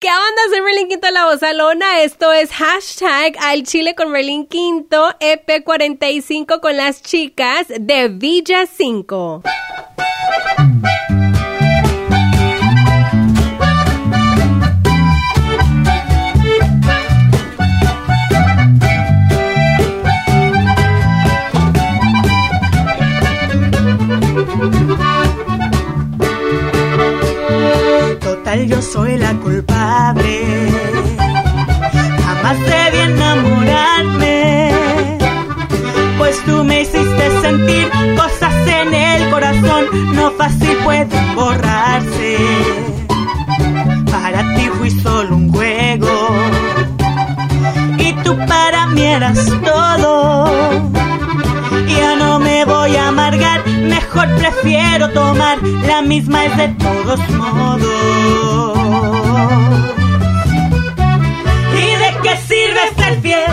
¿Qué 0.00 0.08
onda? 0.08 0.42
Soy 0.48 0.62
Merlin 0.62 0.88
Quinto 0.88 1.10
La 1.10 1.26
Bozalona. 1.26 2.00
Esto 2.00 2.32
es 2.32 2.50
hashtag 2.52 3.36
al 3.38 3.64
Chile 3.64 3.94
con 3.94 4.10
Merlin 4.10 4.46
Quinto, 4.46 5.10
EP45 5.20 6.58
con 6.60 6.78
las 6.78 7.02
chicas 7.02 7.66
de 7.68 8.08
Villa 8.08 8.64
5. 8.64 9.42
Yo 28.66 28.82
soy 28.82 29.16
la 29.16 29.32
culpable. 29.36 30.40
Jamás 32.24 32.58
debí 32.60 32.98
enamorarme. 32.98 34.72
Pues 36.18 36.44
tú 36.44 36.64
me 36.64 36.82
hiciste 36.82 37.40
sentir 37.40 37.90
cosas 38.16 38.54
en 38.68 38.94
el 38.94 39.30
corazón, 39.30 39.86
no 40.14 40.30
fácil 40.32 40.76
pueden 40.84 41.34
borrarse. 41.34 42.36
Para 44.10 44.54
ti 44.54 44.68
fui 44.78 44.90
solo 44.90 45.36
un 45.36 45.50
juego. 45.50 46.08
Y 47.98 48.12
tú 48.24 48.36
para 48.46 48.86
mí 48.88 49.02
eras 49.02 49.38
todo. 49.64 49.69
Mejor 54.12 54.34
prefiero 54.36 55.08
tomar 55.10 55.58
la 55.62 56.02
misma 56.02 56.44
es 56.46 56.56
de 56.56 56.68
todos 56.68 57.20
modos. 57.30 58.78
¿Y 61.74 61.94
de 61.94 62.16
qué 62.22 62.36
sirve 62.48 62.80
ser 62.96 63.20
fiel, 63.20 63.44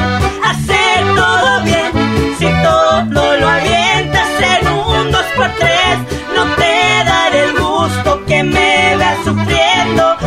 hacer 0.44 1.16
todo 1.16 1.64
bien, 1.64 1.92
si 2.40 2.48
todo 2.64 3.38
lo 3.38 3.48
avientas 3.48 4.28
en 4.42 4.68
un 4.68 5.12
dos 5.12 5.26
por 5.36 5.50
tres? 5.60 5.98
No 6.36 6.46
te 6.56 7.04
daré 7.06 7.44
el 7.46 7.60
gusto 7.60 8.26
que 8.26 8.44
me 8.44 8.96
veas 8.98 9.18
sufriendo, 9.24 10.18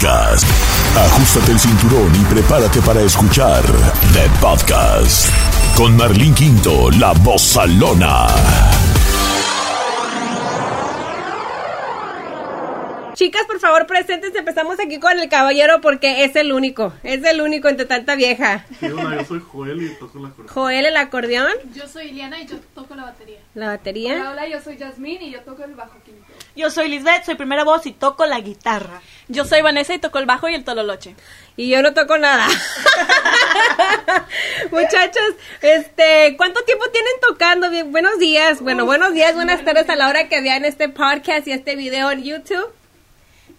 podcast. 0.00 0.44
Ajustate 0.96 1.52
el 1.52 1.58
cinturón 1.58 2.12
y 2.14 2.24
prepárate 2.24 2.80
para 2.82 3.00
escuchar 3.02 3.62
The 4.12 4.28
Podcast. 4.40 5.30
Con 5.76 5.96
Marlín 5.96 6.34
Quinto, 6.34 6.90
la 6.92 7.12
voz 7.12 7.40
salona. 7.42 8.26
Chicas, 13.14 13.44
por 13.46 13.58
favor, 13.58 13.86
preséntense. 13.86 14.38
Empezamos 14.38 14.78
aquí 14.78 15.00
con 15.00 15.18
el 15.18 15.28
caballero 15.30 15.80
porque 15.80 16.24
es 16.24 16.36
el 16.36 16.52
único. 16.52 16.92
Es 17.02 17.24
el 17.24 17.40
único 17.40 17.68
entre 17.68 17.86
tanta 17.86 18.14
vieja. 18.16 18.66
Sí, 18.78 18.86
hola, 18.88 19.16
yo 19.16 19.24
soy 19.24 19.40
Joel 19.50 19.82
y 19.82 19.88
toco 19.94 20.18
la 20.18 20.28
corona. 20.30 20.52
Joel, 20.52 20.84
el 20.86 20.96
acordeón, 20.98 21.52
Yo 21.74 21.88
soy 21.88 22.08
Iliana 22.08 22.38
y 22.42 22.46
yo 22.46 22.56
toco 22.74 22.94
la 22.94 23.04
batería. 23.04 23.38
la 23.54 23.64
Hola, 23.68 23.76
batería. 23.78 24.30
hola, 24.30 24.46
yo 24.46 24.60
soy 24.60 24.76
Yasmín 24.76 25.22
y 25.22 25.30
yo 25.30 25.40
toco 25.40 25.64
el 25.64 25.74
bajo 25.74 25.94
quinto. 26.04 26.26
Yo 26.56 26.70
soy 26.70 26.88
Lisbeth, 26.88 27.24
soy 27.24 27.34
primera 27.34 27.64
voz 27.64 27.84
y 27.84 27.92
toco 27.92 28.24
la 28.24 28.40
guitarra. 28.40 29.02
Yo 29.28 29.44
soy 29.44 29.60
Vanessa 29.60 29.92
y 29.92 29.98
toco 29.98 30.18
el 30.18 30.24
bajo 30.24 30.48
y 30.48 30.54
el 30.54 30.64
tololoche. 30.64 31.14
Y 31.54 31.68
yo 31.68 31.82
no 31.82 31.92
toco 31.92 32.16
nada. 32.16 32.48
Muchachos, 34.70 35.34
este, 35.60 36.34
¿cuánto 36.38 36.64
tiempo 36.64 36.86
tienen 36.90 37.12
tocando? 37.20 37.68
Bien, 37.68 37.92
buenos 37.92 38.18
días. 38.18 38.62
Bueno, 38.62 38.86
buenos 38.86 39.12
días, 39.12 39.34
buenas 39.34 39.62
tardes 39.66 39.90
a 39.90 39.96
la 39.96 40.08
hora 40.08 40.28
que 40.28 40.40
vean 40.40 40.64
este 40.64 40.88
podcast 40.88 41.46
y 41.46 41.52
este 41.52 41.76
video 41.76 42.10
en 42.10 42.24
YouTube. 42.24 42.72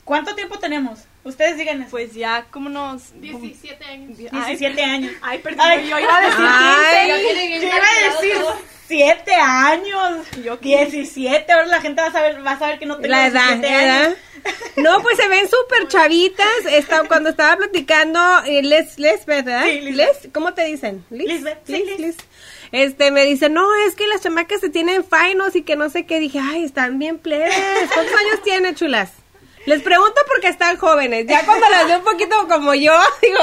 ¿Cuánto 0.03 0.33
tiempo 0.33 0.57
tenemos? 0.57 1.01
Ustedes 1.23 1.55
díganme. 1.55 1.85
Pues 1.91 2.15
ya 2.15 2.47
como 2.49 2.67
unos... 2.67 3.11
17 3.21 3.85
años. 3.85 4.17
17 4.17 4.83
años. 4.83 5.11
Ay, 5.21 5.37
perdón, 5.37 5.67
Ay. 5.69 5.87
yo 5.87 5.99
iba 5.99 6.17
a 6.17 6.21
decir 6.21 6.45
Ay. 6.47 7.11
15. 7.11 7.61
Yo 7.61 7.67
iba 7.67 7.77
a 7.77 8.09
decir 8.09 8.37
7 8.87 9.33
años. 9.33 10.25
Yo 10.43 10.57
17. 10.57 11.51
Ahora 11.51 11.65
la 11.65 11.81
gente 11.81 12.01
va 12.01 12.07
a 12.07 12.11
saber, 12.11 12.45
va 12.45 12.51
a 12.51 12.59
saber 12.59 12.79
que 12.79 12.85
no 12.85 12.95
tengo 12.97 13.09
La 13.09 13.27
edad, 13.27 13.57
17 13.57 13.67
¿verdad? 13.75 14.05
años. 14.05 14.17
No, 14.77 15.01
pues 15.01 15.17
se 15.17 15.27
ven 15.27 15.47
súper 15.49 15.87
chavitas. 15.87 16.47
Está, 16.71 17.03
cuando 17.03 17.29
estaba 17.29 17.57
platicando, 17.57 18.19
eh, 18.45 18.63
Les, 18.63 18.97
Lisbeth, 18.97 19.25
¿verdad? 19.25 19.65
Sí, 19.65 19.81
Lisbeth. 19.81 20.23
Les, 20.23 20.31
¿Cómo 20.33 20.53
te 20.53 20.63
dicen? 20.65 21.05
Lisbeth, 21.09 21.59
sí, 21.65 21.83
Lis. 21.85 21.99
Lis. 21.99 22.15
Este, 22.71 23.11
me 23.11 23.23
dice, 23.25 23.49
no, 23.49 23.73
es 23.87 23.95
que 23.95 24.07
las 24.07 24.21
chamacas 24.21 24.59
se 24.61 24.69
tienen 24.69 25.03
finos 25.05 25.55
y 25.55 25.63
que 25.63 25.75
no 25.75 25.89
sé 25.89 26.05
qué. 26.05 26.19
Dije, 26.19 26.39
ay, 26.41 26.63
están 26.63 26.99
bien 26.99 27.17
plebes. 27.17 27.53
¿Cuántos 27.93 28.15
años 28.19 28.41
tienen, 28.43 28.75
chulas? 28.75 29.11
Les 29.65 29.81
pregunto 29.81 30.21
porque 30.27 30.47
están 30.47 30.77
jóvenes. 30.77 31.25
Ya 31.27 31.43
cuando 31.45 31.67
las 31.69 31.87
veo 31.87 31.97
un 31.97 32.05
poquito 32.05 32.47
como 32.47 32.73
yo, 32.73 32.93
digo, 33.21 33.37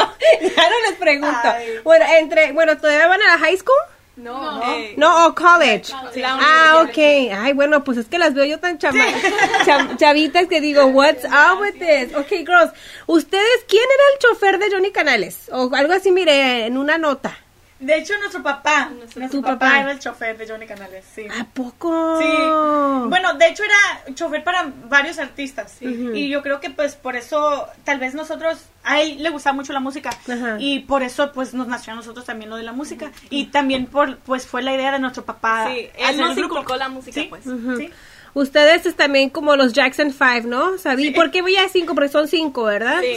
ya 0.56 0.70
no 0.70 0.88
les 0.88 0.98
pregunto. 0.98 1.38
Ay. 1.44 1.80
Bueno, 1.84 2.06
entre, 2.18 2.52
bueno, 2.52 2.78
¿todavía 2.78 3.08
van 3.08 3.20
a 3.20 3.26
la 3.26 3.38
high 3.38 3.58
school? 3.58 3.76
No, 4.16 4.62
Eh, 4.62 4.94
No, 4.96 5.26
o 5.26 5.34
college. 5.34 5.92
Ah, 6.40 6.84
ok. 6.84 6.98
Ay, 7.36 7.52
bueno, 7.52 7.82
pues 7.82 7.98
es 7.98 8.06
que 8.06 8.18
las 8.18 8.32
veo 8.34 8.44
yo 8.44 8.60
tan 8.60 8.78
chama 8.78 9.04
cham- 9.66 9.96
chavitas 9.96 10.46
que 10.46 10.60
digo, 10.60 10.86
what's 10.86 11.24
up 11.24 11.60
with 11.60 11.74
this? 11.80 12.14
Ok, 12.16 12.28
girls, 12.46 12.70
¿ustedes 13.06 13.64
quién 13.68 13.82
era 13.82 14.02
el 14.12 14.18
chofer 14.20 14.58
de 14.58 14.70
Johnny 14.70 14.92
Canales? 14.92 15.48
O 15.52 15.68
algo 15.74 15.92
así, 15.92 16.12
mire, 16.12 16.66
en 16.66 16.76
una 16.78 16.96
nota. 16.98 17.36
De 17.80 17.98
hecho, 17.98 18.14
nuestro 18.18 18.42
papá, 18.42 18.90
nuestro 19.18 19.42
papá, 19.42 19.58
papá. 19.58 19.80
era 19.80 19.90
el 19.92 19.98
chofer 19.98 20.38
de 20.38 20.48
Johnny 20.48 20.66
Canales, 20.66 21.04
sí. 21.14 21.26
¿A 21.38 21.44
poco? 21.44 22.18
Sí. 22.20 23.08
Bueno, 23.08 23.34
de 23.34 23.48
hecho 23.48 23.62
era 23.64 24.14
chofer 24.14 24.42
para 24.44 24.72
varios 24.88 25.18
artistas. 25.18 25.76
Y 25.80 26.28
yo 26.28 26.40
creo 26.42 26.60
que 26.60 26.70
pues 26.70 26.94
por 26.94 27.16
eso 27.16 27.66
tal 27.84 27.98
vez 27.98 28.14
nosotros, 28.14 28.58
a 28.84 29.00
él 29.02 29.22
le 29.22 29.28
gustaba 29.30 29.54
mucho 29.54 29.72
la 29.72 29.80
música. 29.80 30.10
Y 30.58 30.80
por 30.80 31.02
eso 31.02 31.32
pues 31.32 31.52
nos 31.52 31.66
nació 31.66 31.92
a 31.92 31.96
nosotros 31.96 32.24
también 32.24 32.48
lo 32.48 32.56
de 32.56 32.62
la 32.62 32.72
música. 32.72 33.10
Y 33.28 33.46
también 33.46 33.86
por 33.86 34.18
pues 34.18 34.46
fue 34.46 34.62
la 34.62 34.72
idea 34.74 34.92
de 34.92 34.98
nuestro 35.00 35.24
papá. 35.24 35.68
Sí, 35.68 35.88
él 35.98 36.16
nos 36.16 36.38
inculcó 36.38 36.76
la 36.76 36.88
música, 36.88 37.20
Sí, 37.20 37.26
pues. 37.28 37.44
sí. 37.44 37.90
ustedes 38.34 38.86
es 38.86 38.94
también 38.96 39.30
como 39.30 39.56
los 39.56 39.72
Jackson 39.72 40.12
Five, 40.12 40.42
¿no? 40.42 40.78
¿Sabí? 40.78 41.10
¿Por 41.10 41.30
qué 41.30 41.42
voy 41.42 41.56
a 41.56 41.68
cinco? 41.68 41.94
Porque 41.94 42.08
son 42.08 42.28
cinco, 42.28 42.64
¿verdad? 42.64 43.00
Sí. 43.02 43.16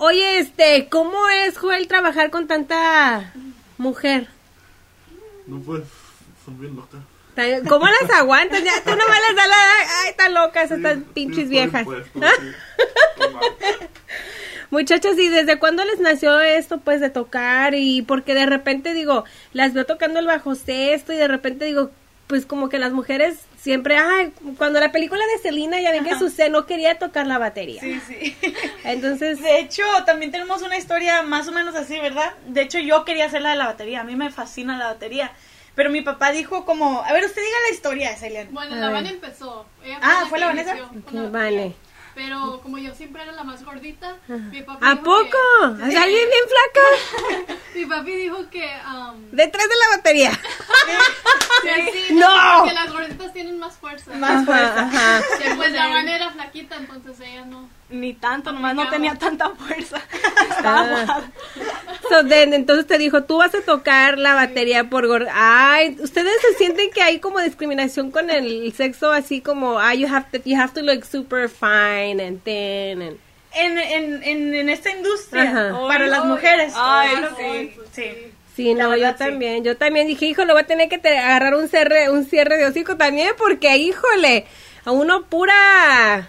Oye, 0.00 0.38
este, 0.38 0.88
¿cómo 0.88 1.28
es, 1.28 1.56
Joel, 1.56 1.88
trabajar 1.88 2.30
con 2.30 2.46
tanta 2.46 3.32
mujer? 3.78 4.28
No 5.46 5.60
pues, 5.60 5.84
son 6.44 6.60
bien 6.60 6.76
locas. 6.76 7.00
¿Cómo 7.68 7.86
las 7.86 8.10
aguantas? 8.10 8.62
Ya, 8.64 8.82
tú 8.82 8.90
nomás 8.90 9.20
les 9.28 9.36
das 9.36 9.48
la... 9.48 9.56
Ay, 10.02 10.10
están 10.10 10.34
locas 10.34 10.70
estas 10.70 10.98
pinches 11.14 11.44
sí, 11.44 11.50
viejas. 11.50 11.86
sí. 11.86 12.18
Mames. 12.18 12.54
Muchachos, 14.70 15.18
¿y 15.18 15.28
desde 15.28 15.58
cuándo 15.58 15.84
les 15.84 16.00
nació 16.00 16.40
esto, 16.40 16.78
pues, 16.78 17.00
de 17.00 17.08
tocar? 17.10 17.74
Y 17.74 18.02
porque 18.02 18.34
de 18.34 18.44
repente, 18.44 18.92
digo, 18.92 19.24
las 19.52 19.72
veo 19.72 19.86
tocando 19.86 20.18
el 20.18 20.26
bajo 20.26 20.54
sexto 20.54 21.12
y 21.12 21.16
de 21.16 21.28
repente 21.28 21.64
digo, 21.64 21.90
pues, 22.26 22.44
como 22.44 22.68
que 22.68 22.78
las 22.78 22.92
mujeres 22.92 23.38
siempre, 23.68 23.98
ay, 23.98 24.32
cuando 24.56 24.80
la 24.80 24.90
película 24.92 25.22
de 25.26 25.42
Selena, 25.42 25.78
ya 25.78 25.90
ven 25.90 26.02
que 26.02 26.18
Susé 26.18 26.48
no 26.48 26.64
quería 26.64 26.98
tocar 26.98 27.26
la 27.26 27.36
batería. 27.36 27.82
Sí, 27.82 28.00
sí. 28.06 28.34
Entonces, 28.84 29.42
De 29.42 29.58
hecho, 29.58 29.82
también 30.06 30.32
tenemos 30.32 30.62
una 30.62 30.78
historia 30.78 31.20
más 31.22 31.48
o 31.48 31.52
menos 31.52 31.74
así, 31.74 31.98
¿verdad? 32.00 32.32
De 32.46 32.62
hecho, 32.62 32.78
yo 32.78 33.04
quería 33.04 33.26
hacer 33.26 33.42
la 33.42 33.50
de 33.50 33.56
la 33.56 33.66
batería. 33.66 34.00
A 34.00 34.04
mí 34.04 34.16
me 34.16 34.30
fascina 34.30 34.78
la 34.78 34.86
batería. 34.86 35.32
Pero 35.74 35.90
mi 35.90 36.00
papá 36.00 36.32
dijo 36.32 36.64
como, 36.64 37.02
a 37.02 37.12
ver, 37.12 37.24
usted 37.24 37.42
diga 37.42 37.56
la 37.68 37.74
historia, 37.74 38.16
Celian. 38.16 38.48
Bueno, 38.52 38.74
A 38.74 38.78
la. 38.78 38.88
Vane 38.90 39.10
empezó. 39.10 39.66
Ella 39.84 39.98
Ah, 40.02 40.20
la 40.22 40.26
¿fue 40.28 40.38
la 40.38 40.46
Vanessa? 40.46 40.76
vale. 41.30 41.74
Pero 42.18 42.60
como 42.64 42.78
yo 42.78 42.92
siempre 42.96 43.22
era 43.22 43.30
la 43.30 43.44
más 43.44 43.64
gordita, 43.64 44.16
mi 44.26 44.60
papi 44.62 44.84
¿a 44.84 44.90
dijo 44.90 45.04
poco? 45.04 45.22
que- 45.78 45.84
¿Hay 45.84 45.94
alguien 45.94 46.28
bien 46.28 46.44
flaca? 46.48 47.54
Mi 47.76 47.86
papi 47.86 48.10
dijo 48.16 48.50
que... 48.50 48.68
um, 48.92 49.30
Detrás 49.30 49.68
de 49.68 49.74
la 49.76 49.96
batería. 49.96 50.32
sí, 51.92 52.14
¡No! 52.14 52.64
Que 52.66 52.72
las 52.74 52.92
gorditas 52.92 53.32
tienen 53.32 53.56
más 53.60 53.76
fuerza. 53.76 54.12
Más 54.14 54.44
fuerza. 54.44 54.80
Ajá. 54.80 55.22
Que 55.40 55.54
pues 55.54 55.70
la 55.72 55.86
Vane 55.88 56.16
era 56.16 56.30
flaquita, 56.32 56.74
entonces 56.74 57.20
ella 57.20 57.44
no. 57.44 57.68
Ni 57.90 58.12
tanto, 58.12 58.52
nomás 58.52 58.74
no 58.74 58.88
tenía 58.90 59.14
tanta 59.14 59.48
fuerza. 59.50 59.98
Estaba. 60.50 61.22
So 62.10 62.24
then, 62.26 62.52
entonces 62.52 62.86
te 62.86 62.98
dijo, 62.98 63.24
tú 63.24 63.38
vas 63.38 63.54
a 63.54 63.62
tocar 63.62 64.18
la 64.18 64.34
batería 64.34 64.84
por 64.90 65.06
gorda. 65.06 65.30
Ay, 65.34 65.96
¿ustedes 66.00 66.32
se 66.42 66.58
sienten 66.58 66.90
que 66.90 67.02
hay 67.02 67.18
como 67.18 67.40
discriminación 67.40 68.10
con 68.10 68.28
el 68.30 68.72
sexo 68.74 69.10
así 69.10 69.40
como, 69.40 69.78
ah, 69.78 69.94
you 69.94 70.06
have 70.06 70.26
to, 70.30 70.38
you 70.44 70.58
have 70.60 70.72
to 70.74 70.82
look 70.82 71.04
super 71.04 71.48
fine 71.48 72.20
and 72.22 72.42
thin 72.44 73.00
and... 73.02 73.16
En, 73.54 73.78
en, 73.78 74.22
en, 74.22 74.54
en 74.54 74.68
esta 74.68 74.90
industria, 74.90 75.72
para 75.88 76.06
las 76.06 76.24
mujeres. 76.26 76.74
Ay, 76.76 77.16
Claro, 77.16 77.36
sí. 77.38 77.72
sí. 77.92 78.04
Sí, 78.54 78.74
La 78.74 78.84
no, 78.84 78.96
yo 78.96 79.08
sí. 79.08 79.14
también, 79.18 79.64
yo 79.64 79.76
también 79.78 80.06
dije, 80.06 80.26
híjole, 80.26 80.52
voy 80.52 80.62
a 80.62 80.66
tener 80.66 80.88
que 80.90 80.98
te- 80.98 81.18
agarrar 81.18 81.54
un 81.54 81.68
cierre, 81.68 82.10
un 82.10 82.26
cierre 82.26 82.58
de 82.58 82.66
hocico 82.66 82.96
también, 82.96 83.30
porque, 83.38 83.74
híjole, 83.78 84.46
a 84.84 84.90
uno 84.90 85.24
pura 85.24 86.28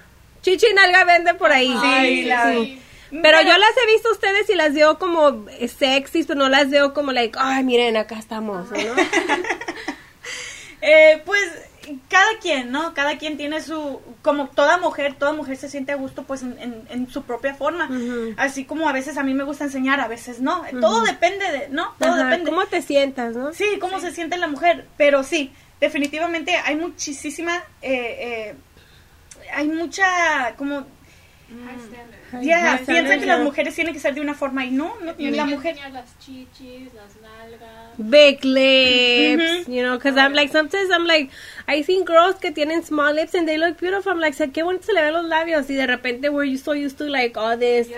chichi 0.57 0.73
nalga 0.73 1.03
vende 1.05 1.33
por 1.35 1.51
ahí. 1.51 1.73
Sí, 1.81 2.23
la- 2.23 2.53
Sí. 2.53 2.81
Pero 3.23 3.41
yo 3.41 3.57
las 3.57 3.71
he 3.83 3.91
visto 3.91 4.09
a 4.09 4.11
ustedes 4.11 4.47
y 4.51 4.55
las 4.55 4.73
veo 4.75 4.99
como 4.99 5.45
eh, 5.59 5.67
sexys, 5.67 6.27
pero 6.27 6.37
no 6.39 6.47
las 6.47 6.69
veo 6.69 6.93
como 6.93 7.11
like, 7.11 7.37
ay, 7.41 7.63
miren, 7.63 7.97
acá 7.97 8.19
estamos, 8.19 8.69
¿no? 8.69 8.77
Eh, 10.81 11.21
pues 11.25 11.41
cada 12.07 12.37
quien, 12.41 12.71
¿no? 12.71 12.93
Cada 12.93 13.17
quien 13.17 13.35
tiene 13.35 13.61
su, 13.61 13.99
como 14.21 14.47
toda 14.47 14.77
mujer, 14.77 15.15
toda 15.15 15.33
mujer 15.33 15.57
se 15.57 15.67
siente 15.69 15.91
a 15.91 15.95
gusto 15.95 16.23
pues 16.23 16.41
en, 16.41 16.57
en- 16.59 16.87
en 16.89 17.09
su 17.09 17.23
propia 17.23 17.53
forma. 17.53 17.89
Así 18.37 18.63
como 18.63 18.87
a 18.87 18.93
veces 18.93 19.17
a 19.17 19.23
mí 19.23 19.33
me 19.33 19.43
gusta 19.43 19.65
enseñar, 19.65 19.99
a 19.99 20.07
veces 20.07 20.39
no. 20.39 20.63
Todo 20.79 21.01
depende 21.01 21.51
de, 21.51 21.67
¿no? 21.69 21.93
Todo 21.99 22.11
Ajá, 22.13 22.25
depende. 22.25 22.49
¿Cómo 22.51 22.65
te 22.67 22.81
sientas, 22.81 23.35
no? 23.35 23.53
Sí, 23.53 23.65
cómo 23.81 23.99
se 23.99 24.11
siente 24.13 24.37
la 24.37 24.47
mujer. 24.47 24.85
Pero 24.97 25.23
sí, 25.23 25.51
definitivamente 25.81 26.55
hay 26.55 26.75
muchísima, 26.77 27.57
eh, 27.81 28.51
eh, 28.51 28.55
hay 29.53 29.67
mucha, 29.67 30.55
como, 30.57 30.85
ya, 32.41 32.77
High 32.77 32.85
piensan 32.85 33.19
que 33.19 33.25
las 33.25 33.39
mujeres 33.39 33.73
tienen 33.73 33.91
que 33.93 33.99
ser 33.99 34.13
de 34.13 34.21
una 34.21 34.35
forma 34.35 34.63
y 34.65 34.71
no, 34.71 34.93
no 35.01 35.15
Tiene 35.15 35.35
la 35.35 35.45
mujer. 35.45 35.77
las 35.91 36.17
chichis, 36.19 36.93
las 36.93 37.15
nalgas. 37.21 37.97
Big 37.97 38.45
lips, 38.45 39.67
you 39.67 39.81
know, 39.81 39.97
because 39.97 40.15
I'm 40.15 40.33
like, 40.33 40.51
sometimes 40.51 40.91
I'm 40.91 41.05
like, 41.05 41.31
I 41.67 41.81
see 41.81 42.03
girls 42.03 42.35
que 42.39 42.51
tienen 42.51 42.83
small 42.83 43.13
lips 43.13 43.33
and 43.33 43.47
they 43.47 43.57
look 43.57 43.79
beautiful. 43.79 44.11
I'm 44.11 44.19
like, 44.19 44.35
qué 44.53 44.63
bonito 44.63 44.85
se 44.85 44.93
le 44.93 45.01
ven 45.01 45.13
los 45.13 45.25
labios. 45.25 45.67
Y 45.69 45.73
de 45.73 45.87
repente 45.87 46.29
we're 46.29 46.55
so 46.57 46.73
used 46.73 46.99
to 46.99 47.05
like 47.05 47.35
all 47.35 47.57
this. 47.57 47.89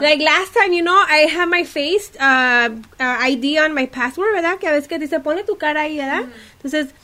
Like 0.00 0.20
last 0.22 0.52
time, 0.52 0.74
you 0.74 0.82
know, 0.82 1.02
I 1.08 1.26
have 1.34 1.48
my 1.48 1.64
face 1.64 2.12
uh, 2.20 2.68
uh, 3.00 3.16
ID 3.22 3.58
on 3.58 3.74
my 3.74 3.86
passport, 3.86 4.30
¿verdad? 4.34 4.58
Que 4.58 4.68
a 4.68 4.72
veces 4.72 4.88
que 4.88 4.98
dice, 4.98 5.20
pone 5.20 5.42
tu 5.44 5.56
cara 5.56 5.82
ahí, 5.82 5.96
¿verdad? 5.96 6.24
Entonces, 6.56 6.94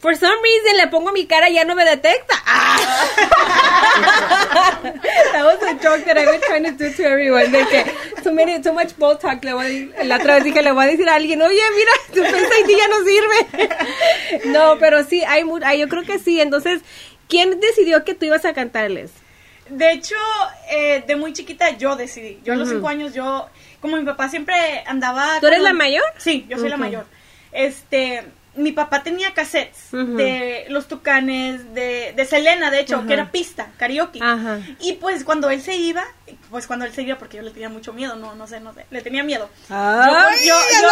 for 0.00 0.14
some 0.16 0.40
reason 0.42 0.76
le 0.76 0.86
pongo 0.88 1.12
mi 1.12 1.26
cara 1.26 1.48
y 1.48 1.54
ya 1.54 1.64
no 1.64 1.74
me 1.74 1.84
detecta. 1.84 2.34
Ah. 2.46 2.78
that 5.32 5.44
was 5.44 5.62
a 5.62 5.74
joke 5.82 6.04
that 6.04 6.16
I 6.18 6.26
was 6.26 6.40
trying 6.46 6.64
to 6.64 6.72
do 6.72 6.92
to 6.92 7.02
everyone. 7.04 7.50
De 7.50 7.64
que 7.66 7.84
too, 8.22 8.32
many, 8.32 8.60
too 8.62 8.72
much 8.72 8.94
Botox. 8.96 9.42
Le 9.44 9.52
voy 9.52 9.64
a 9.64 9.68
decir- 9.68 10.04
la 10.06 10.16
otra 10.16 10.34
vez 10.36 10.44
dije, 10.44 10.62
le 10.62 10.72
voy 10.72 10.84
a 10.84 10.88
decir 10.88 11.08
a 11.08 11.14
alguien, 11.14 11.42
oye, 11.42 11.60
mira, 11.76 11.92
tu 12.14 12.22
face 12.24 12.60
ID 12.60 12.76
ya 12.76 12.88
no 12.88 13.04
sirve. 13.04 14.44
no, 14.46 14.78
pero 14.78 15.04
sí, 15.04 15.22
hay, 15.24 15.44
mu- 15.44 15.60
hay- 15.64 15.80
yo 15.80 15.88
creo 15.88 16.04
que 16.04 16.18
sí. 16.18 16.40
Entonces, 16.40 16.80
¿quién 17.28 17.58
decidió 17.60 18.04
que 18.04 18.14
tú 18.14 18.26
ibas 18.26 18.44
a 18.44 18.52
cantarles? 18.54 19.10
De 19.68 19.92
hecho, 19.92 20.16
eh, 20.70 21.04
de 21.06 21.16
muy 21.16 21.32
chiquita 21.32 21.70
yo 21.76 21.94
decidí. 21.96 22.40
Yo 22.44 22.54
a 22.54 22.56
los 22.56 22.68
cinco 22.70 22.88
años, 22.88 23.12
yo, 23.12 23.48
como 23.80 23.96
mi 23.98 24.04
papá 24.04 24.28
siempre 24.30 24.54
andaba... 24.86 25.38
¿Tú 25.40 25.46
eres 25.46 25.58
como- 25.58 25.68
la 25.68 25.74
mayor? 25.74 26.04
Sí, 26.18 26.46
yo 26.48 26.56
soy 26.58 26.68
la 26.70 26.76
mayor. 26.78 27.04
Este, 27.52 28.24
mi 28.58 28.72
papá 28.72 29.02
tenía 29.02 29.32
cassettes 29.32 29.90
de 29.92 30.66
Los 30.68 30.88
Tucanes, 30.88 31.74
de, 31.74 32.12
de 32.14 32.24
Selena, 32.24 32.70
de 32.70 32.80
hecho, 32.80 33.06
que 33.06 33.12
era 33.14 33.30
pista, 33.30 33.70
karaoke. 33.76 34.20
Y 34.80 34.94
pues 34.94 35.24
cuando 35.24 35.48
él 35.50 35.62
se 35.62 35.76
iba, 35.76 36.04
pues 36.50 36.66
cuando 36.66 36.84
él 36.84 36.92
se 36.92 37.02
iba, 37.02 37.16
porque 37.18 37.36
yo 37.38 37.42
le 37.42 37.50
tenía 37.50 37.68
mucho 37.68 37.92
miedo, 37.92 38.16
no, 38.16 38.34
no 38.34 38.46
sé, 38.46 38.60
no 38.60 38.72
sé, 38.74 38.86
le 38.90 39.02
tenía 39.02 39.22
miedo. 39.22 39.48
Ay, 39.70 40.46
yo- 40.46 40.54
yo- 40.54 40.88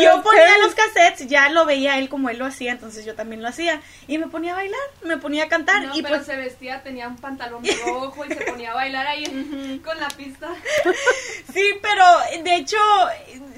los 0.00 0.22
ponía 0.22 0.58
los 0.58 0.74
cassettes, 0.74 1.26
ya 1.26 1.48
lo 1.50 1.64
veía 1.66 1.98
él 1.98 2.08
como 2.08 2.30
él 2.30 2.38
lo 2.38 2.46
hacía, 2.46 2.72
entonces 2.72 3.04
yo 3.04 3.14
también 3.14 3.42
lo 3.42 3.48
hacía. 3.48 3.80
Y 4.06 4.18
me 4.18 4.26
ponía 4.28 4.52
a 4.52 4.56
bailar, 4.56 4.80
me 5.04 5.16
ponía 5.18 5.44
a 5.44 5.48
cantar. 5.48 5.82
No, 5.84 5.94
y 5.96 6.02
pero 6.02 6.16
pues 6.16 6.26
se 6.26 6.36
vestía, 6.36 6.82
tenía 6.82 7.08
un 7.08 7.16
pantalón 7.16 7.62
rojo 7.86 8.24
y 8.24 8.28
se 8.28 8.36
ponía 8.44 8.72
a 8.72 8.74
bailar 8.74 9.06
ahí 9.06 9.80
con 9.84 9.98
la 10.00 10.08
pista. 10.08 10.48
Sí, 11.52 11.74
pero 11.82 12.04
de 12.42 12.54
hecho 12.56 12.78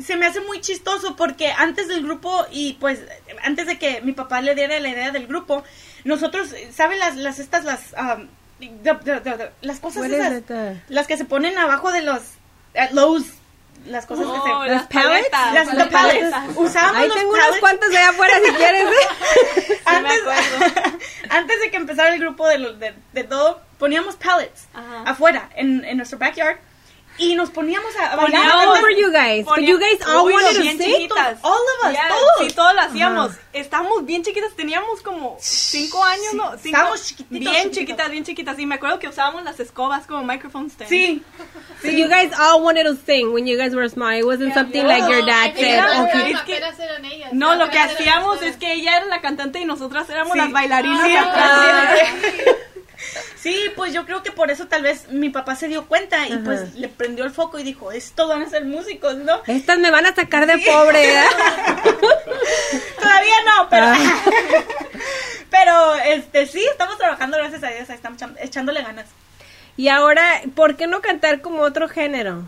se 0.04 0.16
me 0.16 0.26
hace 0.26 0.40
muy 0.40 0.60
chistoso 0.60 1.14
porque 1.14 1.52
antes 1.52 1.86
del 1.86 2.02
grupo 2.02 2.44
y 2.50 2.72
pues 2.74 3.00
antes 3.42 3.66
de 3.66 3.78
que 3.78 4.00
mi 4.00 4.12
papá 4.12 4.40
le 4.40 4.54
diera 4.56 4.80
la 4.80 4.88
idea 4.88 5.10
del 5.12 5.26
grupo, 5.28 5.62
nosotros, 6.02 6.48
¿saben 6.74 6.98
las, 6.98 7.14
las 7.16 7.38
estas, 7.38 7.64
las, 7.64 7.80
um, 7.92 8.26
las 9.60 9.80
cosas 9.80 10.04
esas? 10.04 10.42
Las 10.88 11.06
que 11.06 11.16
se 11.16 11.24
ponen 11.24 11.58
abajo 11.58 11.92
de 11.92 12.02
los, 12.02 12.22
eh, 12.74 12.88
los, 12.92 13.22
las 13.86 14.06
cosas 14.06 14.26
que 14.26 14.40
se... 14.40 14.70
las 14.72 14.86
paletas? 14.86 15.30
paletas. 15.30 15.74
Las, 15.74 15.88
paletas. 15.88 16.44
Usábamos 16.56 16.96
Ahí 16.96 17.08
los 17.08 17.16
tengo 17.16 17.32
unos 17.32 17.58
cuantos 17.60 17.88
allá 17.90 18.08
afuera 18.10 18.34
si 18.44 18.52
quieres. 18.52 18.84
¿eh? 18.84 19.78
antes, 19.86 20.20
acuerdo. 20.20 20.98
antes 21.30 21.60
de 21.60 21.70
que 21.70 21.76
empezara 21.76 22.14
el 22.14 22.20
grupo 22.20 22.46
de, 22.48 22.58
de, 22.58 22.94
de 23.12 23.24
todo, 23.24 23.60
poníamos 23.78 24.16
pallets 24.16 24.66
Ajá. 24.72 25.02
afuera, 25.04 25.50
en, 25.56 25.84
en 25.84 25.96
nuestro 25.96 26.18
backyard, 26.18 26.58
y 27.18 27.34
nos 27.36 27.50
poníamos 27.50 27.94
a, 27.96 28.16
bailar. 28.16 28.42
Poníamos- 28.42 28.82
were 28.82 29.00
you 29.00 29.10
guys? 29.12 29.44
But 29.44 29.60
you 29.60 29.78
guys 29.78 30.00
all 30.06 30.26
Uy, 30.26 30.32
wanted 30.32 30.54
to 30.56 30.60
bien 30.62 30.78
chiquitas. 30.78 31.38
All 31.42 31.52
of 31.52 31.86
us, 31.88 31.92
Yeah, 31.92 32.08
todos. 32.08 32.48
Sí, 32.48 32.54
todos 32.54 32.74
lo 32.74 32.80
hacíamos. 32.80 33.32
Estábamos 33.52 34.04
bien 34.04 34.24
chiquitas, 34.24 34.52
teníamos 34.56 35.00
como 35.02 35.36
cinco 35.40 36.02
años, 36.02 36.26
Sí, 36.32 36.36
¿no? 36.36 36.44
Cinco- 36.50 36.60
estábamos 36.64 37.02
chiquititos, 37.06 37.38
Bien 37.38 37.52
chiquititos. 37.54 37.78
chiquitas, 37.78 38.10
bien 38.10 38.24
chiquitas. 38.24 38.58
Y 38.58 38.66
me 38.66 38.74
acuerdo 38.74 38.98
que 38.98 39.08
usábamos 39.08 39.44
las 39.44 39.60
escobas 39.60 40.06
como 40.06 40.24
microphone 40.24 40.70
stands. 40.70 40.88
Sí. 40.90 41.22
So 41.82 41.88
you 41.88 42.08
guys 42.08 42.32
all 42.38 42.62
wanted 42.62 42.84
to 42.86 42.96
sing 43.06 43.32
when 43.32 43.46
you 43.46 43.56
guys 43.56 43.74
were 43.74 43.88
small. 43.88 44.12
It 44.12 44.24
wasn't 44.24 44.52
something 44.54 44.84
like 44.84 45.08
your 45.08 45.24
dad 45.24 45.50
No, 45.54 45.60
said, 45.60 45.64
era- 45.78 46.02
okay. 46.02 46.32
es 46.32 46.40
que- 46.42 46.56
ellas. 46.56 47.32
No, 47.32 47.54
lo 47.54 47.68
que 47.70 47.78
hacíamos 47.78 48.42
es 48.42 48.56
que 48.56 48.72
ella 48.72 48.96
era 48.96 49.06
la 49.06 49.20
cantante 49.20 49.60
y 49.60 49.64
nosotras 49.64 50.08
éramos 50.10 50.32
Sí. 50.32 50.38
las 50.38 50.50
bailarinas 50.50 51.06
Sí, 51.06 51.16
atrás. 51.16 51.98
Sí, 53.36 53.56
pues 53.76 53.92
yo 53.92 54.06
creo 54.06 54.22
que 54.22 54.32
por 54.32 54.50
eso 54.50 54.66
tal 54.66 54.82
vez 54.82 55.08
mi 55.10 55.30
papá 55.30 55.56
se 55.56 55.68
dio 55.68 55.86
cuenta 55.86 56.26
y 56.28 56.32
Ajá. 56.32 56.42
pues 56.44 56.74
le 56.74 56.88
prendió 56.88 57.24
el 57.24 57.30
foco 57.30 57.58
y 57.58 57.62
dijo, 57.62 57.92
esto 57.92 58.28
van 58.28 58.42
a 58.42 58.48
ser 58.48 58.64
músicos, 58.64 59.16
¿no? 59.16 59.40
Estas 59.46 59.78
me 59.78 59.90
van 59.90 60.06
a 60.06 60.14
sacar 60.14 60.46
de 60.46 60.58
pobre, 60.58 61.14
¿eh? 61.14 61.24
Todavía 63.00 63.34
no, 63.46 63.68
pero... 63.68 63.86
Ah. 63.86 64.22
pero, 65.50 65.94
este, 65.96 66.46
sí, 66.46 66.64
estamos 66.70 66.96
trabajando, 66.98 67.36
gracias 67.36 67.62
a 67.62 67.68
Dios, 67.68 67.88
ahí 67.90 67.96
estamos 67.96 68.20
echándole 68.40 68.82
ganas. 68.82 69.06
Y 69.76 69.88
ahora, 69.88 70.42
¿por 70.54 70.76
qué 70.76 70.86
no 70.86 71.00
cantar 71.00 71.40
como 71.40 71.62
otro 71.62 71.88
género? 71.88 72.44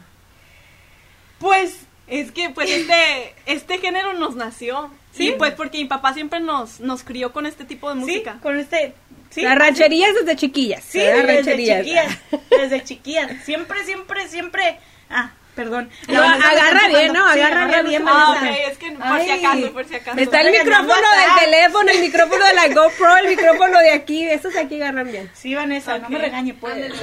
Pues, 1.38 1.80
Es 2.06 2.30
que 2.30 2.50
pues 2.50 2.70
este, 2.72 3.34
este 3.46 3.78
género 3.78 4.12
nos 4.14 4.36
nació. 4.36 4.90
Sí, 5.12 5.34
pues 5.38 5.54
porque 5.54 5.78
mi 5.78 5.86
papá 5.86 6.12
siempre 6.12 6.40
nos, 6.40 6.80
nos 6.80 7.02
crió 7.02 7.32
con 7.32 7.46
este 7.46 7.64
tipo 7.64 7.88
de 7.88 7.94
sí, 7.94 8.00
música. 8.00 8.38
con 8.42 8.58
este... 8.58 8.94
Sí, 9.36 9.42
Las 9.42 9.58
rancherías 9.58 10.14
desde 10.14 10.34
chiquillas. 10.34 10.82
Sí, 10.82 10.98
desde 10.98 11.22
rancherías. 11.26 11.80
chiquillas, 11.84 12.18
desde 12.48 12.84
chiquillas. 12.84 13.44
Siempre, 13.44 13.84
siempre, 13.84 14.26
siempre... 14.28 14.78
Ah, 15.10 15.34
Perdón. 15.56 15.90
No, 16.06 16.22
agarra 16.22 16.86
bien. 16.88 17.14
¿no? 17.14 17.32
Sí, 17.32 17.40
Agarra 17.40 17.64
agarra 17.64 17.82
bien, 17.82 18.04
Vanessa. 18.04 18.26
Ah, 18.26 18.36
ok, 18.36 18.56
es 18.70 18.78
que 18.78 18.90
por 18.92 19.20
si 19.22 19.30
acaso, 19.30 19.72
por 19.72 19.84
si 19.86 19.94
acaso. 19.94 20.18
Está 20.20 20.40
el 20.42 20.50
micrófono 20.52 20.92
del 20.94 21.44
teléfono, 21.44 21.90
el 21.90 22.00
micrófono 22.00 22.44
de 22.44 22.54
la 22.54 22.68
GoPro, 22.68 23.16
el 23.16 23.28
micrófono 23.28 23.78
de 23.78 23.90
aquí. 23.92 24.28
Esos 24.28 24.52
de 24.52 24.60
aquí 24.60 24.76
agarran 24.76 25.10
bien. 25.10 25.30
Sí, 25.32 25.54
Vanessa, 25.54 25.96
no 25.98 26.10
me 26.10 26.18
regañe, 26.18 26.52
pues. 26.52 26.76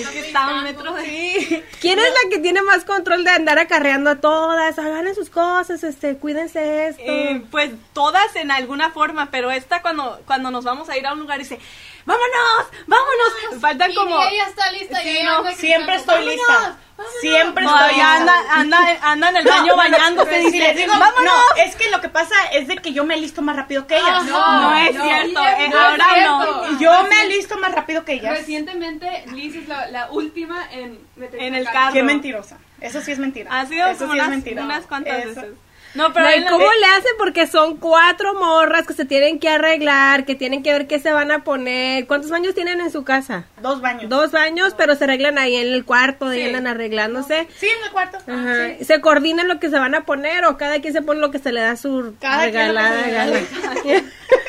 Es 0.00 0.08
que 0.08 0.20
está 0.20 0.44
a 0.44 0.54
un 0.54 0.64
metro 0.64 0.94
de... 0.94 1.04
Sí. 1.04 1.62
¿Quién 1.80 1.98
es 1.98 2.04
la 2.06 2.30
que 2.30 2.38
tiene 2.38 2.62
más 2.62 2.84
control 2.84 3.24
de 3.24 3.30
andar 3.30 3.58
acarreando 3.58 4.10
a 4.10 4.16
todas? 4.16 4.78
Agarren 4.78 5.14
sus 5.14 5.28
cosas, 5.28 5.84
este, 5.84 6.16
cuídense 6.16 6.88
esto. 6.88 7.02
Eh, 7.04 7.42
pues 7.50 7.72
todas 7.92 8.34
en 8.36 8.50
alguna 8.50 8.90
forma, 8.90 9.30
pero 9.30 9.50
esta 9.50 9.82
cuando, 9.82 10.22
cuando 10.26 10.50
nos 10.50 10.64
vamos 10.64 10.88
a 10.88 10.96
ir 10.96 11.06
a 11.06 11.12
un 11.12 11.20
lugar 11.20 11.38
dice, 11.38 11.58
vámonos, 12.06 12.70
vámonos. 12.86 13.60
Faltan 13.60 13.90
Y 13.90 13.94
como... 13.94 14.22
ella 14.22 14.46
está 14.48 14.72
lista. 14.72 15.00
Sí, 15.02 15.18
no, 15.24 15.50
Siempre 15.52 15.96
estoy 15.96 16.24
lista. 16.24 16.78
Siempre 17.20 17.64
No, 17.64 17.74
estoy 17.78 18.00
anda, 18.00 18.34
anda, 18.50 18.78
anda 19.02 19.28
en 19.30 19.36
el 19.36 19.44
No, 19.44 19.50
baño 19.50 19.74
bueno, 19.74 19.96
bañándose, 19.98 20.38
dice, 20.38 20.58
les 20.58 20.76
digo, 20.76 20.92
vámonos. 20.92 21.24
no, 21.24 21.62
es 21.64 21.76
que 21.76 21.90
lo 21.90 22.00
que 22.00 22.08
pasa 22.08 22.34
es 22.52 22.68
de 22.68 22.76
que 22.76 22.92
yo 22.92 23.04
me 23.04 23.16
listo 23.16 23.42
más 23.42 23.56
rápido 23.56 23.86
que 23.86 23.96
ellas. 23.96 24.24
No, 24.26 24.60
No 24.62 24.76
es 24.76 24.94
no, 24.94 25.04
cierto, 25.04 25.32
no 25.40 25.46
eh, 25.48 25.66
es 25.66 25.74
ahora 25.74 26.04
cierto. 26.14 26.66
no. 26.72 26.80
Yo 26.80 27.02
me 27.08 27.24
listo 27.28 27.58
más 27.58 27.72
rápido 27.72 28.04
que 28.04 28.12
ellas. 28.14 28.38
Recientemente, 28.38 29.24
Liz 29.32 29.54
es 29.56 29.68
la, 29.68 29.88
la 29.88 30.10
última 30.10 30.66
en 30.72 30.98
En 31.32 31.54
el 31.54 31.64
carro. 31.66 31.92
Qué 31.92 32.02
mentirosa. 32.02 32.58
Eso 32.80 33.00
sí 33.00 33.12
es 33.12 33.18
mentira. 33.18 33.50
Ha 33.58 33.66
sido 33.66 33.86
Eso 33.88 34.00
como 34.00 34.12
sí 34.12 34.18
es 34.18 34.24
unas, 34.26 34.36
mentira. 34.36 34.62
unas 34.64 34.86
cuantas 34.86 35.18
Eso. 35.18 35.28
veces. 35.40 35.50
No, 35.94 36.12
pero 36.12 36.30
¿y 36.30 36.34
él- 36.34 36.46
¿Cómo 36.48 36.64
le 36.64 36.86
hacen? 36.86 37.12
Porque 37.18 37.46
son 37.46 37.76
cuatro 37.78 38.34
morras 38.34 38.86
que 38.86 38.94
se 38.94 39.04
tienen 39.04 39.38
que 39.40 39.48
arreglar, 39.48 40.24
que 40.24 40.34
tienen 40.34 40.62
que 40.62 40.72
ver 40.72 40.86
qué 40.86 40.98
se 41.00 41.12
van 41.12 41.30
a 41.32 41.42
poner. 41.44 42.06
¿Cuántos 42.06 42.30
baños 42.30 42.54
tienen 42.54 42.80
en 42.80 42.90
su 42.92 43.02
casa? 43.04 43.44
Dos 43.60 43.80
baños. 43.80 44.08
Dos 44.08 44.30
baños, 44.30 44.74
pero 44.76 44.94
se 44.94 45.04
arreglan 45.04 45.38
ahí 45.38 45.56
en 45.56 45.72
el 45.72 45.84
cuarto, 45.84 46.30
Sí. 46.32 46.42
andan 46.42 46.66
arreglándose. 46.66 47.48
Sí, 47.58 47.66
en 47.66 47.84
el 47.84 47.90
cuarto. 47.90 48.18
Ajá. 48.26 48.54
Sí. 48.78 48.84
¿Se 48.84 49.00
coordinan 49.00 49.48
lo 49.48 49.58
que 49.58 49.68
se 49.70 49.78
van 49.78 49.94
a 49.94 50.04
poner 50.04 50.44
o 50.44 50.56
cada 50.56 50.80
quien 50.80 50.92
se 50.92 51.02
pone 51.02 51.20
lo 51.20 51.30
que 51.30 51.38
se 51.40 51.50
le 51.52 51.60
da 51.60 51.76
su 51.76 52.14
Cada 52.20 52.50
quien 52.50 52.74
lo 52.74 52.80
que 52.80 52.88
regalada 52.88 53.08
gana? 53.10 53.40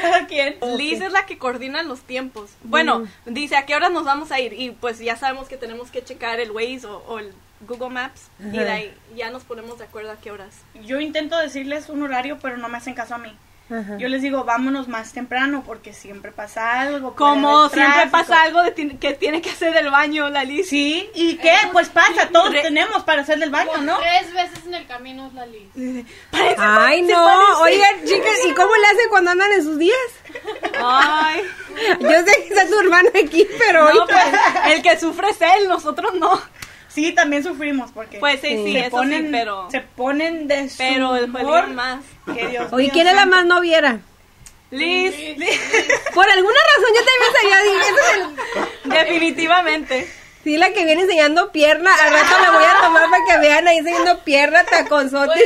Cada 0.00 0.26
quien. 0.26 0.56
Liz 0.76 1.00
es 1.00 1.12
la 1.12 1.26
que 1.26 1.38
coordina 1.38 1.82
los 1.82 2.00
tiempos. 2.00 2.50
Bueno, 2.62 3.06
dice 3.26 3.56
a 3.56 3.66
qué 3.66 3.74
horas 3.74 3.92
nos 3.92 4.04
vamos 4.04 4.32
a 4.32 4.40
ir 4.40 4.52
y 4.52 4.70
pues 4.70 4.98
ya 4.98 5.16
sabemos 5.16 5.48
que 5.48 5.56
tenemos 5.56 5.90
que 5.90 6.02
checar 6.02 6.40
el 6.40 6.50
Waze 6.50 6.86
o, 6.86 6.98
o 7.06 7.18
el 7.18 7.32
Google 7.66 7.90
Maps 7.90 8.28
y 8.38 8.58
de 8.58 8.70
ahí 8.70 8.94
ya 9.16 9.30
nos 9.30 9.44
ponemos 9.44 9.78
de 9.78 9.84
acuerdo 9.84 10.10
a 10.10 10.16
qué 10.16 10.30
horas. 10.30 10.54
Yo 10.84 11.00
intento 11.00 11.38
decirles 11.38 11.88
un 11.88 12.02
horario, 12.02 12.38
pero 12.40 12.56
no 12.56 12.68
me 12.68 12.78
hacen 12.78 12.94
caso 12.94 13.14
a 13.14 13.18
mí. 13.18 13.32
Ajá. 13.70 13.96
Yo 13.98 14.08
les 14.08 14.20
digo, 14.22 14.44
vámonos 14.44 14.88
más 14.88 15.12
temprano 15.12 15.62
porque 15.64 15.92
siempre 15.92 16.32
pasa 16.32 16.80
algo. 16.80 17.14
Como 17.14 17.68
siempre 17.68 18.06
pasa 18.10 18.42
algo 18.42 18.62
de 18.62 18.72
ti- 18.72 18.96
que 19.00 19.12
tiene 19.14 19.40
que 19.40 19.50
hacer 19.50 19.72
del 19.72 19.90
baño 19.90 20.28
la 20.28 20.44
Liz. 20.44 20.68
Sí, 20.68 21.08
¿y 21.14 21.36
qué? 21.36 21.54
Pues 21.72 21.88
pasa, 21.88 22.28
todos 22.32 22.50
tenemos 22.52 23.04
para 23.04 23.22
hacer 23.22 23.38
del 23.38 23.50
baño, 23.50 23.78
¿no? 23.82 23.98
Tres 23.98 24.32
veces 24.34 24.66
en 24.66 24.74
el 24.74 24.86
camino 24.86 25.28
es 25.28 25.34
la 25.34 25.46
Liz. 25.46 25.68
Ay, 26.58 27.02
no. 27.02 27.60
Oigan, 27.60 27.94
chicas, 28.04 28.38
¿y 28.46 28.52
cómo 28.54 28.74
le 28.74 28.86
hacen 28.86 29.08
cuando 29.08 29.30
andan 29.30 29.52
en 29.52 29.62
sus 29.62 29.78
días? 29.78 29.96
Ay, 30.82 31.42
Yo 32.00 32.08
sé 32.10 32.24
que 32.24 32.48
está 32.54 32.66
tu 32.68 32.78
hermano 32.80 33.08
aquí, 33.24 33.46
pero 33.58 33.92
no, 33.94 34.06
pues 34.06 34.24
el 34.74 34.82
que 34.82 34.98
sufre 34.98 35.28
es 35.30 35.40
él, 35.40 35.68
nosotros 35.68 36.14
no. 36.14 36.40
Sí, 36.92 37.12
también 37.12 37.42
sufrimos 37.44 37.90
porque 37.92 38.18
Pues 38.18 38.40
sí, 38.40 38.48
sí, 38.64 38.72
se 38.72 38.80
eso 38.80 38.90
ponen, 38.90 39.26
sí, 39.26 39.28
pero 39.32 39.68
se 39.70 39.80
ponen 39.80 40.48
de 40.48 40.68
su 40.68 40.78
pero 40.78 41.16
el 41.16 41.24
humor, 41.24 41.68
más. 41.68 42.00
que 42.34 42.48
Dios 42.48 42.72
Oye, 42.72 42.84
mío 42.84 42.92
¿quién 42.92 43.06
es 43.06 43.14
la 43.14 43.26
más 43.26 43.46
noviera? 43.46 43.98
Liz, 44.72 45.14
Por 46.14 46.30
alguna 46.30 46.58
razón 46.76 46.90
yo 46.96 47.02
también 47.06 47.32
sabía, 47.40 48.24
el- 48.84 48.90
definitivamente. 49.04 50.08
Sí, 50.44 50.56
la 50.56 50.72
que 50.72 50.84
viene 50.86 51.02
enseñando 51.02 51.52
pierna. 51.52 51.90
Al 51.94 52.12
rato 52.12 52.38
la 52.40 52.50
voy 52.52 52.64
a 52.64 52.80
tomar 52.80 53.10
para 53.10 53.24
que 53.26 53.38
vean 53.46 53.68
ahí 53.68 53.78
enseñando 53.78 54.20
pierna, 54.20 54.64
taconzotes. 54.64 55.42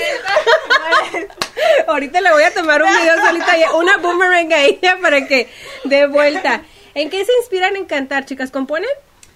Ahorita 1.88 2.20
le 2.20 2.32
voy 2.32 2.42
a 2.42 2.52
tomar 2.54 2.82
un 2.82 2.90
video 2.90 3.16
solita, 3.26 3.52
una 3.74 3.96
boomerang 3.98 4.52
a 4.52 4.62
ella 4.62 4.98
para 5.00 5.26
que 5.26 5.48
dé 5.84 6.06
vuelta. 6.06 6.62
¿En 6.94 7.10
qué 7.10 7.24
se 7.24 7.32
inspiran 7.40 7.76
en 7.76 7.86
cantar, 7.86 8.24
chicas? 8.24 8.50
¿Componen? 8.50 8.88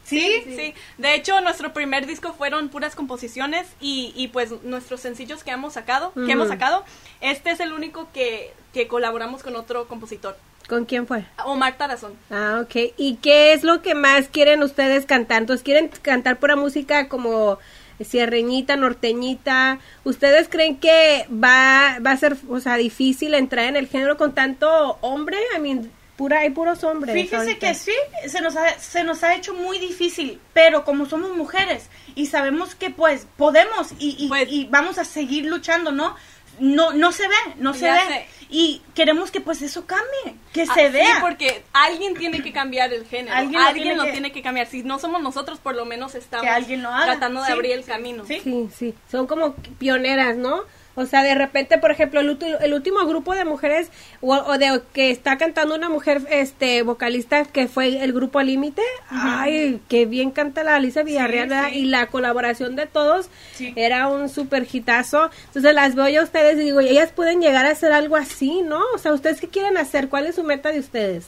Sí, 0.08 0.42
sí. 0.46 0.74
De 0.96 1.14
hecho, 1.14 1.40
nuestro 1.40 1.72
primer 1.72 2.06
disco 2.06 2.32
fueron 2.32 2.68
puras 2.68 2.94
composiciones 2.94 3.66
y, 3.80 4.12
y 4.16 4.28
pues 4.28 4.62
nuestros 4.62 5.00
sencillos 5.00 5.44
que 5.44 5.50
hemos 5.50 5.74
sacado, 5.74 6.12
que 6.14 6.32
hemos 6.32 6.48
sacado, 6.48 6.84
este 7.20 7.50
es 7.50 7.60
el 7.60 7.72
único 7.72 8.08
que, 8.12 8.52
que 8.72 8.88
colaboramos 8.88 9.42
con 9.42 9.56
otro 9.56 9.86
compositor, 9.86 10.36
¿Con 10.68 10.84
quién 10.84 11.06
fue? 11.06 11.24
Omar 11.46 11.78
Tarazón. 11.78 12.12
Ah, 12.30 12.60
ok. 12.62 12.92
¿Y 12.98 13.16
qué 13.22 13.54
es 13.54 13.64
lo 13.64 13.80
que 13.80 13.94
más 13.94 14.28
quieren 14.28 14.62
ustedes 14.62 15.06
cantar? 15.06 15.40
Entonces, 15.40 15.64
¿quieren 15.64 15.88
cantar 16.02 16.38
pura 16.38 16.56
música 16.56 17.08
como 17.08 17.58
sierreñita, 18.04 18.76
norteñita? 18.76 19.78
¿Ustedes 20.04 20.46
creen 20.50 20.76
que 20.76 21.26
va, 21.32 21.98
va 22.06 22.10
a 22.10 22.16
ser, 22.18 22.36
o 22.50 22.60
sea, 22.60 22.76
difícil 22.76 23.32
entrar 23.32 23.64
en 23.64 23.76
el 23.76 23.88
género 23.88 24.18
con 24.18 24.34
tanto 24.34 24.98
hombre? 25.00 25.38
I 25.56 25.60
mean, 25.60 25.90
pura, 26.18 26.40
hay 26.40 26.50
puros 26.50 26.84
hombres. 26.84 27.14
Fíjese 27.14 27.36
ahorita. 27.36 27.58
que 27.68 27.74
sí, 27.74 27.92
se 28.26 28.42
nos, 28.42 28.56
ha, 28.56 28.78
se 28.78 29.04
nos 29.04 29.22
ha 29.24 29.34
hecho 29.34 29.54
muy 29.54 29.78
difícil, 29.78 30.38
pero 30.52 30.84
como 30.84 31.06
somos 31.06 31.34
mujeres 31.34 31.88
y 32.14 32.26
sabemos 32.26 32.74
que 32.74 32.90
pues 32.90 33.26
podemos 33.38 33.92
y, 33.98 34.16
y- 34.18 34.28
Pues- 34.28 34.48
y 34.50 34.66
vamos 34.66 34.98
a 34.98 35.04
seguir 35.06 35.46
luchando, 35.46 35.92
¿no? 35.92 36.14
No, 36.60 36.92
no 36.92 37.12
se 37.12 37.28
ve, 37.28 37.34
no 37.58 37.72
se 37.72 37.88
ve. 37.90 37.98
sé. 38.08 38.26
Y 38.50 38.82
queremos 38.94 39.30
que 39.30 39.40
pues 39.40 39.62
eso 39.62 39.86
cambie, 39.86 40.34
que 40.52 40.62
Ah, 40.62 40.74
se 40.74 40.86
sí, 40.88 40.92
vea. 40.92 41.18
porque 41.20 41.62
alguien 41.72 42.14
tiene 42.16 42.42
que 42.42 42.52
cambiar 42.52 42.92
el 42.92 43.06
género. 43.06 43.36
Alguien 43.36 43.60
Alguien, 43.60 43.88
lo 43.90 43.94
lo, 43.96 44.02
tiene 44.04 44.12
tiene, 44.12 44.28
que- 44.30 44.34
que... 44.40 44.42
cambiar. 44.42 44.66
Si 44.66 44.82
no 44.82 44.98
somos 44.98 45.22
nosotros, 45.22 45.60
por 45.60 45.76
lo 45.76 45.84
menos 45.84 46.16
estamos 46.16 46.42
Que 46.44 46.50
alguien 46.50 46.82
lo 46.82 46.88
haga. 46.88 47.04
tratando 47.12 47.40
de 47.42 47.46
Sí, 47.46 47.52
abrir 47.52 47.72
el 47.72 47.84
sí, 47.84 47.90
camino. 47.90 48.24
sí. 48.26 48.40
Sí, 48.42 48.68
sí. 48.76 48.94
Son 49.08 49.28
como 49.28 49.54
pioneras, 49.78 50.36
¿no? 50.36 50.62
O 51.00 51.06
sea, 51.06 51.22
de 51.22 51.34
repente, 51.34 51.78
por 51.78 51.90
ejemplo, 51.90 52.20
el, 52.20 52.36
el 52.60 52.74
último 52.74 53.06
grupo 53.06 53.34
de 53.34 53.44
mujeres 53.44 53.90
o, 54.20 54.34
o 54.34 54.58
de 54.58 54.82
que 54.92 55.10
está 55.10 55.38
cantando 55.38 55.74
una 55.76 55.88
mujer 55.88 56.22
este 56.30 56.82
vocalista 56.82 57.44
que 57.44 57.68
fue 57.68 58.02
el 58.02 58.12
grupo 58.12 58.42
Límite. 58.42 58.82
Ay, 59.10 59.80
qué 59.88 60.06
bien 60.06 60.30
canta 60.32 60.64
la 60.64 60.74
Alicia 60.76 61.02
Villarreal. 61.04 61.72
Y 61.74 61.84
la 61.84 62.06
colaboración 62.08 62.74
de 62.76 62.86
todos 62.86 63.28
Sí. 63.54 63.72
era 63.76 64.08
un 64.08 64.28
super 64.28 64.66
hitazo. 64.70 65.30
Entonces 65.46 65.74
las 65.74 65.94
veo 65.94 66.08
yo 66.08 66.20
a 66.20 66.24
ustedes 66.24 66.56
y 66.58 66.64
digo, 66.64 66.80
ellas 66.80 67.10
pueden 67.14 67.40
llegar 67.40 67.64
a 67.66 67.70
hacer 67.70 67.92
algo 67.92 68.16
así, 68.16 68.62
¿no? 68.62 68.80
O 68.94 68.98
sea, 68.98 69.12
¿ustedes 69.12 69.40
qué 69.40 69.48
quieren 69.48 69.76
hacer? 69.76 70.08
¿Cuál 70.08 70.26
es 70.26 70.34
su 70.34 70.42
meta 70.44 70.70
de 70.72 70.80
ustedes? 70.80 71.26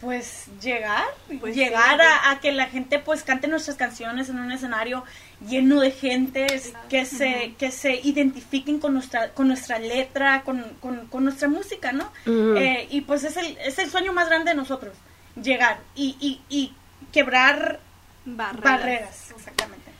Pues 0.00 0.44
llegar, 0.62 1.02
Pues 1.40 1.56
llegar 1.56 1.96
sí. 1.98 2.06
a, 2.06 2.30
a 2.30 2.40
que 2.40 2.52
la 2.52 2.66
gente 2.66 3.00
pues 3.00 3.24
cante 3.24 3.48
nuestras 3.48 3.76
canciones 3.76 4.28
en 4.28 4.38
un 4.38 4.52
escenario 4.52 5.02
lleno 5.46 5.80
de 5.80 5.90
gente 5.92 6.46
que 6.88 7.04
se 7.04 7.54
que 7.58 7.70
se 7.70 8.00
identifiquen 8.02 8.80
con 8.80 8.94
nuestra 8.94 9.30
con 9.34 9.46
nuestra 9.48 9.78
letra, 9.78 10.42
con, 10.42 10.64
con, 10.80 11.06
con 11.06 11.24
nuestra 11.24 11.48
música, 11.48 11.92
¿no? 11.92 12.10
Eh, 12.26 12.88
y 12.90 13.02
pues 13.02 13.24
es 13.24 13.36
el, 13.36 13.56
es 13.58 13.78
el 13.78 13.88
sueño 13.90 14.12
más 14.12 14.28
grande 14.28 14.50
de 14.50 14.56
nosotros, 14.56 14.94
llegar 15.40 15.78
y, 15.94 16.16
y, 16.20 16.40
y 16.48 16.72
quebrar 17.12 17.78
Barreras. 18.24 18.62
barreras, 18.64 19.30
exactamente. 19.36 19.90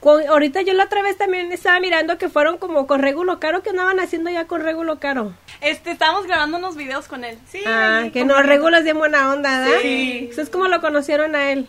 Con- 0.00 0.26
ahorita 0.26 0.62
yo 0.62 0.72
la 0.74 0.84
otra 0.84 1.02
vez 1.02 1.16
también 1.16 1.52
estaba 1.52 1.78
mirando 1.80 2.16
que 2.18 2.28
fueron 2.28 2.58
como 2.58 2.86
con 2.86 3.00
Regulo 3.00 3.38
Caro, 3.40 3.62
que 3.62 3.70
andaban 3.70 3.98
haciendo 4.00 4.30
ya 4.30 4.46
con 4.46 4.62
Regulo 4.62 4.98
Caro. 4.98 5.34
Este, 5.60 5.90
estábamos 5.90 6.26
grabando 6.26 6.58
unos 6.58 6.76
videos 6.76 7.06
con 7.08 7.24
él. 7.24 7.38
Sí, 7.48 7.60
Ah, 7.66 8.04
que 8.12 8.24
no, 8.24 8.40
Regulo 8.42 8.76
es 8.76 8.84
bien 8.84 8.98
buena 8.98 9.32
onda, 9.32 9.60
¿verdad? 9.60 9.78
Sí. 9.82 10.28
Eso 10.30 10.42
es 10.42 10.50
como 10.50 10.68
lo 10.68 10.80
conocieron 10.80 11.34
a 11.34 11.50
él. 11.50 11.68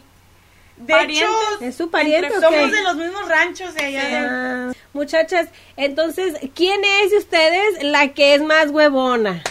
De 0.77 0.93
Parientes. 0.93 1.27
hecho, 1.29 1.61
¿Es 1.65 1.75
su 1.75 1.89
pariente 1.89 2.27
entre- 2.27 2.39
somos 2.41 2.71
de 2.71 2.81
los 2.83 2.95
mismos 2.95 3.27
ranchos 3.27 3.73
de 3.73 3.83
allá. 3.83 4.03
de- 4.05 4.15
Ah, 4.17 4.71
muchachas, 4.93 5.49
entonces, 5.75 6.35
¿quién 6.55 6.83
es 6.83 7.11
de 7.11 7.17
ustedes 7.17 7.83
la 7.83 8.09
que 8.09 8.35
es 8.35 8.41
más 8.43 8.69
huevona? 8.69 9.41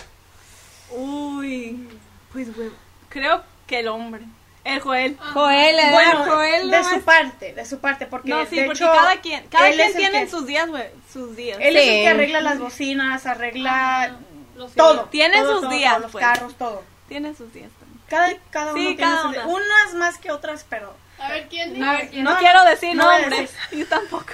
Uy, 0.91 1.89
pues 2.33 2.55
güey, 2.55 2.71
creo 3.09 3.43
que 3.67 3.81
el 3.81 3.89
hombre, 3.89 4.23
el 4.65 4.81
Joel. 4.81 5.17
Joel, 5.35 5.77
¿verdad? 5.77 5.93
Bueno, 5.93 6.25
Joel 6.27 6.71
de 6.71 6.77
nomás- 6.79 6.95
su 6.95 7.01
parte, 7.03 7.53
de 7.55 7.65
su 7.67 7.79
parte, 7.81 8.07
porque 8.07 8.29
No, 8.29 8.47
sí, 8.47 8.57
de 8.57 8.67
porque 8.67 8.85
hecho, 8.85 8.93
cada 8.93 9.17
quien, 9.21 9.47
cada 9.49 9.71
quien 9.73 9.95
tiene 9.97 10.25
que- 10.25 10.31
sus 10.31 10.47
días, 10.47 10.69
güey, 10.69 10.85
sus 11.13 11.35
días. 11.37 11.59
Él 11.61 11.77
es 11.77 11.83
el 11.83 11.89
Sí. 11.95 12.01
que 12.03 12.09
arregla 12.09 12.41
las 12.41 12.59
bocinas, 12.59 13.27
arregla 13.27 14.17
Los 14.57 14.73
todo. 14.75 15.05
Tiene 15.11 15.39
todo, 15.39 15.53
sus 15.55 15.61
todo, 15.63 15.71
días, 15.71 15.93
todo, 15.95 16.03
los 16.05 16.13
pues. 16.13 16.25
carros, 16.25 16.55
todo. 16.55 16.83
Tiene 17.09 17.35
sus 17.35 17.53
días 17.53 17.71
también. 17.79 18.01
Cada, 18.09 18.33
cada 18.51 18.73
Sí, 18.73 18.79
uno 18.79 18.89
tiene 18.89 18.97
cada 19.03 19.17
sus 19.23 19.25
una. 19.33 19.33
días. 19.45 19.47
Unas 19.47 19.95
más 19.95 20.19
que 20.19 20.31
otras, 20.31 20.65
pero... 20.69 20.95
A 21.19 21.29
ver, 21.31 21.47
¿quién 21.49 21.83
A 21.83 21.93
ver, 21.93 22.01
dice? 22.03 22.11
¿quién? 22.13 22.25
No, 22.25 22.33
No, 22.35 22.39
quiero 22.39 22.65
decir 22.65 22.95
no 22.95 23.11
nombres, 23.21 23.53
yo 23.73 23.87
tampoco. 23.87 24.33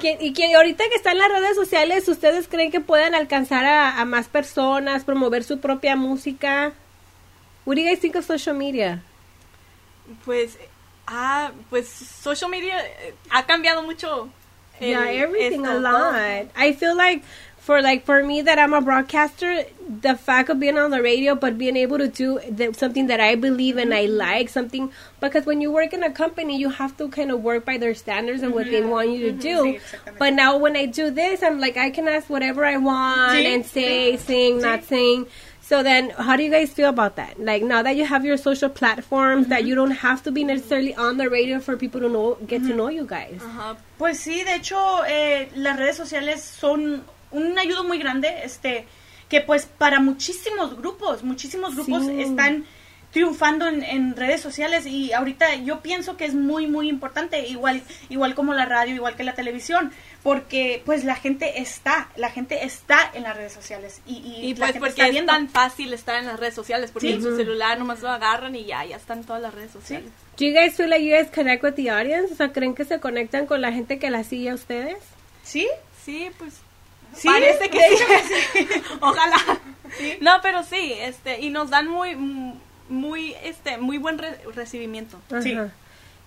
¿Quién- 0.00 0.18
y 0.20 0.32
que 0.32 0.54
ahorita 0.54 0.84
que 0.88 0.94
están 0.94 1.12
en 1.14 1.18
las 1.18 1.28
redes 1.30 1.56
sociales, 1.56 2.08
¿ustedes 2.08 2.46
creen 2.48 2.70
que 2.70 2.80
pueden 2.80 3.14
alcanzar 3.14 3.64
a, 3.64 4.00
a 4.00 4.04
más 4.04 4.28
personas, 4.28 5.04
promover 5.04 5.42
su 5.44 5.58
propia 5.60 5.96
música? 5.96 6.72
What 7.66 7.76
do 7.76 7.82
you 7.82 7.88
guys 7.88 8.00
think 8.00 8.14
of 8.16 8.24
social 8.24 8.54
media? 8.56 9.02
Pues, 10.24 10.58
ah, 11.06 11.50
pues 11.70 11.88
social 11.88 12.50
media 12.50 12.78
eh, 12.86 13.14
ha 13.30 13.46
cambiado 13.46 13.82
mucho. 13.82 14.28
el- 14.80 14.88
yeah, 14.90 15.10
everything 15.10 15.64
a 15.66 15.74
lot. 15.74 16.14
I 16.56 16.72
feel 16.74 16.96
like 16.96 17.22
for 17.64 17.80
like 17.80 18.04
for 18.04 18.22
me 18.22 18.42
that 18.42 18.58
I'm 18.58 18.74
a 18.74 18.82
broadcaster, 18.82 19.64
the 20.02 20.16
fact 20.16 20.50
of 20.50 20.60
being 20.60 20.76
on 20.76 20.90
the 20.90 21.00
radio, 21.00 21.34
but 21.34 21.56
being 21.56 21.78
able 21.78 21.96
to 21.96 22.08
do 22.08 22.38
the, 22.50 22.74
something 22.74 23.06
that 23.06 23.20
I 23.20 23.36
believe 23.36 23.78
and 23.78 23.94
I 23.94 24.04
mm-hmm. 24.04 24.18
like 24.18 24.48
something 24.50 24.92
because 25.18 25.46
when 25.46 25.62
you 25.62 25.72
work 25.72 25.94
in 25.94 26.02
a 26.02 26.10
company, 26.10 26.58
you 26.58 26.68
have 26.68 26.94
to 26.98 27.08
kind 27.08 27.30
of 27.30 27.42
work 27.42 27.64
by 27.64 27.78
their 27.78 27.94
standards 27.94 28.42
and 28.42 28.52
what 28.52 28.66
they 28.66 28.82
mm-hmm. 28.82 28.90
want 28.90 29.08
you 29.12 29.32
to 29.32 29.32
mm-hmm. 29.32 29.40
do. 29.40 29.80
Sí, 29.80 30.18
but 30.18 30.34
now 30.34 30.58
when 30.58 30.76
I 30.76 30.84
do 30.84 31.10
this, 31.10 31.42
I'm 31.42 31.58
like 31.58 31.78
I 31.78 31.88
can 31.88 32.06
ask 32.06 32.28
whatever 32.28 32.66
I 32.66 32.76
want 32.76 33.32
Sí, 33.32 33.46
and 33.46 33.64
say, 33.64 34.18
sing, 34.18 34.60
not 34.60 34.84
sing. 34.84 35.26
So 35.62 35.82
then, 35.82 36.10
how 36.10 36.36
do 36.36 36.42
you 36.42 36.50
guys 36.50 36.70
feel 36.70 36.90
about 36.90 37.16
that? 37.16 37.40
Like 37.40 37.62
now 37.62 37.80
that 37.82 37.96
you 37.96 38.04
have 38.04 38.26
your 38.26 38.36
social 38.36 38.68
platforms, 38.68 39.46
that 39.46 39.64
you 39.64 39.74
don't 39.74 39.92
have 40.04 40.22
to 40.24 40.30
be 40.30 40.44
necessarily 40.44 40.94
on 40.94 41.16
the 41.16 41.30
radio 41.30 41.60
for 41.60 41.78
people 41.78 42.02
to 42.02 42.10
know, 42.10 42.36
get 42.46 42.60
to 42.64 42.74
know 42.76 42.88
you 42.88 43.06
guys. 43.06 43.40
Ajá. 43.40 43.78
Pues 43.96 44.20
sí, 44.20 44.44
de 44.44 44.56
hecho, 44.56 44.76
eh, 45.06 45.48
las 45.54 45.78
redes 45.78 45.96
sociales 45.96 46.42
son 46.42 47.04
un 47.34 47.58
ayudo 47.58 47.84
muy 47.84 47.98
grande, 47.98 48.28
este, 48.44 48.86
que 49.28 49.40
pues 49.40 49.66
para 49.66 50.00
muchísimos 50.00 50.76
grupos, 50.76 51.22
muchísimos 51.22 51.74
grupos 51.74 52.06
Sí. 52.06 52.20
están 52.22 52.64
triunfando 53.12 53.68
en, 53.68 53.84
en 53.84 54.16
redes 54.16 54.40
sociales 54.40 54.86
y 54.86 55.12
ahorita 55.12 55.54
yo 55.54 55.80
pienso 55.82 56.16
que 56.16 56.24
es 56.24 56.34
muy 56.34 56.66
muy 56.66 56.88
importante 56.88 57.46
igual 57.46 57.80
igual 58.08 58.34
como 58.34 58.54
la 58.54 58.64
radio 58.66 58.92
igual 58.92 59.14
que 59.14 59.22
la 59.22 59.34
televisión 59.34 59.92
porque 60.24 60.82
pues 60.84 61.04
la 61.04 61.14
gente 61.14 61.60
está 61.60 62.08
la 62.16 62.30
gente 62.30 62.64
está 62.64 63.12
en 63.14 63.22
las 63.22 63.36
redes 63.36 63.52
sociales 63.52 64.00
y, 64.04 64.14
y, 64.16 64.46
Y 64.46 64.54
la 64.54 64.58
pues 64.58 64.72
gente 64.72 64.78
porque 64.80 65.02
está 65.06 65.18
es 65.20 65.26
tan 65.26 65.48
fácil 65.48 65.92
estar 65.94 66.16
en 66.18 66.26
las 66.26 66.40
redes 66.40 66.54
sociales, 66.54 66.90
porque 66.90 67.06
Sí. 67.06 67.14
en 67.14 67.22
su 67.22 67.36
celular 67.36 67.78
nomás 67.78 68.02
lo 68.02 68.10
agarran 68.10 68.56
y 68.56 68.64
ya, 68.64 68.84
ya 68.84 68.96
están 68.96 69.22
todas 69.22 69.40
las 69.40 69.54
redes 69.54 69.70
sociales. 69.70 70.10
Do 70.36 70.44
you 70.46 70.52
guys 70.52 70.74
feel 70.76 70.90
like 70.90 71.04
you 71.06 71.14
guys 71.16 71.28
connect 71.32 71.62
with 71.62 71.74
the 71.74 71.88
audience? 71.90 72.32
O 72.32 72.36
sea, 72.36 72.50
¿creen 72.52 72.74
que 72.74 72.84
se 72.84 72.98
conectan 72.98 73.46
con 73.46 73.60
la 73.60 73.70
gente 73.70 74.00
que 74.00 74.10
la 74.10 74.24
sigue 74.24 74.50
a 74.50 74.54
ustedes? 74.54 74.96
sí 75.44 75.68
Sí, 76.04 76.30
pues 76.36 76.54
sí 77.16 77.28
parece 77.28 77.68
que 77.70 77.78
sí. 77.78 78.04
que 78.06 78.64
sí. 78.64 78.82
Ojalá. 79.00 79.36
No, 80.20 80.40
pero 80.42 80.62
sí, 80.64 80.94
este, 80.98 81.40
y 81.40 81.50
nos 81.50 81.70
dan 81.70 81.88
muy, 81.88 82.14
muy, 82.88 83.34
este, 83.42 83.78
muy 83.78 83.98
buen 83.98 84.18
re- 84.18 84.38
recibimiento. 84.54 85.20
Sí. 85.42 85.52
Ajá. 85.52 85.70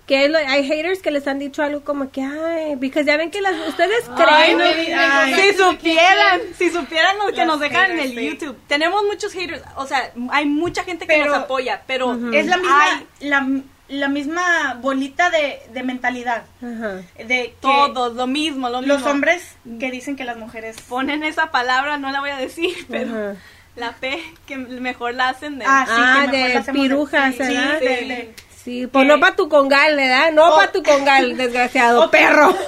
Que 0.06 0.24
es 0.24 0.32
lo- 0.32 0.38
hay 0.38 0.65
haters 0.65 1.01
que 1.01 1.12
les 1.12 1.27
han 1.27 1.38
dicho 1.38 1.62
algo 1.62 1.82
como 1.84 2.10
que, 2.12 2.22
ay, 2.22 2.77
porque 2.77 3.03
ya 3.03 3.17
ven 3.17 3.29
que 3.29 3.41
las, 3.41 3.56
ustedes 3.67 4.10
Ay, 4.15 4.24
creen, 4.25 4.58
¿no? 4.58 4.63
baby, 4.63 4.88
ay. 4.94 5.34
Si 5.34 5.58
supieran, 5.58 6.41
si 6.58 6.70
supieran 6.70 7.17
lo 7.17 7.34
que 7.34 7.46
nos 7.46 7.60
dejan 7.60 7.91
en 7.91 8.00
el 8.00 8.10
sí. 8.15 8.25
YouTube. 8.29 8.58
Tenemos 8.67 9.03
muchos 9.03 9.34
haters, 9.34 9.62
o 9.75 9.86
sea, 9.86 10.13
hay 10.32 10.46
mucha 10.46 10.86
gente 10.86 11.06
que 11.06 11.13
Pero- 11.13 11.25
nos 11.25 11.36
apoya, 11.36 11.84
pero 11.86 12.13
es 12.32 12.46
la 12.46 12.56
misma 12.56 12.84
hay 12.86 13.08
la, 13.20 13.48
la 13.89 14.08
misma 14.10 14.77
bolita 14.82 15.29
de, 15.29 15.62
de 15.72 15.84
mentalidad 15.84 16.44
Ajá. 16.62 17.01
de 17.17 17.25
que 17.25 17.56
todos 17.62 18.15
lo 18.15 18.27
mismo, 18.27 18.70
lo 18.70 18.82
mismo. 18.82 18.94
los 18.96 19.03
hombres 19.03 19.56
que 19.79 19.91
dicen 19.91 20.15
que 20.15 20.25
las 20.25 20.38
mujeres 20.38 20.75
ponen 20.89 21.24
esa 21.24 21.51
palabra, 21.51 21.98
no 21.98 22.12
la 22.12 22.20
voy 22.20 22.32
a 22.32 22.38
decir, 22.38 22.75
pero 22.89 23.10
Ajá. 23.32 23.36
la 23.75 23.91
P 23.94 24.22
que 24.46 24.58
mejor 24.58 25.13
la 25.13 25.29
hacen 25.29 25.60
de 25.60 25.65
Ah, 25.67 25.86
sí, 25.88 25.94
Ah, 25.96 26.13
que 26.32 26.38
mejor 26.38 27.12
de 27.12 27.32
sí, 27.32 27.38
sí, 27.38 27.53
de- 27.53 27.79
de- 27.79 28.36
Sí, 28.63 28.86
pues 28.86 29.08
no 29.08 29.17
para 29.22 29.34
tu 29.38 29.48
congal, 29.48 29.96
¿verdad? 29.96 30.34
No 30.34 30.51
Oh. 30.51 30.56
para 30.58 30.72
tu 30.74 30.84
congal, 30.84 31.38
desgraciado 31.38 32.03
Oh, 32.03 32.12
perro. 32.12 32.53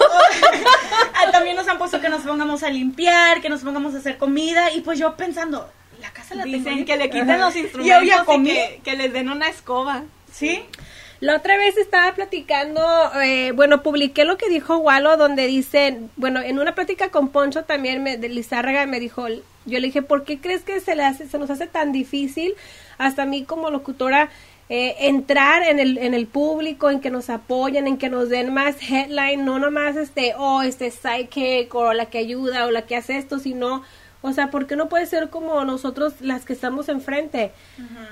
Ah, 1.14 1.32
también 1.32 1.58
nos 1.58 1.68
han 1.68 1.78
puesto 1.78 2.00
que 2.00 2.08
nos 2.08 2.22
pongamos 2.22 2.64
a 2.64 2.70
limpiar, 2.70 3.42
que 3.42 3.50
nos 3.50 3.62
pongamos 3.62 3.94
a 3.94 3.98
hacer 3.98 4.18
comida 4.18 4.72
y 4.72 4.80
pues 4.82 4.98
yo 4.98 5.16
pensando, 5.18 5.70
la 6.00 6.10
casa 6.12 6.36
la 6.36 6.44
tengo 6.44 6.58
dicen 6.58 6.86
que 6.86 6.96
le 6.96 7.10
quiten 7.10 7.40
los 7.42 7.54
Y 7.56 7.60
instrumentos 7.60 8.04
y 8.22 8.26
comí. 8.26 8.50
que, 8.52 8.80
que 8.86 8.96
les 8.96 9.12
den 9.12 9.28
una 9.30 9.50
escoba. 9.50 10.04
¿Sí? 10.32 10.64
La 11.22 11.36
otra 11.36 11.58
vez 11.58 11.78
estaba 11.78 12.14
platicando, 12.16 12.82
eh, 13.22 13.52
bueno, 13.52 13.84
publiqué 13.84 14.24
lo 14.24 14.38
que 14.38 14.48
dijo 14.48 14.78
Walo, 14.78 15.18
donde 15.18 15.48
dice, 15.48 16.00
bueno, 16.16 16.42
en 16.42 16.60
una 16.60 16.76
plática 16.76 17.10
con 17.10 17.28
Poncho 17.28 17.66
también, 17.66 18.02
me, 18.02 18.16
de 18.16 18.30
Lizárraga 18.30 18.86
me 18.86 19.02
dijo, 19.02 19.28
yo 19.28 19.80
le 19.80 19.88
dije, 19.88 20.02
¿por 20.02 20.24
qué 20.24 20.40
crees 20.40 20.64
que 20.64 20.80
se, 20.80 20.96
le 20.96 21.04
hace, 21.04 21.28
se 21.28 21.38
nos 21.38 21.50
hace 21.50 21.68
tan 21.68 21.92
difícil, 21.92 22.54
hasta 22.98 23.24
a 23.24 23.26
mí 23.26 23.44
como 23.44 23.70
locutora, 23.70 24.30
eh, 24.70 24.96
entrar 25.00 25.64
en 25.64 25.80
el, 25.80 25.98
en 25.98 26.14
el 26.14 26.26
público, 26.26 26.90
en 26.90 27.02
que 27.02 27.10
nos 27.10 27.30
apoyen, 27.30 27.88
en 27.88 27.98
que 27.98 28.08
nos 28.08 28.30
den 28.30 28.54
más 28.54 28.78
headline, 28.90 29.44
no 29.44 29.60
nomás 29.60 29.98
este, 29.98 30.36
oh, 30.38 30.62
este 30.62 30.90
sidekick, 30.90 31.76
o 31.76 31.92
la 31.92 32.06
que 32.06 32.20
ayuda, 32.20 32.66
o 32.66 32.72
la 32.72 32.84
que 32.84 32.96
hace 32.96 33.18
esto, 33.18 33.40
sino... 33.40 33.84
O 34.22 34.34
sea, 34.34 34.52
¿por 34.52 34.68
qué 34.68 34.76
no 34.76 34.90
puede 34.90 35.06
ser 35.06 35.30
como 35.30 35.64
nosotros 35.64 36.16
las 36.20 36.44
que 36.44 36.52
estamos 36.52 36.90
enfrente? 36.90 37.52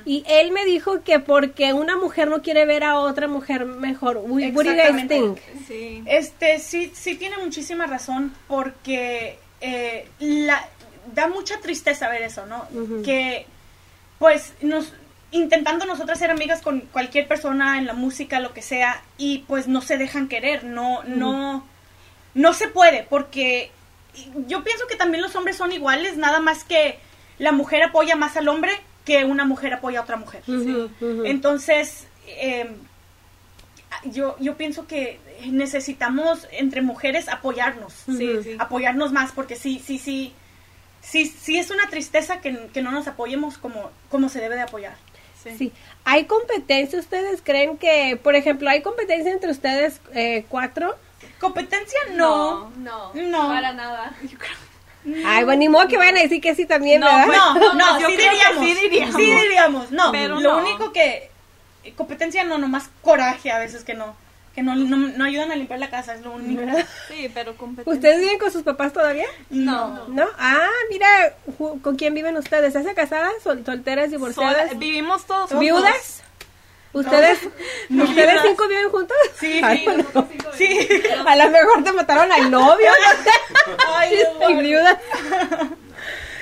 Y 0.06 0.24
él 0.28 0.52
me 0.52 0.64
dijo 0.64 1.04
que 1.04 1.20
porque 1.20 1.74
una 1.74 1.98
mujer 1.98 2.30
no 2.30 2.42
quiere 2.42 2.66
ver 2.66 2.86
a 2.86 3.00
otra 3.00 3.28
mujer 3.28 3.66
mejor. 3.66 4.18
What 4.18 4.40
do 4.54 4.64
you 4.64 4.74
guys 4.74 5.08
think? 5.08 5.40
Sí. 5.68 6.04
Este, 6.06 6.60
sí, 6.60 6.92
sí 6.96 7.16
tiene 7.16 7.38
muchísima 7.38 7.88
razón 7.88 8.34
porque 8.48 9.38
eh, 9.60 10.08
la, 10.20 10.66
da 11.14 11.28
mucha 11.28 11.60
tristeza 11.60 12.08
ver 12.08 12.22
eso, 12.22 12.46
¿no? 12.46 12.68
Que, 13.04 13.46
pues, 14.18 14.54
nos 14.62 14.94
intentando 15.32 15.86
nosotras 15.86 16.20
ser 16.20 16.32
amigas 16.32 16.62
con 16.62 16.82
cualquier 16.82 17.28
persona 17.28 17.78
en 17.78 17.86
la 17.86 17.94
música, 17.94 18.40
lo 18.40 18.54
que 18.54 18.62
sea, 18.62 19.02
y 19.18 19.40
pues 19.40 19.68
no 19.68 19.82
se 19.82 19.98
dejan 19.98 20.30
querer, 20.30 20.64
no, 20.64 21.04
no, 21.04 21.66
no 22.34 22.54
se 22.54 22.70
puede, 22.70 23.06
porque 23.10 23.72
yo 24.48 24.64
pienso 24.64 24.88
que 24.88 24.96
también 24.96 25.22
los 25.22 25.36
hombres 25.36 25.58
son 25.58 25.72
iguales, 25.72 26.18
nada 26.18 26.40
más 26.40 26.64
que 26.64 27.00
la 27.40 27.52
mujer 27.52 27.84
apoya 27.84 28.16
más 28.16 28.38
al 28.38 28.48
hombre 28.48 28.72
que 29.06 29.24
una 29.26 29.46
mujer 29.46 29.74
apoya 29.74 30.00
a 30.00 30.04
otra 30.04 30.18
mujer. 30.18 30.42
Entonces, 31.26 32.08
eh, 32.28 32.70
yo, 34.06 34.36
yo 34.40 34.58
pienso 34.58 34.88
que 34.88 35.20
necesitamos 35.46 36.48
entre 36.52 36.82
mujeres 36.82 37.30
apoyarnos, 37.30 37.94
Sí, 38.06 38.30
sí. 38.44 38.56
apoyarnos 38.60 39.12
más, 39.12 39.32
porque 39.32 39.56
sí, 39.56 39.82
sí, 39.84 39.98
sí, 39.98 40.34
sí, 41.02 41.26
sí 41.26 41.58
es 41.58 41.70
una 41.72 41.90
tristeza 41.90 42.42
que, 42.42 42.68
que 42.74 42.82
no 42.82 42.92
nos 42.92 43.08
apoyemos 43.08 43.58
como, 43.58 43.92
como 44.10 44.30
se 44.30 44.40
debe 44.42 44.56
de 44.56 44.62
apoyar. 44.62 44.96
Sí. 45.58 45.72
¿Hay 46.04 46.26
competencia? 46.26 47.00
¿Ustedes 47.00 47.42
creen 47.42 47.78
que, 47.78 48.20
por 48.22 48.36
ejemplo, 48.36 48.70
hay 48.70 48.82
competencia 48.82 49.32
entre 49.32 49.52
ustedes 49.52 50.02
eh, 50.14 50.46
cuatro? 50.50 50.98
Competencia 51.40 52.00
no. 52.14 52.70
No, 52.78 53.12
No. 53.14 53.48
para 53.48 53.74
nada. 53.74 54.14
Ay, 55.26 55.44
bueno, 55.46 55.60
ni 55.60 55.70
modo 55.70 55.88
que 55.88 55.98
vayan 55.98 56.18
a 56.18 56.22
decir 56.22 56.42
que 56.42 56.54
sí 56.56 56.66
también, 56.66 57.00
No, 57.00 57.06
¿verdad? 57.08 57.26
pues, 57.54 57.62
No, 57.62 57.74
no, 57.76 58.00
yo 58.00 58.08
sí 58.10 58.16
creo 58.16 58.30
que 58.30 58.36
diríamos, 58.36 58.66
sí 58.66 58.74
diríamos. 58.76 59.16
sí 59.16 59.22
diríamos, 59.32 59.92
no, 59.92 60.12
Pero 60.12 60.40
lo 60.40 60.54
no. 60.54 60.58
único 60.68 60.92
que, 60.92 61.32
competencia 61.96 62.44
no, 62.44 62.58
nomás 62.58 62.90
coraje 63.02 63.50
a 63.52 63.58
veces 63.60 63.84
que 63.86 63.94
no, 63.94 64.16
que 64.54 64.64
no, 64.64 64.76
no, 64.76 64.98
no 64.98 65.24
ayudan 65.24 65.52
a 65.52 65.56
limpiar 65.56 65.80
la 65.80 65.90
casa, 65.90 66.14
es 66.16 66.22
lo 66.24 66.32
único. 66.32 66.62
Sí, 67.08 67.32
pero 67.34 67.56
competencia. 67.56 67.94
¿Ustedes 67.94 68.20
viven 68.20 68.38
con 68.40 68.52
sus 68.52 68.64
papás 68.64 68.92
todavía? 68.92 69.28
No. 69.50 70.08
¿No? 70.10 70.26
Ah, 70.38 70.68
mira, 70.90 71.08
¿con 71.82 71.96
quién 71.96 72.14
viven 72.14 72.36
ustedes? 72.36 72.76
¿Están 72.76 72.94
casadas, 72.96 73.32
sol- 73.44 73.64
solteras, 73.66 74.12
divorciadas? 74.12 74.78
Vivimos 74.78 75.26
todos 75.26 75.42
juntos. 75.52 75.60
¿Viudas? 75.62 76.22
¿Ustedes, 77.00 77.40
¿ustedes 77.90 78.42
cinco 78.44 78.68
viven 78.68 78.90
juntos? 78.90 79.18
Sí, 79.40 79.62
Ay, 79.64 79.80
sí, 79.86 80.06
no. 80.14 80.28
Sí. 80.56 80.88
A 81.26 81.36
lo 81.36 81.50
mejor 81.50 81.84
te 81.84 81.92
mataron 81.92 82.32
al 82.32 82.50
novio. 82.52 82.92
Ay, 83.96 84.10
Sí, 84.18 84.24
no, 84.40 84.46
soy 84.46 84.56
viuda. 84.56 85.00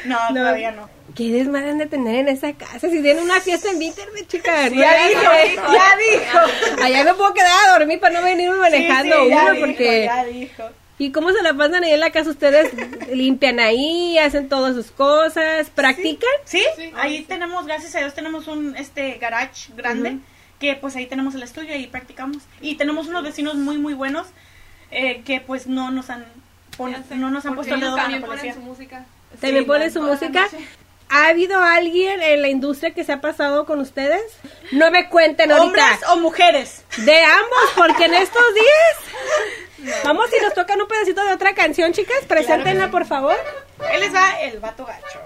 No, 0.05 0.29
No. 0.29 0.35
todavía 0.35 0.71
no. 0.71 0.89
¿Qué 1.15 1.29
desmadre 1.31 1.69
han 1.71 1.77
de 1.77 1.85
tener 1.85 2.15
en 2.15 2.27
esa 2.27 2.51
casa? 2.53 2.89
Si 2.89 3.01
tienen 3.01 3.19
una 3.23 3.39
fiesta 3.39 3.69
en 3.71 3.77
Winterberg, 3.77 4.27
chicas. 4.27 4.71
Ya 4.71 5.07
dijo, 5.07 5.21
ya 5.21 5.97
dijo. 5.97 6.83
Allá 6.83 7.03
me 7.05 7.13
puedo 7.13 7.33
quedar 7.33 7.51
a 7.67 7.77
dormir 7.79 7.99
para 8.01 8.19
no 8.19 8.25
venir 8.25 8.51
manejando 8.51 9.15
Sí, 9.15 9.21
sí, 9.29 9.33
uno, 9.33 9.51
dijo, 9.53 9.65
porque... 9.65 10.05
ya 10.05 10.25
dijo. 10.25 10.63
¿Y 10.97 11.11
cómo 11.11 11.31
se 11.31 11.41
la 11.41 11.53
pasan 11.53 11.83
ahí 11.83 11.93
en 11.93 11.99
la 12.01 12.11
casa? 12.11 12.29
¿Ustedes 12.29 12.71
limpian 13.11 13.59
ahí, 13.59 14.17
hacen 14.17 14.47
todas 14.49 14.75
sus 14.75 14.91
cosas, 14.91 15.69
practican? 15.69 16.29
Sí, 16.45 16.63
Sí. 16.77 16.91
ahí 16.95 17.21
tenemos, 17.23 17.65
gracias 17.65 17.95
a 17.95 17.99
Dios, 17.99 18.13
tenemos 18.13 18.47
un 18.47 18.75
este 18.77 19.13
garage 19.19 19.71
grande, 19.75 20.17
que 20.59 20.75
pues 20.75 20.95
ahí 20.95 21.05
tenemos 21.05 21.35
el 21.35 21.43
estudio 21.43 21.75
y 21.75 21.87
practicamos. 21.87 22.43
Y 22.61 22.75
tenemos 22.75 23.07
unos 23.07 23.23
vecinos 23.23 23.55
muy, 23.55 23.77
muy 23.77 23.93
buenos, 23.93 24.27
eh, 24.91 25.21
que 25.25 25.41
pues 25.41 25.67
no 25.67 25.91
nos 25.91 26.09
han, 26.09 26.25
sé, 27.09 27.15
no 27.15 27.29
nos 27.31 27.45
han 27.45 27.55
puesto 27.55 27.73
el 27.75 27.81
dedo 27.81 27.95
también 27.95 28.21
la 28.21 28.27
ponen 28.27 28.41
policía. 28.41 28.53
su 28.53 28.61
música. 28.61 29.05
¿También 29.41 29.63
Sí, 29.63 29.67
ponen 29.67 29.91
su 29.91 30.01
música? 30.01 30.47
¿Ha 31.09 31.27
habido 31.27 31.59
alguien 31.61 32.21
en 32.21 32.41
la 32.41 32.47
industria 32.47 32.93
que 32.93 33.03
se 33.03 33.11
ha 33.13 33.21
pasado 33.21 33.65
con 33.65 33.79
ustedes? 33.79 34.23
No 34.71 34.89
me 34.91 35.07
cuenten 35.09 35.51
¿Hombres 35.51 35.83
ahorita. 35.85 36.13
o 36.13 36.17
mujeres? 36.17 36.83
De 36.97 37.23
ambos, 37.23 37.71
porque 37.75 38.05
en 38.05 38.15
estos 38.15 38.43
días... 38.53 40.01
Vamos, 40.03 40.27
si 40.31 40.41
nos 40.43 40.53
tocan 40.55 40.81
un 40.81 40.87
pedacito 40.87 41.23
de 41.23 41.33
otra 41.33 41.53
canción, 41.53 41.93
chicas, 41.93 42.17
preséntenla, 42.27 42.89
por 42.89 43.05
favor. 43.05 43.35
Él 43.93 43.99
les 43.99 44.13
va 44.15 44.41
el 44.41 44.59
vato 44.59 44.83
gacho. 44.85 45.19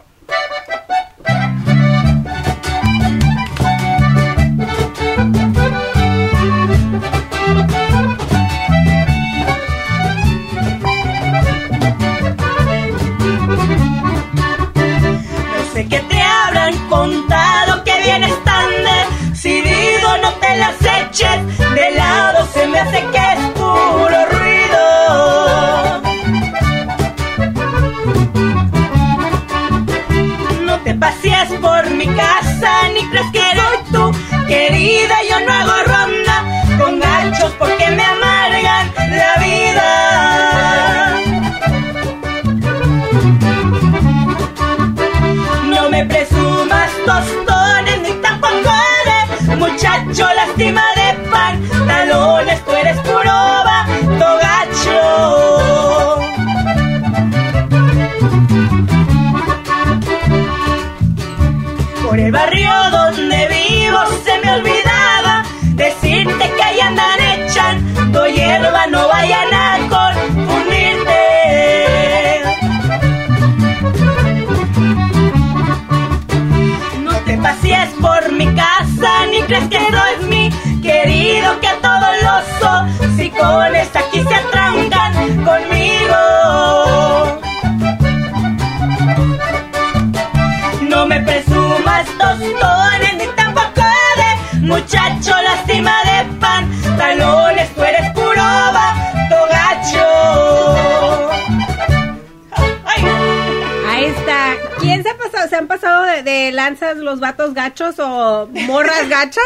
corazones 47.19 48.01
ni 48.01 48.21
tampoco 48.21 48.69
eres 49.03 49.57
muchacho 49.57 50.25
lastimado. 50.33 50.98
Querido, 81.01 81.59
que 81.61 81.67
a 81.67 81.77
todos 81.79 82.15
los 82.27 83.09
hocicones 83.09 83.89
aquí 83.95 84.21
se 84.23 84.35
atrancan 84.35 85.13
conmigo. 85.45 86.15
No 90.81 91.05
me 91.05 91.21
presumas 91.21 92.05
tostones 92.17 93.13
ni 93.17 93.27
tampoco 93.35 93.81
de 94.21 94.59
muchacho 94.67 95.35
lástima 95.41 95.93
de 96.03 96.25
pantalones, 96.39 97.69
tú 97.75 97.83
eres 97.83 98.09
puro 98.11 98.43
gacho. 99.49 101.29
Ay. 102.85 103.05
Ahí 103.87 104.05
está. 104.05 104.55
¿Quién 104.79 105.03
se 105.03 105.09
ha 105.09 105.17
pasado? 105.17 105.47
¿Se 105.49 105.55
han 105.55 105.67
pasado 105.67 106.03
de, 106.03 106.23
de 106.23 106.51
lanzas 106.51 106.97
los 106.97 107.19
vatos 107.19 107.53
gachos 107.53 107.95
o 107.99 108.49
morras 108.67 109.07
gachas? 109.07 109.43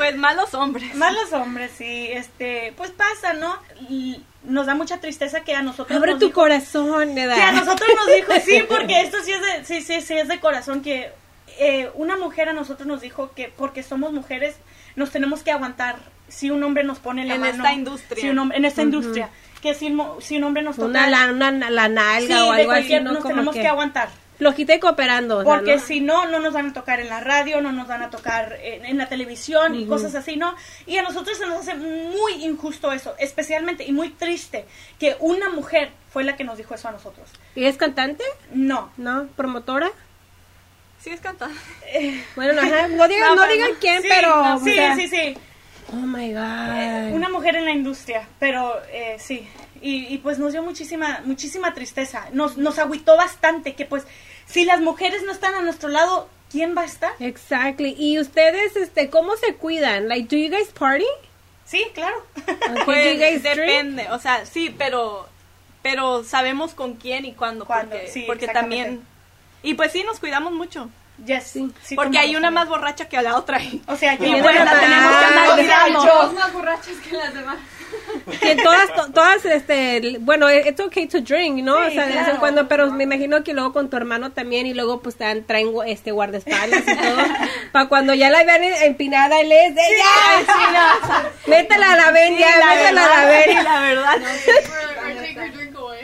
Pues 0.00 0.16
malos 0.16 0.54
hombres. 0.54 0.94
Malos 0.94 1.32
hombres, 1.32 1.70
sí, 1.76 2.08
este, 2.12 2.72
pues 2.76 2.90
pasa, 2.90 3.34
¿no? 3.34 3.54
Y 3.88 4.22
nos 4.44 4.66
da 4.66 4.74
mucha 4.74 4.98
tristeza 4.98 5.40
que 5.40 5.54
a 5.54 5.62
nosotros 5.62 5.96
Abre 5.96 6.12
nos 6.12 6.20
tu 6.20 6.26
dijo- 6.28 6.40
corazón, 6.40 7.14
¿verdad? 7.14 7.34
que 7.36 7.42
a 7.42 7.52
nosotros 7.52 7.88
nos 7.96 8.06
dijo, 8.16 8.32
sí, 8.44 8.62
porque 8.68 9.02
esto 9.02 9.18
sí 9.22 9.32
es 9.32 9.40
de, 9.42 9.64
sí, 9.64 9.82
sí, 9.82 10.00
sí 10.00 10.14
es 10.16 10.28
de 10.28 10.40
corazón, 10.40 10.80
que 10.80 11.10
eh, 11.58 11.90
una 11.94 12.16
mujer 12.16 12.48
a 12.48 12.52
nosotros 12.54 12.86
nos 12.86 13.00
dijo 13.02 13.32
que 13.34 13.52
porque 13.54 13.82
somos 13.82 14.12
mujeres 14.12 14.56
nos 14.96 15.10
tenemos 15.10 15.42
que 15.42 15.50
aguantar 15.52 15.96
si 16.28 16.50
un 16.50 16.62
hombre 16.64 16.82
nos 16.84 16.98
pone 16.98 17.24
la 17.26 17.34
En 17.34 17.40
mano. 17.42 17.52
esta 17.56 17.72
industria. 17.74 18.22
Si 18.22 18.30
un 18.30 18.38
hombre- 18.38 18.56
en 18.58 18.64
esta 18.64 18.82
industria. 18.82 19.28
Que 19.60 19.74
si, 19.74 19.94
si 20.20 20.38
un 20.38 20.44
hombre 20.44 20.62
nos 20.62 20.76
toca... 20.76 20.88
Una, 20.88 21.06
la, 21.10 21.30
una 21.32 21.50
la 21.70 21.88
nalga 21.90 22.20
sí, 22.26 22.32
o 22.32 22.36
de 22.36 22.40
algo 22.40 22.52
así, 22.52 22.64
cualquier, 22.66 23.02
¿no? 23.02 23.12
nos 23.12 23.22
Como 23.22 23.34
tenemos 23.34 23.54
que 23.54 23.60
que 23.60 23.68
aguantar. 23.68 24.08
Flojita 24.40 24.74
y 24.74 24.80
cooperando. 24.80 25.36
o 25.38 25.42
sea, 25.44 25.54
Porque 25.54 25.76
¿no? 25.76 25.82
si 25.82 26.00
no, 26.00 26.26
no 26.26 26.40
nos 26.40 26.54
van 26.54 26.70
a 26.70 26.72
tocar 26.72 26.98
en 26.98 27.10
la 27.10 27.20
radio, 27.20 27.60
no 27.60 27.72
nos 27.72 27.86
van 27.86 28.02
a 28.02 28.08
tocar 28.08 28.58
en, 28.62 28.86
en 28.86 28.96
la 28.96 29.06
televisión 29.06 29.74
y 29.74 29.86
cosas 29.86 30.14
así, 30.14 30.36
¿no? 30.36 30.56
Y 30.86 30.96
a 30.96 31.02
nosotros 31.02 31.36
se 31.36 31.44
nos 31.46 31.58
hace 31.60 31.74
muy 31.74 32.42
injusto 32.42 32.90
eso, 32.90 33.14
especialmente 33.18 33.84
y 33.84 33.92
muy 33.92 34.08
triste 34.08 34.64
que 34.98 35.14
una 35.20 35.50
mujer 35.50 35.90
fue 36.10 36.24
la 36.24 36.36
que 36.36 36.44
nos 36.44 36.56
dijo 36.56 36.74
eso 36.74 36.88
a 36.88 36.92
nosotros. 36.92 37.28
¿Y 37.54 37.66
es 37.66 37.76
cantante? 37.76 38.24
No. 38.52 38.90
¿No? 38.96 39.26
¿Promotora? 39.36 39.90
Sí, 41.00 41.10
es 41.10 41.20
cantante. 41.20 41.54
Bueno, 42.34 42.54
no, 42.54 42.62
no 42.62 43.08
digan, 43.08 43.34
No, 43.36 43.46
digan 43.46 43.70
quién, 43.78 44.00
Sí, 44.00 44.08
pero... 44.08 44.54
o 44.56 44.58
sí, 44.60 44.72
sea, 44.72 44.96
sí, 44.96 45.06
sí. 45.06 45.36
Oh, 45.92 45.96
my 45.96 46.32
God. 46.32 47.12
Una 47.14 47.28
mujer 47.28 47.56
en 47.56 47.66
la 47.66 47.72
industria, 47.72 48.26
pero 48.38 48.80
eh, 48.90 49.16
sí. 49.18 49.46
Y, 49.80 50.12
y 50.12 50.18
pues 50.18 50.38
nos 50.38 50.52
dio 50.52 50.62
muchísima, 50.62 51.22
muchísima 51.24 51.72
tristeza. 51.74 52.28
Nos, 52.32 52.56
nos 52.56 52.78
agüitó 52.78 53.16
bastante 53.16 53.74
que 53.74 53.86
pues 53.86 54.04
si 54.46 54.64
las 54.64 54.80
mujeres 54.80 55.22
no 55.24 55.32
están 55.32 55.54
a 55.54 55.62
nuestro 55.62 55.88
lado, 55.88 56.28
¿quién 56.50 56.76
va 56.76 56.82
a 56.82 56.86
estar? 56.86 57.12
Exactly. 57.20 57.94
¿Y 57.98 58.18
ustedes, 58.18 58.76
este, 58.76 59.08
cómo 59.10 59.36
se 59.36 59.54
cuidan? 59.54 60.08
Like, 60.08 60.28
do 60.28 60.42
you 60.42 60.50
guys 60.50 60.68
party? 60.68 61.06
Sí, 61.64 61.84
claro. 61.94 62.26
Okay, 62.36 62.84
Pues 62.84 63.04
do 63.04 63.10
you 63.12 63.18
guys 63.18 63.42
drink? 63.42 63.56
depende, 63.56 64.10
o 64.10 64.18
sea, 64.18 64.44
sí, 64.44 64.74
pero 64.76 65.28
pero 65.82 66.24
sabemos 66.24 66.74
con 66.74 66.94
quién 66.94 67.24
y 67.24 67.32
cuándo, 67.32 67.64
Cuándo, 67.64 67.92
porque, 67.96 68.10
sí, 68.10 68.24
porque 68.26 68.48
también 68.48 69.02
y 69.62 69.74
pues 69.74 69.92
sí 69.92 70.04
nos 70.04 70.18
cuidamos 70.20 70.52
mucho, 70.52 70.90
Yes, 71.24 71.44
sí, 71.44 71.70
porque 71.94 72.18
hay 72.18 72.34
una 72.34 72.50
más 72.50 72.68
borracha 72.68 73.08
que 73.08 73.20
la 73.20 73.36
otra. 73.36 73.60
O 73.86 73.96
sea, 73.96 74.14
yo 74.16 74.24
Y 74.36 74.40
la 74.40 74.80
tenemos 74.80 75.16
que 75.18 75.24
andar 75.26 75.54
cuidando. 75.54 76.04
Dos 76.04 76.32
más 76.32 76.52
borrachas 76.52 76.96
que 76.96 77.14
las 77.14 77.34
demás. 77.34 77.58
que 78.40 78.56
todas, 78.56 78.94
to- 78.94 79.12
todas, 79.12 79.44
este, 79.44 80.16
bueno, 80.20 80.50
it's 80.50 80.80
okay 80.80 81.06
to 81.06 81.20
drink, 81.20 81.62
¿no? 81.62 81.76
Sí, 81.78 81.88
o 81.88 81.90
sea, 81.92 82.06
de 82.06 82.14
vez 82.14 82.28
en 82.28 82.36
cuando, 82.36 82.68
pero 82.68 82.90
me 82.90 83.04
imagino 83.04 83.42
que 83.44 83.52
luego 83.52 83.72
con 83.72 83.90
tu 83.90 83.96
hermano 83.96 84.32
también 84.32 84.66
y 84.66 84.74
luego 84.74 85.00
pues 85.02 85.16
te 85.16 85.34
traen 85.42 85.68
gu- 85.72 85.84
este 85.86 86.10
guardaespaldas 86.12 86.82
y 86.82 86.96
todo, 86.96 87.16
para 87.72 87.88
cuando 87.88 88.14
ya 88.14 88.30
la 88.30 88.44
vean 88.44 88.62
empinada 88.64 89.40
y 89.42 89.46
les 89.48 89.74
de 89.74 89.82
ya, 89.98 91.22
métela 91.46 91.92
a 91.92 91.96
la 91.96 92.10
ven, 92.12 92.36
ya, 92.38 92.56
la 92.58 92.66
métela 92.74 93.04
a 93.04 93.08
la 93.08 93.24
verdad, 93.26 93.42
sí, 93.44 93.50
ven. 93.54 93.64
la 93.64 93.80
verdad. 93.80 94.16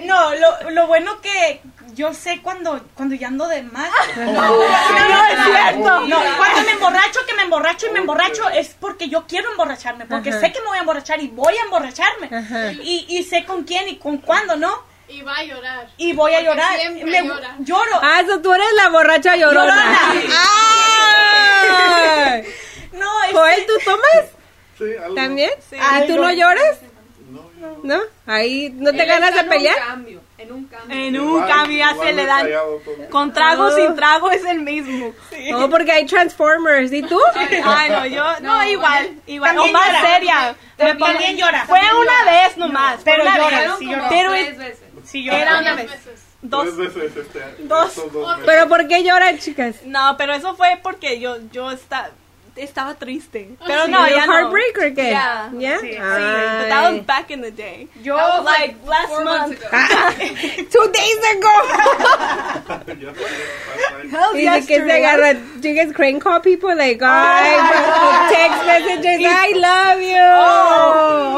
No, 0.04 0.34
lo, 0.34 0.70
lo 0.70 0.86
bueno 0.86 1.20
que 1.20 1.60
yo 1.96 2.14
sé 2.14 2.40
cuando, 2.42 2.80
cuando 2.94 3.14
ya 3.16 3.26
ando 3.26 3.48
de 3.48 3.62
más. 3.64 3.90
No 4.16 4.54
es 5.26 5.44
cierto. 5.44 6.00
No, 6.06 6.18
cuando 6.36 6.62
me 6.64 6.70
emborracho, 6.72 7.20
que 7.26 7.34
me 7.34 7.42
emborracho 7.42 7.86
y 7.88 7.90
me 7.90 7.98
emborracho 8.00 8.48
es 8.50 8.76
porque 8.78 9.08
yo 9.08 9.26
quiero 9.26 9.50
emborracharme, 9.50 10.06
porque 10.06 10.30
Ajá. 10.30 10.40
sé 10.40 10.52
que 10.52 10.60
me 10.60 10.66
voy 10.68 10.76
a 10.76 10.80
emborrachar 10.80 11.20
y 11.20 11.28
voy 11.28 11.54
a 11.56 11.62
emborracharme. 11.64 12.28
Ajá. 12.36 12.72
Y, 12.72 13.06
y 13.08 13.22
sé 13.24 13.44
con 13.44 13.64
quién 13.64 13.88
y 13.88 13.96
con 13.96 14.18
cuándo, 14.18 14.56
¿no? 14.56 14.72
Y 15.08 15.22
va 15.22 15.36
a 15.36 15.44
llorar. 15.44 15.88
Y 15.96 16.12
voy 16.12 16.34
a 16.34 16.40
llorar. 16.42 16.78
siempre 16.80 17.04
Me- 17.22 17.28
llora. 17.28 17.54
Lloro. 17.60 18.00
Ah, 18.02 18.20
eso 18.22 18.40
tú 18.40 18.52
eres 18.52 18.66
la 18.76 18.88
borracha 18.90 19.36
llorona. 19.36 19.98
Llorona. 20.14 20.42
¡Ay! 21.00 22.42
No, 22.92 23.22
es 23.24 23.32
Joel, 23.32 23.66
¿tú 23.66 23.72
tomas 23.84 24.30
Sí, 24.78 24.84
algo. 25.02 25.14
también? 25.14 25.50
Sí. 25.68 25.76
¿Y 25.76 26.06
tú 26.06 26.16
no 26.16 26.30
lloras? 26.32 26.78
No, 27.28 27.50
¿No? 27.82 28.00
Ahí 28.26 28.70
no 28.74 28.90
te 28.92 29.02
Él 29.02 29.06
ganas 29.08 29.34
de 29.34 29.44
pelear. 29.44 29.76
un 29.76 29.86
cambio, 29.86 30.20
en 30.38 30.52
un 30.52 30.64
cambio. 30.66 30.96
En 30.96 31.18
un 31.20 31.28
Igual- 31.38 31.48
cambio 31.48 31.78
ya 31.78 31.94
se 31.94 32.12
le 32.12 32.26
dan 32.26 32.46
con 33.10 33.32
trago 33.32 33.64
Oh. 33.64 33.70
sin 33.70 33.94
trago 33.96 34.30
es 34.30 34.44
el 34.44 34.60
mismo. 34.60 35.12
No, 35.50 35.70
porque 35.70 35.92
hay 35.92 36.06
Transformers. 36.06 36.92
¿Y 36.92 37.02
tú? 37.02 37.18
Ay, 37.64 37.90
no, 37.90 38.06
yo 38.06 38.24
no, 38.40 38.56
No, 38.58 38.64
igual, 38.68 39.18
igual, 39.26 39.52
o 39.58 39.62
También 39.62 39.72
más 39.72 39.86
llora. 39.88 40.00
seria. 40.14 40.56
Me 40.78 40.94
También 40.94 41.36
llora. 41.36 41.64
Fue 41.66 41.78
También 41.78 41.96
una 41.96 42.18
llora. 42.20 42.42
vez 42.48 42.56
nomás, 42.58 43.00
pero 43.04 43.22
una 43.22 43.36
llora, 43.38 43.76
sí 43.78 43.86
llora. 43.86 44.08
Pero 44.08 44.30
tres 44.30 44.48
es- 44.48 44.58
veces. 44.58 44.82
Sí, 45.04 45.24
llora. 45.24 45.38
Era 45.40 45.58
una 45.60 45.74
vez. 45.74 45.90
veces. 45.90 46.22
Dos. 46.42 46.64
Tres 46.64 46.76
veces 46.94 47.16
este 47.16 47.40
Dos. 47.64 48.04
Pero 48.44 48.68
¿por 48.68 48.86
qué 48.88 49.02
lloran, 49.02 49.38
chicas? 49.38 49.76
No, 49.84 50.16
pero 50.18 50.34
eso 50.34 50.54
fue 50.54 50.78
porque 50.82 51.18
yo 51.18 51.38
yo 51.50 51.70
esta- 51.70 52.10
estaba 52.56 52.94
triste. 52.94 53.50
Pero 53.66 53.84
sí. 53.86 53.90
no, 53.90 54.06
¿You 54.08 54.16
ya 54.16 54.26
no. 54.26 54.32
heartbreak 54.32 54.78
or 54.78 54.94
qué? 54.94 55.08
Yeah. 55.10 55.50
¿Ya? 55.58 55.78
Sí, 55.80 55.90
Ay. 55.96 56.58
But 56.60 56.68
that 56.68 56.92
was 56.92 57.06
back 57.06 57.30
in 57.30 57.40
the 57.42 57.50
day. 57.50 57.88
Yo, 58.02 58.16
That 58.16 58.28
was 58.38 58.44
like 58.44 58.76
last 58.86 59.08
four 59.08 59.24
month. 59.24 59.62
Ah, 59.72 60.12
Two 60.70 60.92
days 60.92 61.18
ago. 61.36 61.54
Hell 64.10 64.32
de 64.34 64.66
que 64.66 64.76
se 64.84 64.92
agarra, 64.92 65.34
do 65.60 65.68
you 65.68 65.74
guys 65.74 65.92
crank 65.92 66.22
call 66.22 66.40
people 66.40 66.74
like, 66.76 67.00
ay, 67.02 68.28
text 68.30 68.64
messages, 68.64 69.20
I 69.22 69.52
love 69.54 70.00
you. 70.00 70.26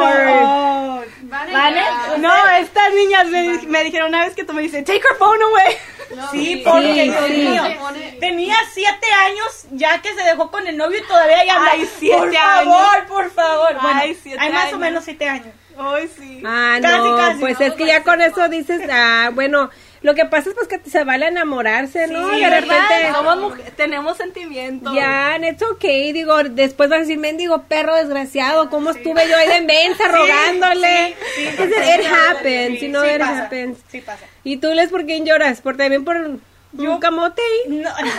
Or- 0.05 1.07
Van 1.29 1.49
a 1.49 1.53
¿Vale? 1.53 1.81
llorar. 1.81 2.19
No, 2.21 2.33
estas 2.57 2.95
niñas 2.95 3.27
me, 3.29 3.59
me 3.67 3.85
dijeron 3.85 4.09
una 4.09 4.25
vez 4.25 4.35
que 4.35 4.45
tú 4.45 4.55
me 4.55 4.63
dices, 4.63 4.83
take 4.85 5.03
her 5.03 5.17
phone 5.19 5.43
away. 5.43 5.77
No, 6.15 6.31
Sí, 6.31 6.63
porque, 6.65 6.95
Sí, 6.95 7.03
Dios 7.11 7.25
sí. 7.27 7.33
mío, 7.35 7.65
Se 7.67 7.75
pone- 7.77 8.17
tenía 8.21 8.57
siete 8.73 9.07
años 9.27 9.67
ya 9.73 10.01
que 10.01 10.09
se 10.15 10.23
dejó 10.23 10.51
con 10.51 10.67
el 10.67 10.77
novio 10.77 10.99
y 10.99 11.07
todavía 11.07 11.45
ya 11.45 11.57
anda. 11.57 11.71
Ay, 11.73 11.89
siete 11.99 12.17
por 12.17 12.29
años. 12.29 12.65
favor, 12.75 13.07
por 13.07 13.31
favor. 13.31 13.75
Bueno, 13.83 14.01
Ay, 14.03 14.19
siete 14.23 14.39
hay 14.41 14.53
más 14.53 14.73
o 14.73 14.79
menos 14.79 15.05
siete 15.05 15.29
años. 15.29 15.49
Ay, 15.79 16.09
sí. 16.19 16.43
Ah, 16.45 16.79
Casi, 16.83 16.97
no, 17.09 17.17
casi, 17.17 17.41
pues 17.41 17.61
¿no? 17.61 17.67
es 17.67 17.73
que 17.75 17.87
ya 17.87 18.03
con 18.03 18.21
eso 18.21 18.49
dices, 18.49 18.81
ah, 18.91 19.31
bueno, 19.33 19.71
lo 20.03 20.15
que 20.15 20.25
pasa 20.27 20.51
es 20.51 20.55
pues 20.55 20.69
que 20.69 20.81
se 20.89 21.03
vale 21.05 21.27
enamorarse, 21.27 22.07
¿no? 22.07 22.31
Sí, 22.31 22.41
de 22.41 22.51
repente, 22.51 23.13
Somos 23.13 23.39
mujeres, 23.39 23.77
tenemos 23.77 24.17
sentimientos. 24.17 24.95
ya, 24.95 25.37
it's 25.45 25.63
okay, 25.63 26.13
digo, 26.13 26.43
después 26.45 26.89
vas 26.89 26.99
a 26.99 27.01
decir, 27.01 27.19
mendigo 27.19 27.63
perro 27.65 27.97
desgraciado, 27.97 28.71
¿cómo 28.71 28.91
estuve 28.91 29.29
yo 29.29 29.37
ahí 29.37 29.49
de 29.49 29.61
rogándole? 30.09 31.17
sí, 31.37 31.43
It- 31.43 31.61
it 32.01 32.07
happens, 32.07 32.79
know, 32.89 33.03
sí 33.05 33.11
it 33.11 33.19
pasa, 33.19 33.45
happens. 33.45 33.79
Sí 33.89 34.01
pasa. 34.01 34.25
¿Y 34.45 34.57
tú, 34.59 34.73
Les, 34.75 34.91
por 34.91 35.05
quién 35.05 35.25
lloras? 35.27 35.61
¿Por 35.61 35.77
también 35.77 36.05
por 36.05 36.17
un 36.17 37.01
camote 37.01 37.43
ahí? 37.43 37.73
No, 37.79 37.91
no. 37.91 38.13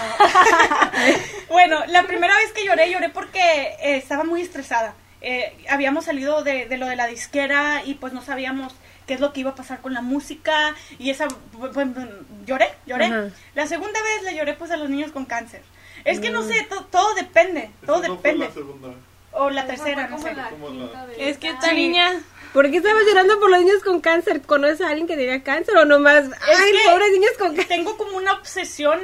bueno, 1.50 1.78
la 1.88 2.04
primera 2.04 2.36
vez 2.38 2.52
que 2.52 2.66
lloré, 2.66 2.92
lloré 2.92 3.10
porque 3.10 3.40
eh, 3.40 3.98
estaba 3.98 4.24
muy 4.24 4.42
estresada. 4.42 4.94
Eh, 5.22 5.54
habíamos 5.70 6.06
salido 6.06 6.44
de, 6.44 6.66
de 6.68 6.78
lo 6.78 6.88
de 6.88 6.96
la 6.96 7.08
disquera 7.08 7.82
y 7.86 7.96
pues 7.96 8.14
no 8.14 8.22
sabíamos 8.22 8.74
qué 9.06 9.16
es 9.16 9.20
lo 9.20 9.34
que 9.34 9.42
iba 9.42 9.52
a 9.52 9.56
pasar 9.56 9.82
con 9.82 9.94
la 9.94 10.02
música 10.02 10.76
y 10.98 11.10
esa 11.10 11.28
pues, 11.28 11.88
lloré, 12.46 12.70
lloré. 12.86 13.06
Ajá. 13.06 13.30
La 13.56 13.68
segunda 13.68 14.00
vez 14.02 14.24
le 14.24 14.36
lloré 14.38 14.54
pues 14.54 14.72
a 14.72 14.78
los 14.78 14.90
niños 14.90 15.12
con 15.12 15.26
cáncer. 15.26 15.62
Es 16.06 16.20
que 16.22 16.30
no 16.30 16.44
sé, 16.44 16.64
to- 16.70 16.86
todo 16.86 17.14
depende, 17.16 17.70
todo 17.86 17.98
no 18.00 18.18
fue 18.20 18.34
depende. 18.34 18.50
la. 18.82 18.94
O 19.32 19.50
la 19.50 19.68
tercera, 19.68 20.08
no 20.08 20.18
sé. 20.20 20.34
la. 20.34 20.50
Es 21.18 21.38
que 21.38 21.50
esta 21.50 21.70
Sí. 21.70 21.76
niña, 21.76 22.14
¿Por 22.54 22.72
qué 22.72 22.78
estabas 22.78 23.04
llorando 23.06 23.40
por 23.40 23.52
los 23.52 23.60
niños 23.60 23.84
con 23.84 24.02
cáncer? 24.02 24.42
¿Conoces 24.42 24.82
a 24.82 24.88
alguien 24.90 25.06
que 25.06 25.16
tenía 25.16 25.44
cáncer 25.44 25.78
o 25.78 25.86
nomás? 25.86 26.24
Ay, 26.26 26.72
que- 26.72 26.90
pobres 26.90 27.12
niños 27.12 27.32
con 27.38 27.50
cáncer. 27.50 27.68
Tengo 27.68 27.96
como 27.96 28.18
una 28.18 28.34
obsesión, 28.34 29.00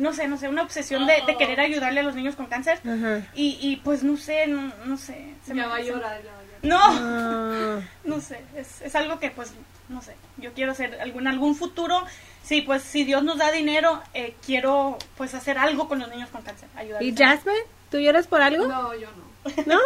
no 0.00 0.12
sé, 0.12 0.26
no 0.28 0.36
sé, 0.36 0.48
una 0.48 0.62
obsesión 0.62 1.06
de, 1.06 1.22
de 1.26 1.36
querer 1.36 1.60
ayudarle 1.60 2.00
a 2.00 2.02
los 2.02 2.14
niños 2.14 2.34
con 2.34 2.46
cáncer. 2.46 2.78
Ajá. 2.84 3.20
Y, 3.34 3.58
y 3.60 3.76
pues 3.76 4.02
no 4.02 4.16
sé, 4.16 4.46
no, 4.46 4.72
no 4.86 4.96
sé. 4.96 5.34
se 5.44 5.54
Ya 5.54 5.62
me- 5.62 5.66
va 5.66 5.76
a 5.76 5.80
llorar, 5.80 6.22
ya 6.22 6.32
va 6.32 6.38
a 6.38 6.42
llorar. 6.42 6.60
No, 6.62 6.80
Ah. 6.82 7.80
no 8.04 8.20
sé, 8.20 8.42
es, 8.56 8.80
es 8.82 8.94
algo 8.94 9.18
que 9.18 9.30
pues, 9.30 9.52
no 9.88 10.02
sé, 10.02 10.14
yo 10.36 10.52
quiero 10.52 10.72
hacer 10.72 11.00
algún, 11.00 11.26
algún 11.26 11.54
futuro, 11.54 12.04
sí, 12.42 12.60
pues 12.62 12.82
si 12.82 13.04
Dios 13.04 13.22
nos 13.22 13.38
da 13.38 13.50
dinero, 13.52 14.02
eh, 14.14 14.34
quiero 14.44 14.98
pues 15.16 15.34
hacer 15.34 15.56
algo 15.58 15.88
con 15.88 15.98
los 15.98 16.08
niños 16.10 16.28
con 16.30 16.42
cáncer, 16.42 16.68
ayudarles. 16.76 17.12
¿Y 17.12 17.16
Jasmine? 17.16 17.58
¿Tú 17.90 17.98
lloras 17.98 18.26
por 18.26 18.40
algo? 18.42 18.66
No, 18.66 18.94
yo 18.94 19.08
no. 19.16 19.64
¿No? 19.66 19.80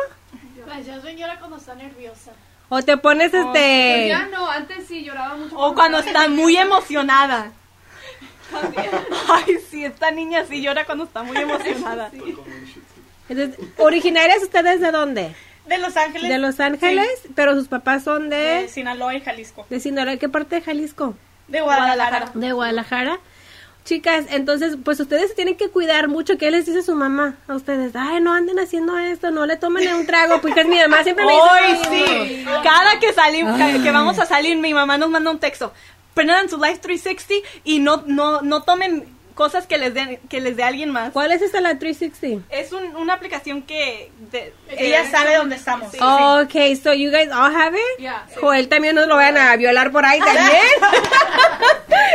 La 0.67 0.75
Jasmine 0.77 1.17
llora 1.17 1.39
cuando 1.39 1.57
está 1.59 1.75
nerviosa. 1.75 2.33
¿O 2.71 2.83
te 2.83 2.97
pones 2.97 3.31
Pero 3.31 3.49
este... 3.49 4.09
ya 4.09 4.27
no, 4.27 4.49
antes 4.51 4.87
sí 4.87 5.05
lloraba 5.05 5.37
mucho. 5.37 5.57
O 5.59 5.75
cuando 5.75 5.99
está 5.99 6.29
muy 6.29 6.57
emocionada. 6.57 7.53
Ay, 9.29 9.59
sí, 9.71 9.85
esta 9.85 10.11
niña 10.11 10.45
sí 10.49 10.63
llora 10.63 10.85
cuando 10.85 11.05
está 11.05 11.23
muy 11.23 11.37
emocionada. 11.37 12.11
Entonces, 13.29 13.59
¿Originarias 13.79 14.43
ustedes 14.43 14.81
de 14.81 14.91
dónde? 14.91 15.35
De 15.67 15.79
Los 15.79 15.97
Ángeles. 15.97 16.29
De 16.29 16.39
Los 16.39 16.61
Ángeles, 16.61 17.09
pero 17.35 17.55
sus 17.55 17.69
papás 17.69 18.05
son 18.05 18.29
de 18.29 18.37
de... 18.37 18.69
Sinaloa 18.69 19.15
y 19.15 19.21
Jalisco. 19.21 19.67
De 19.71 19.81
Sinaloa. 19.81 20.17
¿Qué 20.19 20.29
parte 20.29 20.57
de 20.57 20.63
Jalisco? 20.63 21.15
De 21.49 21.61
Guadalajara. 21.61 22.31
De 22.35 22.53
Guadalajara. 22.53 23.19
Chicas, 23.85 24.25
entonces, 24.31 24.79
pues 24.83 24.99
ustedes 24.99 25.29
se 25.29 25.35
tienen 25.35 25.57
que 25.57 25.69
cuidar 25.69 26.09
mucho. 26.09 26.39
¿Qué 26.39 26.51
les 26.51 26.65
dice 26.65 26.83
su 26.83 26.95
mamá 26.95 27.37
a 27.47 27.55
ustedes? 27.55 27.93
Ay, 27.95 28.23
no 28.23 28.33
anden 28.33 28.59
haciendo 28.59 28.99
esto, 28.99 29.31
no 29.31 29.45
le 29.45 29.57
tomen 29.57 29.93
un 29.95 30.07
trago, 30.07 30.41
porque 30.41 30.65
mi 30.65 30.79
mamá 30.79 31.03
siempre 31.03 31.27
me 31.27 31.33
dice... 31.33 31.49
Ay, 31.51 31.83
sí. 31.91 32.45
Cada 32.63 32.99
que 32.99 33.13
salimos, 33.13 33.59
que 33.83 33.91
vamos 33.91 34.19
a 34.19 34.25
salir, 34.25 34.57
mi 34.57 34.73
mamá 34.73 34.97
nos 34.97 35.11
manda 35.11 35.31
un 35.31 35.39
texto. 35.39 35.75
Prendan 36.15 36.49
su 36.49 36.57
Life 36.59 36.79
360 36.79 37.47
y 37.65 37.81
no, 37.81 38.03
no, 38.07 38.41
no 38.43 38.63
tomen 38.63 39.13
cosas 39.35 39.67
que 39.67 39.79
les 39.79 39.93
den, 39.93 40.21
que 40.29 40.41
les 40.41 40.57
dé 40.57 40.63
alguien 40.63 40.91
más. 40.91 41.11
¿Cuál 41.13 41.33
es 41.33 41.43
esta 41.43 41.61
la 41.61 41.77
360? 41.77 42.47
Es 42.55 42.73
un- 42.73 42.95
una 42.95 43.15
aplicación 43.15 43.63
que 43.63 44.13
de- 44.31 44.55
Ella 44.71 45.11
sabe 45.11 45.35
dónde 45.35 45.57
estamos. 45.57 45.91
Sí. 45.91 45.99
Okay, 46.01 46.77
so 46.77 46.93
you 46.95 47.11
guys 47.11 47.29
all 47.33 47.53
have 47.53 47.77
it? 47.77 47.99
Yeah. 48.01 48.27
Joel 48.41 48.69
también 48.69 48.95
nos 48.95 49.09
lo 49.09 49.17
vayan 49.17 49.37
a 49.39 49.57
violar 49.57 49.91
por 49.91 50.05
ahí 50.05 50.21
también. 50.21 50.63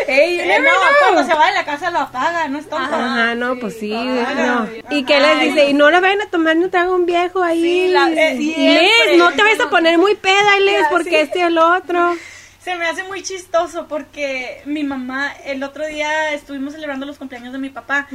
Hey, 0.08 0.38
you 0.38 0.44
Eh, 0.44 0.48
never 0.48 0.64
no, 0.64 0.70
know. 0.80 0.90
cuando 1.14 1.32
se 1.32 1.38
va 1.38 1.48
de 1.48 1.54
la 1.54 1.66
casa 1.66 1.92
lo 1.92 2.00
apaga, 2.00 2.48
no 2.48 2.58
es 2.58 2.68
tonto. 2.68 2.96
Ajá, 2.96 3.36
no, 3.36 3.58
pues 3.60 3.78
sí, 3.80 3.92
no. 3.94 4.68
¿Y 4.90 5.04
qué 5.04 5.20
les 5.20 5.40
dice? 5.42 5.70
Y 5.70 5.74
no 5.74 5.92
le 5.92 6.00
vayan 6.00 6.22
a 6.22 6.30
tomar 6.30 6.56
trago 6.72 6.94
a 6.94 6.96
un 6.96 7.06
viejo 7.06 7.44
ahí. 7.44 7.62
Sí, 7.62 7.88
la- 7.90 8.10
eh. 8.10 8.36
Liz, 8.36 9.18
no 9.18 9.32
te 9.34 9.44
vayas 9.44 9.60
a 9.60 9.70
poner 9.70 9.98
muy 10.00 10.16
peda, 10.16 10.60
Liz, 10.62 10.86
porque 10.90 11.10
sí. 11.12 11.16
este 11.18 11.40
y 11.40 11.42
el 11.44 11.58
otro. 11.58 12.16
Se 12.63 12.76
me 12.76 12.86
hace 12.88 13.04
muy 13.04 13.24
chistoso 13.24 13.88
porque 13.88 14.62
mi 14.65 14.84
mamá, 14.84 15.32
el 15.45 15.63
otro 15.63 15.88
día 15.88 16.34
estuvimos 16.34 16.74
celebrando 16.74 17.06
los 17.06 17.17
cumpleaños 17.17 17.54
de 17.54 17.58
mi 17.60 17.69
papá. 17.69 18.08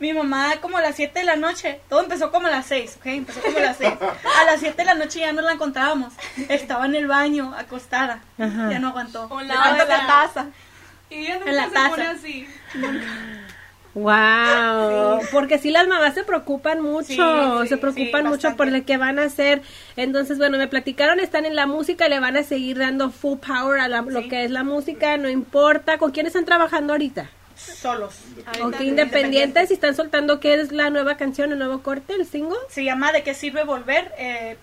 Mi 0.00 0.12
mamá 0.12 0.54
como 0.60 0.78
a 0.78 0.80
las 0.80 0.96
7 0.96 1.16
de 1.20 1.24
la 1.24 1.36
noche, 1.36 1.80
todo 1.88 2.02
empezó 2.02 2.32
como 2.32 2.48
a 2.48 2.50
las 2.50 2.66
6, 2.66 2.96
¿ok? 2.98 3.06
Empezó 3.06 3.40
como 3.40 3.56
a 3.56 3.60
las 3.60 3.76
6. 3.76 3.92
A 4.40 4.44
las 4.46 4.58
7 4.60 4.76
de 4.76 4.84
la 4.84 4.94
noche 4.94 5.20
ya 5.20 5.32
no 5.32 5.42
la 5.42 5.52
encontrábamos. 5.52 6.12
Estaba 6.48 6.86
en 6.86 6.96
el 6.96 7.06
baño, 7.06 7.54
acostada. 7.56 8.20
Ya 8.36 8.78
no 8.80 8.88
aguantó. 8.88 9.28
tanto 9.28 9.44
la 9.86 10.00
que- 10.00 10.06
taza. 10.06 10.46
Y 11.10 11.14
ella 11.26 11.34
nunca 11.38 11.50
En 11.50 11.56
la 11.56 11.64
se 11.66 11.70
taza. 11.70 11.88
pone 11.90 12.06
así. 12.06 12.48
Wow, 13.94 15.20
porque 15.32 15.58
sí 15.58 15.70
las 15.70 15.86
mamás 15.88 16.14
se 16.14 16.24
preocupan 16.24 16.80
mucho, 16.80 17.62
Sí, 17.62 17.68
se 17.68 17.76
preocupan 17.76 18.26
mucho 18.26 18.56
por 18.56 18.70
lo 18.70 18.84
que 18.84 18.96
van 18.96 19.18
a 19.18 19.24
hacer. 19.24 19.62
Entonces, 19.96 20.38
bueno, 20.38 20.58
me 20.58 20.68
platicaron, 20.68 21.20
están 21.20 21.46
en 21.46 21.54
la 21.54 21.66
música, 21.66 22.08
le 22.08 22.20
van 22.20 22.36
a 22.36 22.42
seguir 22.42 22.78
dando 22.78 23.10
full 23.10 23.38
power 23.38 23.80
a 23.80 23.88
la- 23.88 24.02
lo 24.02 24.28
que 24.28 24.44
es 24.44 24.50
la 24.50 24.64
música, 24.64 25.16
no 25.16 25.28
importa. 25.28 25.98
¿Con 25.98 26.10
quién 26.10 26.26
están 26.26 26.44
trabajando 26.44 26.92
ahorita? 26.92 27.30
Solos. 27.56 28.14
Ok, 28.62 28.80
independientes 28.80 29.70
y 29.70 29.74
están 29.74 29.94
soltando 29.94 30.40
qué 30.40 30.54
es 30.54 30.72
la 30.72 30.90
nueva 30.90 31.16
canción, 31.16 31.52
el 31.52 31.58
nuevo 31.58 31.82
corte, 31.82 32.14
el 32.14 32.26
single. 32.26 32.56
Se 32.68 32.82
llama 32.82 33.12
¿De 33.12 33.22
qué 33.22 33.32
sirve 33.32 33.62
volver? 33.62 34.12
Eh, 34.18 34.56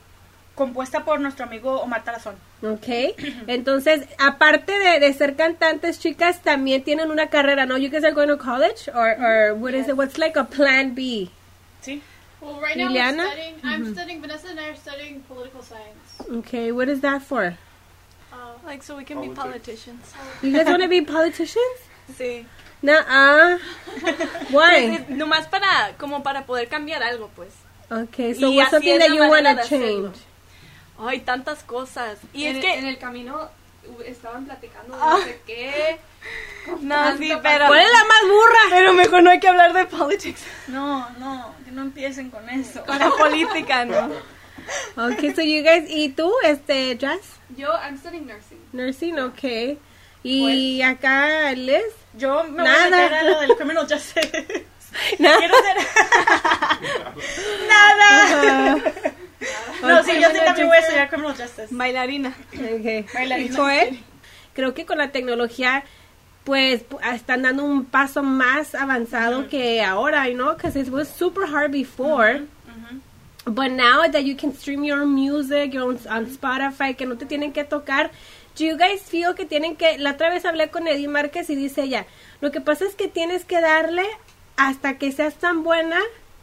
compuesta 0.62 1.04
por 1.04 1.20
nuestro 1.20 1.46
amigo 1.46 1.82
Omar 1.82 2.04
Tarazón. 2.04 2.36
Ok, 2.62 3.16
entonces, 3.48 4.08
aparte 4.20 4.78
de, 4.78 5.00
de 5.00 5.12
ser 5.14 5.36
cantantes, 5.36 6.00
chicas, 6.00 6.44
también 6.44 6.84
tienen 6.84 7.10
una 7.10 7.32
carrera, 7.32 7.66
¿no? 7.66 7.80
You 7.80 7.90
guys 7.90 8.04
are 8.04 8.14
going 8.14 8.28
to 8.28 8.38
college, 8.38 8.88
or, 8.94 9.10
or 9.20 9.56
what 9.56 9.74
is 9.74 9.88
it? 9.88 9.96
What's 9.96 10.20
like 10.20 10.38
a 10.38 10.44
plan 10.44 10.94
B? 10.94 11.32
¿Sí? 11.82 12.02
Well, 12.40 12.60
right 12.62 12.78
now 12.78 12.90
Liliana? 12.90 13.24
we're 13.24 13.32
studying. 13.32 13.56
I'm 13.64 13.94
studying. 13.94 14.22
Vanessa 14.22 14.48
and 14.50 14.60
I 14.60 14.70
are 14.70 14.76
studying 14.76 15.22
political 15.22 15.64
science. 15.64 16.22
Okay, 16.30 16.72
what 16.72 16.88
is 16.90 17.02
that 17.02 17.24
for? 17.24 17.58
Uh, 18.32 18.36
Like 18.64 18.84
so 18.84 18.96
we 18.96 19.04
can 19.04 19.20
be 19.20 19.30
politicians. 19.30 20.14
You 20.44 20.52
guys 20.54 20.68
want 20.68 20.84
to 20.84 20.88
be 20.88 21.02
politicians? 21.02 21.78
Sí. 22.18 22.46
Nuh-uh. 22.84 23.58
Why? 24.52 25.06
Pues, 25.08 25.18
nomás 25.18 25.48
para 25.50 25.96
como 25.98 26.22
para 26.22 26.46
poder 26.46 26.68
cambiar 26.68 27.02
algo, 27.02 27.30
pues. 27.36 27.50
Okay, 27.92 28.34
so 28.34 28.50
Y 28.50 28.58
what's 28.58 28.72
something 28.72 28.94
es 28.94 29.00
that 29.00 29.10
you 29.14 29.22
want 29.28 29.46
to 29.48 29.56
de 29.56 29.62
hacerlo. 29.62 30.14
Ay, 31.02 31.20
tantas 31.22 31.64
cosas. 31.64 32.18
Y 32.34 32.46
en, 32.46 32.56
es 32.58 32.62
que 32.62 32.74
en 32.80 32.86
el 32.88 32.98
camino 32.98 33.50
estaban 34.06 34.46
platicando 34.46 34.96
de 34.96 35.02
Ah. 35.04 35.16
no 35.18 35.24
sé 35.24 35.42
qué. 35.46 36.00
no, 36.82 37.18
sí, 37.18 37.34
pero 37.42 37.68
¿Cuál 37.68 37.80
es 37.80 37.92
la 37.92 38.04
más 38.06 38.22
burra? 38.24 38.60
pero 38.70 38.94
mejor 38.94 39.24
no 39.24 39.30
hay 39.32 39.40
que 39.40 39.48
hablar 39.48 39.74
de 39.74 39.86
politics. 39.86 40.42
No, 40.68 41.10
no, 41.20 41.56
que 41.66 41.72
no 41.72 41.82
empiecen 41.82 42.30
con 42.30 42.48
eso. 42.50 42.84
Para 42.84 43.10
política, 43.10 43.86
¿no? 43.86 44.10
Okay, 44.96 45.34
so 45.34 45.42
you 45.42 45.64
guys, 45.64 45.86
¿y 45.90 46.10
tú, 46.10 46.32
este, 46.44 46.96
Jazz? 46.96 47.20
Yo, 47.58 47.68
I'm 47.84 47.98
studying 47.98 48.28
nursing. 48.28 48.60
Nursing, 48.72 49.20
okay. 49.20 49.80
¿Y 50.24 50.82
acá, 50.84 51.52
Liz? 51.54 51.82
Yo 52.14 52.44
me 52.44 52.64
Nada. 52.64 52.88
voy 52.90 52.94
a 52.94 53.02
meter 53.02 53.14
a 53.14 53.24
lo 53.24 53.40
del 53.42 53.56
criminal 53.56 53.88
justice. 53.90 54.66
Nada. 55.20 55.38
Quiero 55.40 55.56
ser... 55.56 55.78
Nada. 57.68 59.14
No, 59.82 60.04
sí, 60.04 60.12
yo 60.22 60.30
sí 60.30 60.38
también 60.46 60.68
voy 60.68 60.78
a 60.78 60.80
estudiar 60.80 61.10
criminal 61.10 61.32
justice. 61.36 61.68
Bailarina. 61.72 62.34
Okay. 62.54 63.06
Bailarina. 63.14 63.54
¿Y 63.54 63.56
Joel? 63.56 64.00
Creo 64.54 64.74
que 64.74 64.86
con 64.86 64.98
la 64.98 65.12
tecnología, 65.12 65.84
pues, 66.44 66.88
pu- 66.88 67.00
están 67.14 67.42
dando 67.44 67.64
un 67.64 67.86
paso 67.86 68.22
más 68.24 68.76
avanzado 68.76 69.48
que 69.50 69.82
ahora, 69.84 70.28
you 70.28 70.36
know, 70.36 70.54
because 70.56 70.78
it 70.80 70.90
was 70.90 71.08
super 71.08 71.46
hard 71.46 71.72
before. 71.72 72.42
But 73.46 73.72
now 73.72 74.04
that 74.12 74.22
you 74.24 74.36
can 74.38 74.54
stream 74.54 74.84
your 74.84 75.04
music 75.06 75.74
your 75.74 75.84
own, 75.84 75.98
on 76.08 76.28
Spotify, 76.28 76.96
que 76.96 77.08
no 77.08 77.18
te 77.18 77.26
tienen 77.26 77.52
que 77.54 77.64
tocar, 77.64 78.12
do 78.56 78.66
you 78.66 78.78
guys 78.78 79.02
feel 79.02 79.34
que 79.34 79.46
tienen 79.46 79.76
que, 79.76 79.98
la 79.98 80.12
otra 80.12 80.30
vez 80.30 80.46
hablé 80.46 80.70
con 80.70 80.88
Eddie 80.88 81.08
Márquez 81.08 81.50
y 81.50 81.56
dice 81.56 81.84
ella, 81.84 82.06
lo 82.40 82.52
que 82.52 82.62
pasa 82.62 82.86
es 82.86 82.94
que 82.94 83.08
tienes 83.08 83.44
que 83.44 83.60
darle 83.60 84.04
hasta 84.58 85.00
que 85.00 85.12
seas 85.12 85.34
tan 85.36 85.64
buena 85.64 85.98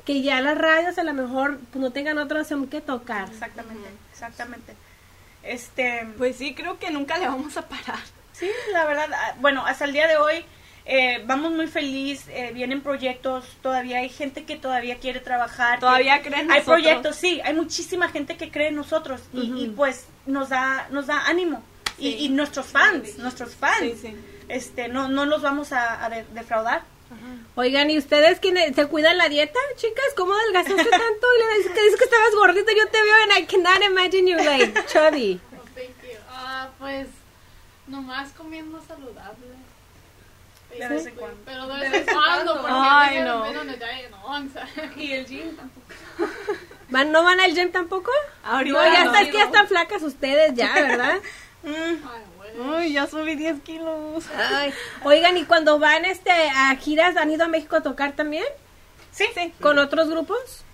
que 0.09 0.23
ya 0.23 0.41
las 0.41 0.57
radios 0.57 0.97
a 0.97 1.05
lo 1.05 1.13
mejor 1.13 1.59
pues, 1.71 1.83
no 1.83 1.91
tengan 1.93 2.17
otra 2.17 2.41
opción 2.41 2.67
que 2.67 2.81
tocar. 2.81 3.29
Exactamente, 3.31 3.89
exactamente. 4.11 4.75
Este, 5.43 6.09
Pues 6.17 6.37
sí, 6.37 6.55
creo 6.55 6.79
que 6.79 6.91
nunca 6.91 7.19
le 7.19 7.27
vamos 7.27 7.57
a 7.59 7.69
parar. 7.69 7.99
sí, 8.33 8.49
la 8.73 8.87
verdad, 8.87 9.09
ah, 9.15 9.35
bueno, 9.41 9.67
hasta 9.67 9.85
el 9.85 9.93
día 9.93 10.09
de 10.09 10.17
hoy 10.17 10.45
eh, 10.87 11.23
vamos 11.27 11.53
muy 11.53 11.67
feliz, 11.67 12.25
eh, 12.31 12.53
vienen 12.55 12.81
proyectos, 12.81 13.45
todavía 13.61 13.99
hay 13.99 14.09
gente 14.09 14.45
que 14.45 14.57
todavía 14.57 14.97
quiere 14.97 15.21
trabajar. 15.21 15.79
Todavía 15.79 16.23
que- 16.23 16.31
cree 16.31 16.41
en 16.41 16.51
Hay 16.51 16.61
nosotros. 16.61 16.83
proyectos, 16.83 17.17
sí, 17.17 17.43
hay 17.45 17.53
muchísima 17.53 18.09
gente 18.09 18.39
que 18.39 18.51
cree 18.51 18.69
en 18.69 18.77
nosotros 18.77 19.21
y, 19.35 19.65
y, 19.65 19.69
pues 19.77 20.07
nos 20.25 20.49
da, 20.49 20.89
nos 20.91 21.07
da 21.07 21.27
ánimo. 21.27 21.63
Y, 21.99 22.11
y 22.25 22.29
nuestros 22.31 22.65
fans, 22.67 23.19
nuestros 23.19 23.55
fans, 23.57 23.81
Sí, 23.81 23.95
sí. 24.01 24.17
este, 24.49 24.89
no, 24.89 25.09
no 25.09 25.27
los 25.27 25.43
vamos 25.43 25.73
a, 25.73 26.03
a 26.03 26.09
de- 26.09 26.25
defraudar. 27.11 27.39
Oigan, 27.55 27.91
¿y 27.91 27.99
ustedes 27.99 28.39
quiénes 28.41 28.75
se 28.75 28.87
cuidan 28.87 29.19
la 29.19 29.29
dieta, 29.29 29.59
chicas? 29.77 30.07
¿Cómo 30.17 30.33
adelgazaste 30.35 30.91
tanto? 30.91 31.27
Y 31.35 31.39
le 31.49 31.59
dices 31.59 31.73
que 31.73 31.83
dices 31.83 31.99
que 31.99 32.05
estabas 32.05 32.35
gordita, 32.35 32.73
yo 32.77 32.87
te 32.89 33.03
veo 33.03 33.15
and 33.25 33.33
I 33.39 33.47
cannot 33.47 33.83
imagine 33.83 34.31
you 34.31 34.37
like 34.37 34.87
chubby. 34.87 35.41
oh, 35.53 35.65
thank 35.75 35.89
you. 36.03 36.19
Ah, 36.31 36.69
pues, 36.79 37.09
nomás 37.87 38.31
comiendo 38.33 38.81
saludable. 38.87 39.47
De 40.71 40.87
vez 40.87 41.07
en 41.07 41.15
cuando. 41.15 41.39
Pero 41.45 41.67
de 41.67 41.81
vez 41.81 41.95
en 41.95 42.15
cuando, 42.15 42.55
porque 42.61 42.71
Ay, 42.71 43.21
no. 43.21 43.47
Y 44.97 45.13
el 45.13 45.27
gym 45.27 45.57
tampoco. 45.57 45.87
¿Van, 46.91 47.13
¿No 47.13 47.23
van 47.25 47.41
al 47.41 47.55
gym 47.55 47.71
tampoco? 47.73 48.11
Ahorita 48.45 48.79
No, 48.79 48.93
ya 48.93 49.05
no. 49.05 49.11
está, 49.11 49.23
es 49.23 49.29
que 49.29 49.39
ya 49.39 49.45
están 49.45 49.67
flacas 49.69 50.03
ustedes 50.03 50.55
ya, 50.55 50.73
¿verdad? 50.75 51.19
Mm. 51.61 51.97
Uy, 52.59 52.93
ya 52.93 53.07
subí 53.07 53.35
10 53.37 53.61
kilos. 53.61 54.25
Ay, 54.37 54.73
oigan, 55.05 55.37
¿y 55.37 55.45
cuando 55.45 55.79
van 55.79 56.05
este 56.05 56.31
a 56.31 56.75
giras 56.77 57.17
han 57.17 57.31
ido 57.31 57.45
a 57.45 57.49
México 57.49 57.77
a 57.77 57.83
tocar 57.83 58.13
también? 58.13 58.45
sí, 59.13 59.25
sí. 59.35 59.53
¿Con 59.61 59.79
otros 59.79 60.09
grupos? 60.11 60.65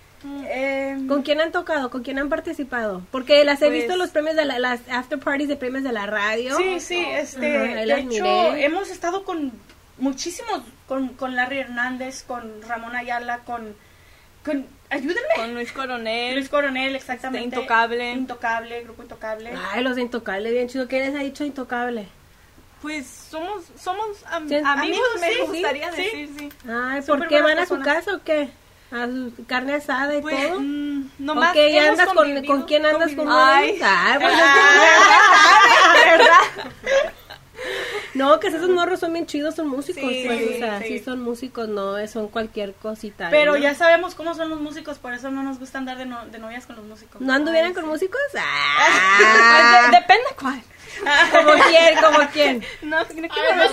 Eh, 0.47 0.97
¿Con 1.07 1.23
quién 1.23 1.41
han 1.41 1.53
tocado? 1.53 1.91
¿Con 1.91 2.03
quién 2.03 2.19
han 2.19 2.29
participado? 2.31 3.03
Porque 3.11 3.45
las 3.45 3.61
he 3.61 3.67
Pues- 3.67 3.79
visto 3.79 3.93
en 3.93 3.99
los 3.99 4.11
premios 4.11 4.37
de 4.37 4.45
la- 4.47 4.59
las 4.59 4.81
after 4.91 5.19
parties 5.19 5.49
de 5.49 5.57
premios 5.57 5.83
de 5.85 5.93
la 5.93 6.07
radio. 6.07 6.57
Sí, 6.57 6.81
sí, 6.81 7.05
este, 7.11 7.57
Ajá, 7.57 7.75
de 7.75 8.01
hecho, 8.01 8.07
miré. 8.07 8.65
hemos 8.65 8.91
estado 8.91 9.25
con 9.25 9.53
muchísimos, 9.99 10.63
con, 10.89 11.09
con 11.11 11.37
Larry 11.37 11.59
Hernández, 11.61 12.23
con 12.23 12.63
Ramón 12.63 12.97
Ayala, 12.97 13.41
con, 13.41 13.77
con, 14.45 14.67
ayúdenme, 14.95 15.29
Con 15.37 15.55
Luis 15.55 15.73
Coronel. 15.73 16.35
Luis 16.35 16.49
Coronel, 16.49 16.97
exactamente. 16.97 17.49
Este, 17.49 17.57
Intocable. 17.61 18.13
Intocable, 18.13 18.83
Grupo 18.85 19.03
Intocable. 19.03 19.53
Ay, 19.73 19.83
los 19.83 19.97
de 19.97 20.03
Intocable, 20.03 20.51
bien 20.51 20.69
chido. 20.69 20.89
¿Qué 20.89 21.01
les 21.01 21.15
ha 21.15 21.19
dicho 21.21 21.45
Intocable? 21.45 22.07
Pues 22.83 23.07
somos 23.07 23.65
somos 23.81 24.09
am- 24.27 24.49
Sí, 24.49 24.57
amigos, 24.57 24.77
amigos, 24.77 25.09
me 25.21 25.33
sí, 25.33 25.41
gustaría 25.41 25.91
sí, 25.93 26.03
decir, 26.03 26.29
sí. 26.39 26.49
Ay, 26.69 27.01
¿por 27.03 27.27
qué 27.29 27.41
van 27.41 27.59
a 27.59 27.67
su 27.67 27.81
casa 27.81 28.15
o 28.17 28.23
qué? 28.23 28.51
¿A 28.93 29.07
su 29.07 29.33
carne 29.49 29.75
asada 29.75 30.15
y 30.17 30.21
Pues, 30.21 30.49
todo? 30.49 30.61
mm, 30.61 31.11
nomás 31.19 31.51
Ok, 31.51 31.57
¿y 31.57 31.79
hemos 31.79 31.99
andas 31.99 32.15
con, 32.15 32.45
con 32.45 32.63
quién 32.65 32.85
andas 32.85 33.13
con 33.15 33.27
convivido. 33.27 33.37
de 33.47 33.53
Ay? 33.53 33.81
Ay, 33.83 34.19
pues, 34.21 34.35
Ah, 34.37 35.95
¿verdad? 36.05 37.13
No, 38.15 38.39
que 38.41 38.47
esos 38.47 38.69
morros 38.69 39.01
son 39.01 39.13
bien 39.13 39.27
chidos, 39.27 39.55
son 39.57 39.69
músicos. 39.69 40.09
Sí, 40.09 40.23
pues, 40.27 40.39
sí, 40.39 40.55
o 40.55 40.59
sea, 40.59 40.79
sí. 40.81 40.87
sí. 40.87 41.05
son 41.05 41.21
músicos, 41.23 41.69
no 41.69 41.95
son 42.07 42.29
cualquier 42.29 42.73
cosita. 42.75 43.29
Pero 43.31 43.53
¿no? 43.53 43.59
ya 43.59 43.75
sabemos 43.75 44.15
cómo 44.15 44.35
son 44.35 44.51
los 44.51 44.61
músicos, 44.61 44.99
por 44.99 45.13
eso 45.15 45.31
no 45.31 45.43
nos 45.43 45.59
gusta 45.59 45.79
andar 45.79 45.99
de, 45.99 46.07
no- 46.07 46.25
de 46.27 46.39
novias 46.39 46.65
con 46.67 46.77
los 46.77 46.85
músicos. 46.85 47.21
¿No 47.21 47.33
anduvieran 47.33 47.69
Ay, 47.69 47.75
con 47.75 47.85
sí. 47.85 47.89
músicos? 47.91 48.21
Pues, 48.33 48.43
Ah, 48.47 49.89
de- 49.91 49.97
depende 49.99 50.25
cuál. 50.41 50.63
¿Como 51.33 51.53
quién? 51.69 51.97
¿Como 52.01 52.19
quién? 52.33 52.65
No, 52.83 52.99
no 53.01 53.05
quiero 53.07 53.29
Ay. 53.33 53.69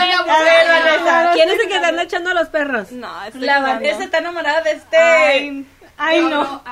Ay, 0.00 0.10
A 0.12 0.42
ver, 0.42 0.66
Vanessa. 0.68 1.30
¿Quién 1.34 1.48
es 1.50 1.60
el 1.60 1.68
que 1.68 1.78
te 1.78 1.86
anda 1.86 2.02
echando 2.02 2.30
a 2.30 2.34
los 2.34 2.48
perros? 2.48 2.90
No, 2.92 3.08
La. 3.34 3.60
Vanessa 3.60 4.02
está 4.04 4.18
enamorada 4.18 4.62
de 4.62 4.70
este. 4.72 5.64
Ay, 5.98 6.20
no. 6.22 6.62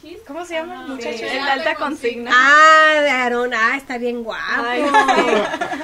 Kiss. 0.00 0.18
¿Cómo 0.26 0.44
se 0.44 0.54
llama 0.54 0.82
el 0.82 0.88
muchacho? 0.88 1.24
El 1.24 1.32
de 1.32 1.40
alta 1.40 1.74
consigna. 1.74 2.30
Ah, 2.32 3.00
de 3.00 3.10
Aaron, 3.10 3.52
ah, 3.52 3.76
está 3.76 3.98
bien 3.98 4.22
guapo. 4.22 4.42
Ay, 4.64 4.82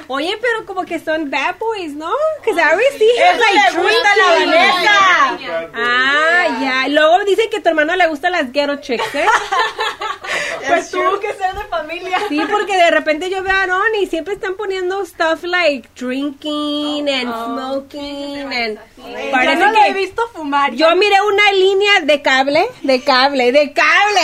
Oye, 0.07 0.37
pero 0.41 0.65
como 0.65 0.85
que 0.85 0.99
son 0.99 1.29
bad 1.29 1.55
boys, 1.59 1.93
¿no? 1.93 2.11
Que 2.43 2.53
se 2.53 2.61
already 2.61 2.97
see 2.97 3.05
him, 3.05 3.39
like, 3.39 3.77
le 3.77 3.83
gusta 3.83 4.11
a 4.11 4.15
la. 4.15 4.45
Vanessa. 4.45 5.69
Ah, 5.75 6.59
ya. 6.61 6.87
Luego 6.89 7.23
dicen 7.25 7.49
que 7.49 7.57
a 7.57 7.61
tu 7.63 7.69
hermano 7.69 7.95
le 7.95 8.07
gustan 8.07 8.31
las 8.31 8.51
ghetto 8.51 8.77
chicks, 8.77 9.15
¿eh? 9.15 9.25
Pues 10.67 10.89
tuvo 10.89 11.19
que 11.19 11.31
ser 11.33 11.53
de 11.53 11.63
familia. 11.65 12.17
Sí, 12.27 12.41
porque 12.51 12.75
de 12.75 12.89
repente 12.91 13.29
yo 13.29 13.43
veo 13.43 13.53
a 13.53 13.61
Aaron 13.63 13.95
y 14.01 14.07
siempre 14.07 14.33
están 14.33 14.55
poniendo 14.55 15.05
stuff 15.05 15.43
like 15.43 15.87
drinking 15.95 17.07
and 17.07 17.31
smoking 17.31 18.51
and 18.51 18.79
parece 19.31 19.57
no 19.57 19.71
lo 19.71 19.77
he 19.79 19.87
que 19.87 19.93
visto 19.93 20.21
fumar. 20.33 20.73
yo 20.73 20.93
miré 20.95 21.15
una 21.21 21.51
línea 21.53 21.99
de 22.01 22.21
cable, 22.21 22.65
de 22.85 23.01
cable, 23.01 23.51
de 23.51 23.73
cable. 23.73 24.21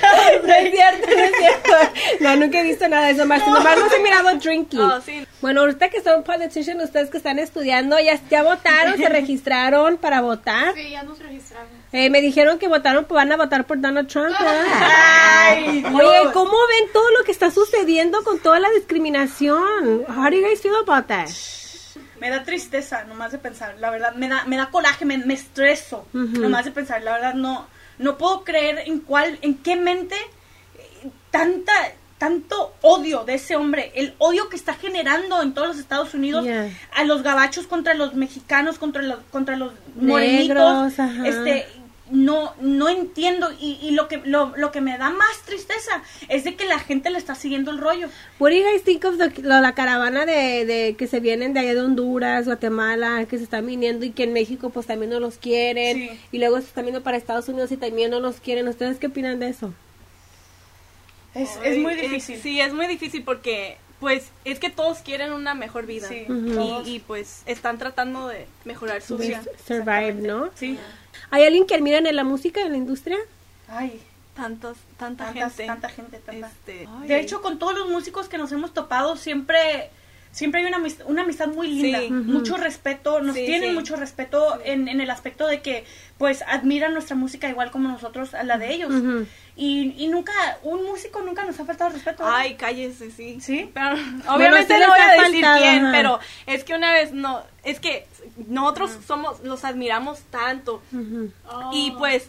no 0.46 0.54
es 0.54 0.70
cierto, 0.70 1.06
no 1.06 1.22
es 1.22 1.32
cierto. 1.36 1.72
No, 2.20 2.36
nunca 2.36 2.60
he 2.60 2.64
visto 2.64 2.88
nada 2.88 3.06
de 3.06 3.12
eso, 3.12 3.26
más 3.26 3.46
nomás 3.46 3.78
los 3.78 3.92
he 3.92 3.98
mirado 4.00 4.34
drinking. 4.36 4.80
Oh, 4.80 5.00
sí. 5.00 5.26
Bueno, 5.40 5.62
ahorita 5.62 5.88
que 5.88 6.02
son 6.02 6.22
politicians, 6.22 6.82
ustedes 6.84 7.10
que 7.10 7.16
están 7.16 7.38
estudiando, 7.38 7.98
ya, 7.98 8.18
ya 8.30 8.42
votaron, 8.42 8.96
se 8.96 9.08
registraron 9.08 9.96
para 9.96 10.20
votar. 10.20 10.74
Sí, 10.74 10.90
ya 10.90 11.02
nos 11.02 11.18
registramos. 11.18 11.68
Eh, 11.92 12.10
me 12.10 12.20
dijeron 12.20 12.58
que 12.58 12.68
votaron, 12.68 13.06
van 13.08 13.32
a 13.32 13.36
votar 13.36 13.66
por 13.66 13.80
Donald 13.80 14.08
Trump. 14.08 14.36
¿verdad? 14.38 14.64
Ay, 14.80 15.84
Oye. 15.92 16.32
¿cómo 16.32 16.52
ven 16.52 16.92
todo 16.92 17.10
lo 17.18 17.24
que 17.24 17.32
está 17.32 17.50
sucediendo 17.50 18.22
con 18.22 18.38
toda 18.38 18.60
la 18.60 18.70
discriminación? 18.70 20.04
How 20.08 20.30
do 20.30 20.36
you 20.36 20.46
guys 20.46 20.60
feel 20.60 20.74
about 20.86 21.06
that? 21.08 21.28
Me 22.20 22.30
da 22.30 22.42
tristeza 22.44 23.04
nomás 23.04 23.32
de 23.32 23.38
pensar, 23.38 23.76
la 23.78 23.90
verdad, 23.90 24.14
me 24.14 24.28
da, 24.28 24.44
me 24.44 24.56
da 24.56 24.70
coraje, 24.70 25.04
me, 25.04 25.18
me 25.18 25.34
estreso 25.34 26.06
nomás 26.12 26.64
de 26.64 26.70
pensar, 26.70 27.02
la 27.02 27.12
verdad 27.12 27.34
no, 27.34 27.66
no 27.98 28.18
puedo 28.18 28.44
creer 28.44 28.82
en 28.86 29.00
cuál, 29.00 29.38
en 29.42 29.54
qué 29.56 29.76
mente 29.76 30.14
eh, 30.14 31.10
tanta, 31.30 31.72
tanto 32.18 32.74
odio 32.82 33.24
de 33.24 33.34
ese 33.34 33.56
hombre, 33.56 33.92
el 33.94 34.14
odio 34.18 34.48
que 34.50 34.56
está 34.56 34.74
generando 34.74 35.42
en 35.42 35.54
todos 35.54 35.68
los 35.68 35.78
Estados 35.78 36.12
Unidos 36.14 36.44
Yeah. 36.44 36.70
a 36.94 37.04
los 37.04 37.22
gabachos 37.22 37.66
contra 37.66 37.94
los 37.94 38.14
mexicanos, 38.14 38.78
contra 38.78 39.02
los, 39.02 39.18
contra 39.30 39.56
los 39.56 39.72
morenitos, 39.96 40.98
Negros, 40.98 41.26
este, 41.26 41.66
no, 42.10 42.54
no 42.60 42.88
entiendo 42.88 43.50
y, 43.60 43.78
y 43.82 43.92
lo 43.92 44.08
que, 44.08 44.18
lo, 44.24 44.52
lo 44.56 44.72
que 44.72 44.80
me 44.80 44.98
da 44.98 45.10
más 45.10 45.42
tristeza 45.44 46.02
es 46.28 46.44
de 46.44 46.56
que 46.56 46.64
la 46.66 46.78
gente 46.78 47.08
le 47.10 47.18
está 47.18 47.34
siguiendo 47.34 47.70
el 47.70 47.78
rollo. 47.78 48.08
What 48.38 48.50
do 48.50 48.56
you 48.56 48.64
guys 48.64 48.82
think 48.82 49.04
of 49.04 49.16
the- 49.18 49.42
la, 49.42 49.60
la 49.60 49.74
caravana 49.74 50.26
de, 50.26 50.66
de 50.66 50.96
que 50.98 51.06
se 51.06 51.20
vienen 51.20 51.52
de 51.54 51.60
allá 51.60 51.74
de 51.74 51.80
Honduras, 51.82 52.46
Guatemala, 52.46 53.24
que 53.26 53.38
se 53.38 53.44
están 53.44 53.66
viniendo 53.66 54.04
y 54.04 54.10
que 54.10 54.24
en 54.24 54.32
México 54.32 54.70
pues 54.70 54.86
también 54.86 55.10
no 55.10 55.20
los 55.20 55.38
quieren 55.38 55.96
Sí. 55.96 56.20
y 56.32 56.38
luego 56.38 56.58
se 56.60 56.66
están 56.66 56.84
viendo 56.84 57.02
para 57.02 57.16
Estados 57.16 57.48
Unidos 57.48 57.70
y 57.72 57.76
también 57.76 58.10
no 58.10 58.20
los 58.20 58.40
quieren? 58.40 58.66
¿Ustedes 58.68 58.98
qué 58.98 59.06
opinan 59.08 59.38
de 59.38 59.48
eso? 59.48 59.72
Es, 61.34 61.50
es 61.64 61.78
muy 61.78 61.94
Es- 61.94 62.00
difícil. 62.02 62.40
sí, 62.42 62.60
es 62.60 62.72
muy 62.72 62.86
difícil 62.88 63.22
porque, 63.22 63.76
pues, 64.00 64.30
es 64.44 64.58
que 64.58 64.68
todos 64.70 64.98
quieren 64.98 65.32
una 65.32 65.54
mejor 65.54 65.86
vida. 65.86 66.08
Sí. 66.08 66.26
Y, 66.28 66.96
y, 66.96 66.98
pues, 67.06 67.42
están 67.46 67.78
tratando 67.78 68.26
de 68.28 68.46
mejorar 68.64 69.00
su 69.00 69.16
vida. 69.16 69.40
Survive, 69.66 70.14
¿no? 70.14 70.50
Sí. 70.56 70.76
¿Hay 71.30 71.44
alguien 71.44 71.66
que 71.66 71.74
admiran 71.74 72.06
en 72.06 72.16
la 72.16 72.24
música, 72.24 72.60
en 72.62 72.72
la 72.72 72.78
industria? 72.78 73.18
Ay, 73.68 74.00
Tantos, 74.34 74.78
tanta 74.96 75.26
Tantas- 75.26 75.50
gente. 75.56 75.66
tanta 75.66 75.88
gente, 75.90 76.18
tanta. 76.18 76.46
Este, 76.48 76.88
De 77.06 77.20
hecho, 77.20 77.42
con 77.42 77.58
todos 77.58 77.74
los 77.76 77.88
músicos 77.90 78.28
que 78.28 78.38
nos 78.38 78.50
hemos 78.52 78.72
topado, 78.72 79.16
siempre 79.16 79.90
siempre 80.32 80.60
hay 80.60 80.66
una 80.66 80.76
amistad, 80.76 81.04
una 81.08 81.22
amistad 81.22 81.48
muy 81.48 81.68
linda, 81.68 82.00
Sí. 82.00 82.10
mucho 82.10 82.56
respeto, 82.56 83.20
nos 83.20 83.34
Sí, 83.34 83.44
tienen 83.46 83.70
sí. 83.70 83.74
mucho 83.74 83.96
respeto 83.96 84.60
en, 84.64 84.88
en 84.88 85.00
el 85.00 85.10
aspecto 85.10 85.46
de 85.46 85.60
que 85.60 85.84
pues 86.18 86.42
admiran 86.46 86.92
nuestra 86.92 87.16
música 87.16 87.48
igual 87.48 87.70
como 87.70 87.88
nosotros 87.88 88.34
a 88.34 88.42
la 88.42 88.58
de 88.58 88.72
ellos. 88.72 88.92
Y, 89.56 89.94
y 89.98 90.08
nunca, 90.08 90.32
un 90.62 90.84
músico 90.84 91.20
nunca 91.22 91.44
nos 91.44 91.58
ha 91.60 91.64
faltado 91.64 91.90
respeto. 91.90 92.22
¿verdad? 92.22 92.38
Ay, 92.38 92.54
cállese, 92.54 93.10
sí. 93.10 93.40
¿Sí? 93.40 93.70
Pero, 93.74 93.96
obviamente 94.28 94.78
no 94.78 94.86
voy 94.88 95.00
a 95.00 95.12
decir 95.22 95.42
faltado, 95.44 95.58
quién, 95.62 95.84
ajá. 95.86 95.92
pero 95.96 96.20
es 96.46 96.64
que 96.64 96.74
una 96.74 96.92
vez 96.92 97.12
no, 97.12 97.42
es 97.64 97.80
que 97.80 98.06
nosotros 98.48 98.98
somos, 99.06 99.40
los 99.40 99.64
admiramos 99.64 100.20
tanto. 100.30 100.82
Oh. 101.48 101.70
Y 101.74 101.90
pues, 101.98 102.28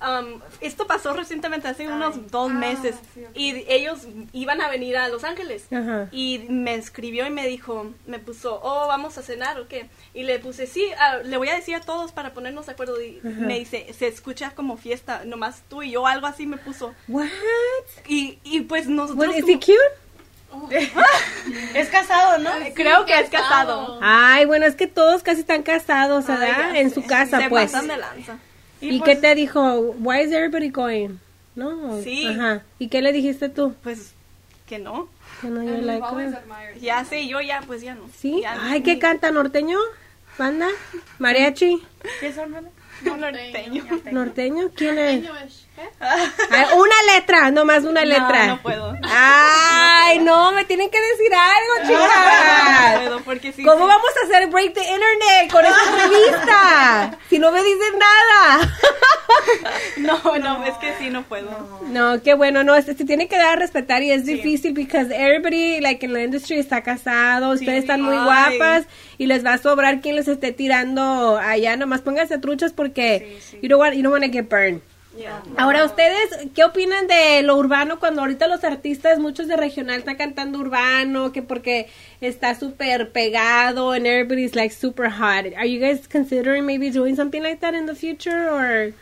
um, 0.00 0.40
esto 0.60 0.86
pasó 0.86 1.12
recientemente, 1.12 1.68
hace 1.68 1.86
unos 1.88 2.30
dos 2.30 2.50
Ah, 2.50 2.54
meses. 2.54 2.96
sí. 3.14 3.20
Y 3.34 3.64
ellos 3.68 4.00
iban 4.32 4.60
a 4.60 4.68
venir 4.68 4.96
a 4.96 5.08
Los 5.08 5.24
Ángeles. 5.24 5.66
Y 6.12 6.46
me 6.48 6.74
escribió 6.74 7.26
y 7.26 7.30
me 7.30 7.46
dijo, 7.46 7.92
me 8.06 8.18
puso, 8.18 8.60
oh, 8.62 8.86
vamos 8.88 9.18
a 9.18 9.22
cenar 9.22 9.58
o 9.60 9.68
qué. 9.68 9.88
Y 10.14 10.22
le 10.24 10.38
puse, 10.38 10.66
sí, 10.66 10.84
ah, 11.00 11.18
le 11.24 11.36
voy 11.36 11.48
a 11.48 11.54
decir 11.56 11.74
a 11.74 11.80
todos 11.80 12.12
para 12.12 12.32
ponernos 12.34 12.66
de 12.66 12.72
acuerdo. 12.72 13.00
Y 13.02 13.20
me 13.22 13.58
dice, 13.58 13.92
se 13.96 14.06
escucha 14.08 14.52
como 14.54 14.76
fiesta, 14.76 15.22
nomás 15.24 15.62
tú 15.68 15.82
y 15.82 15.92
yo, 15.92 16.06
algo 16.06 16.26
así 16.26 16.46
me 16.46 16.56
puso. 16.56 16.94
What? 17.08 17.26
Y, 18.06 18.38
y 18.44 18.60
pues 18.62 18.86
nosotros... 18.88 19.16
Es 21.74 21.88
casado, 21.88 22.38
¿no? 22.38 22.50
Creo 22.74 23.04
que 23.04 23.18
es 23.18 23.28
casado. 23.28 23.98
Ay, 24.02 24.44
bueno, 24.46 24.64
es 24.66 24.74
que 24.74 24.86
todos 24.86 25.22
casi 25.22 25.40
están 25.40 25.62
casados, 25.62 26.26
¿verdad? 26.26 26.76
en 26.76 26.90
su 26.94 27.04
casa, 27.04 27.40
Se 27.40 27.48
pues. 27.48 27.70
pasan 27.72 27.88
de 27.88 27.96
lanza. 27.96 28.38
¿Y, 28.80 28.98
pues, 28.98 29.02
qué 29.02 29.16
te 29.16 29.34
dijo? 29.34 29.94
Why 29.98 30.22
is 30.22 30.32
everybody 30.32 30.70
going? 30.70 31.18
¿No? 31.54 32.00
Sí. 32.02 32.26
Ajá. 32.26 32.62
¿Y 32.78 32.88
qué 32.88 33.00
le 33.02 33.12
dijiste 33.12 33.48
tú? 33.48 33.74
Pues, 33.82 34.12
que 34.66 34.78
no. 34.78 35.08
Que 35.40 35.48
no, 35.48 35.62
yo 35.62 35.78
like 35.78 36.80
Ya 36.80 37.04
sé, 37.04 37.26
yo 37.26 37.40
ya, 37.40 37.62
pues 37.66 37.82
ya 37.82 37.94
no. 37.94 38.08
¿Sí? 38.16 38.40
Ya 38.42 38.56
Ay, 38.60 38.82
¿qué 38.82 38.98
canta? 38.98 39.30
¿Norteño? 39.30 39.78
¿Banda? 40.38 40.68
¿Mariachi? 41.18 41.82
¿Qué 42.20 42.32
son, 42.32 42.44
hermano? 42.44 42.68
No 43.02 43.16
norteño. 43.16 43.84
¿Norteño? 44.12 44.70
¿Quién 44.74 44.98
es? 44.98 45.65
Una 46.76 47.14
letra, 47.14 47.50
nomás 47.50 47.84
una 47.84 48.04
letra. 48.04 48.46
No, 48.46 48.56
no 48.56 48.62
puedo. 48.62 48.96
Ay, 49.02 50.18
no, 50.20 50.52
me 50.52 50.64
tienen 50.64 50.90
que 50.90 50.98
decir 51.00 51.32
algo, 51.34 51.84
No 51.84 52.06
chicas. 52.06 52.98
puedo, 53.00 53.20
porque 53.20 53.52
sí. 53.52 53.62
¿Cómo 53.64 53.84
sí. 53.86 53.88
vamos 53.88 54.10
a 54.22 54.26
hacer 54.26 54.48
break 54.48 54.74
the 54.74 54.80
internet 54.80 55.50
con 55.50 55.64
esta 55.64 55.82
entrevista? 55.90 57.18
Si 57.28 57.38
no 57.40 57.50
me 57.50 57.60
dicen 57.62 57.98
nada. 57.98 58.72
No, 59.96 60.38
no, 60.38 60.64
es 60.64 60.74
que 60.78 60.94
sí, 60.98 61.10
no 61.10 61.22
puedo. 61.24 61.80
No, 61.88 62.22
qué 62.22 62.34
bueno, 62.34 62.62
no, 62.62 62.80
se, 62.82 62.94
se 62.94 63.04
tiene 63.04 63.26
que 63.28 63.36
dar 63.36 63.54
a 63.54 63.56
respetar 63.56 64.02
y 64.02 64.12
es 64.12 64.24
difícil 64.24 64.72
because 64.74 65.12
everybody, 65.14 65.80
like, 65.80 66.04
en 66.06 66.12
la 66.12 66.22
industry 66.22 66.58
está 66.58 66.82
casado, 66.82 67.50
ustedes 67.50 67.80
están 67.80 68.00
muy 68.02 68.16
Ay. 68.16 68.24
guapas 68.24 68.84
y 69.18 69.26
les 69.26 69.44
va 69.44 69.54
a 69.54 69.58
sobrar 69.58 70.00
quien 70.00 70.14
les 70.16 70.28
esté 70.28 70.52
tirando 70.52 71.36
allá, 71.38 71.76
nomás 71.76 72.00
pónganse 72.02 72.38
truchas 72.38 72.72
porque 72.72 73.38
you 73.60 73.68
don't 73.68 73.80
want, 73.80 73.94
you 73.94 74.02
don't 74.02 74.12
want 74.12 74.24
to 74.24 74.30
get 74.30 74.48
burned. 74.48 74.80
Ahora, 75.56 75.84
¿ustedes 75.84 76.48
qué 76.54 76.64
opinan 76.64 77.06
de 77.06 77.42
lo 77.42 77.56
urbano 77.56 77.98
cuando 77.98 78.22
ahorita 78.22 78.46
los 78.48 78.64
artistas, 78.64 79.18
muchos 79.18 79.48
de 79.48 79.56
regional 79.56 79.98
están 79.98 80.16
cantando 80.16 80.58
urbano, 80.58 81.32
que 81.32 81.42
porque 81.42 81.88
está 82.20 82.54
súper 82.54 83.12
pegado 83.12 83.92
and 83.92 84.06
everybody's 84.06 84.54
like 84.54 84.74
super 84.74 85.10
hot? 85.10 85.46
Are 85.56 85.68
you 85.68 85.80
guys 85.80 86.08
considering 86.08 86.66
maybe 86.66 86.90
doing 86.90 87.16
something 87.16 87.42
like 87.42 87.60
that 87.60 87.74
in 87.74 87.86
the 87.86 87.94
future 87.94 88.50
or? 88.50 88.92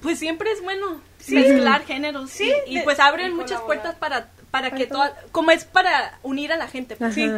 Pues 0.00 0.18
siempre 0.18 0.50
es 0.52 0.62
bueno 0.62 1.00
mezclar 1.28 1.84
géneros. 1.84 2.30
Sí, 2.30 2.52
Y, 2.66 2.80
pues 2.80 3.00
abren 3.00 3.32
y 3.32 3.34
muchas 3.34 3.60
puertas 3.62 3.94
para, 3.96 4.30
para 4.50 4.70
que 4.70 4.86
toda. 4.86 5.16
Como 5.32 5.50
es 5.50 5.64
para 5.64 6.18
unir 6.22 6.52
a 6.52 6.56
la 6.56 6.68
gente. 6.68 6.96
pues. 6.96 7.14
Sí, 7.14 7.30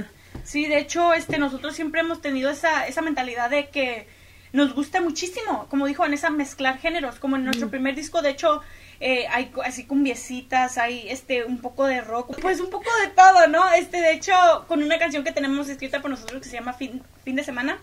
sí, 0.45 0.67
de 0.67 0.79
hecho, 0.79 1.15
este, 1.15 1.39
nosotros 1.39 1.75
siempre 1.75 2.01
hemos 2.01 2.21
tenido 2.21 2.51
esa, 2.51 2.87
esa 2.87 3.01
mentalidad 3.03 3.49
de 3.51 3.69
que 3.69 4.07
nos 4.53 4.75
gusta 4.75 5.01
muchísimo, 5.01 5.67
como 5.69 5.87
dijo 5.87 6.03
Vanessa, 6.03 6.31
mezclar 6.31 6.79
géneros, 6.79 7.19
como 7.19 7.37
en 7.37 7.45
nuestro 7.45 7.69
primer 7.69 7.95
disco, 7.95 8.23
de 8.23 8.31
hecho, 8.31 8.63
eh, 9.01 9.27
hay 9.31 9.53
así 9.65 9.87
cumbiecitas, 9.87 10.79
hay 10.79 11.09
este, 11.09 11.45
un 11.45 11.59
poco 11.59 11.87
de 11.87 12.01
rock, 12.01 12.39
pues 12.41 12.61
un 12.61 12.71
poco 12.71 12.91
de 13.03 13.09
todo, 13.09 13.47
¿no? 13.49 13.71
Este, 13.73 14.01
de 14.01 14.13
hecho, 14.13 14.33
con 14.67 14.83
una 14.83 14.99
canción 14.99 15.25
que 15.25 15.33
tenemos 15.33 15.69
escrita 15.69 16.01
por 16.01 16.11
nosotros 16.11 16.43
que 16.43 16.49
se 16.49 16.57
llama 16.57 16.73
Fin, 16.73 17.03
fin 17.25 17.37
de 17.37 17.45
Semana, 17.45 17.79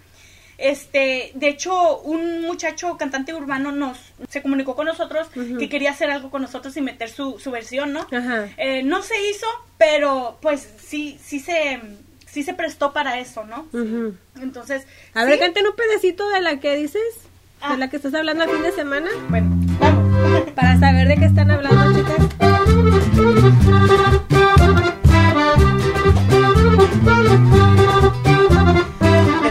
este, 0.57 1.31
de 1.35 1.49
hecho, 1.49 1.99
un 1.99 2.41
muchacho 2.41 2.97
cantante 2.97 3.33
urbano 3.33 3.71
nos 3.71 3.97
se 4.29 4.41
comunicó 4.41 4.75
con 4.75 4.85
nosotros 4.85 5.27
que 5.33 5.69
quería 5.69 5.91
hacer 5.91 6.09
algo 6.09 6.31
con 6.31 6.41
nosotros 6.41 6.75
y 6.77 6.81
meter 6.81 7.09
su, 7.09 7.39
su 7.39 7.51
versión, 7.51 7.91
¿no? 7.91 8.07
Eh, 8.57 8.81
no 8.83 9.01
se 9.01 9.15
hizo, 9.29 9.47
pero 9.77 10.37
pues 10.41 10.67
sí, 10.77 11.19
sí 11.21 11.39
se, 11.39 11.81
sí 12.35 12.43
se 12.43 12.53
prestó 12.53 12.91
para 12.91 13.17
eso, 13.17 13.45
¿no? 13.45 13.65
Entonces. 14.41 14.85
A 15.13 15.23
ver, 15.23 15.35
¿sí? 15.35 15.39
canten 15.39 15.65
un 15.67 15.73
pedacito 15.73 16.27
de 16.27 16.41
la 16.41 16.59
que 16.59 16.75
dices, 16.75 17.01
de 17.61 17.61
ah. 17.61 17.77
la 17.77 17.89
que 17.89 17.95
estás 17.95 18.13
hablando 18.13 18.43
a 18.43 18.47
fin 18.49 18.61
de 18.61 18.73
semana. 18.73 19.07
Bueno, 19.29 19.55
vamos. 19.79 20.51
Para 20.51 20.77
saber 20.77 21.07
de 21.07 21.15
qué 21.15 21.25
están 21.25 21.49
hablando, 21.49 21.97
chicas. 21.97 22.17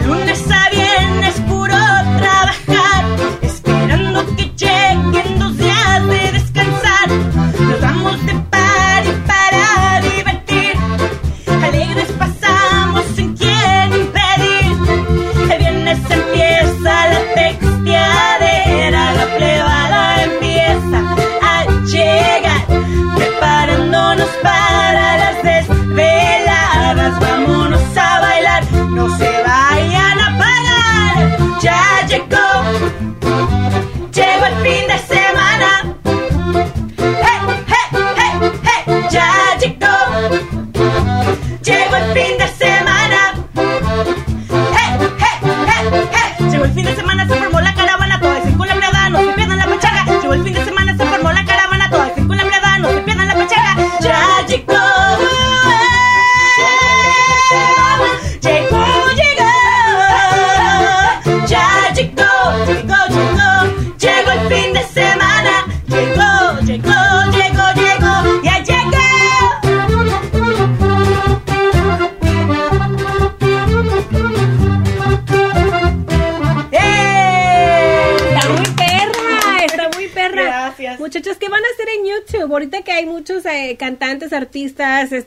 Lunes 0.05 0.51
a 0.51 0.69
viernes 0.69 1.41
puro 1.47 1.73
trabajar. 2.19 2.84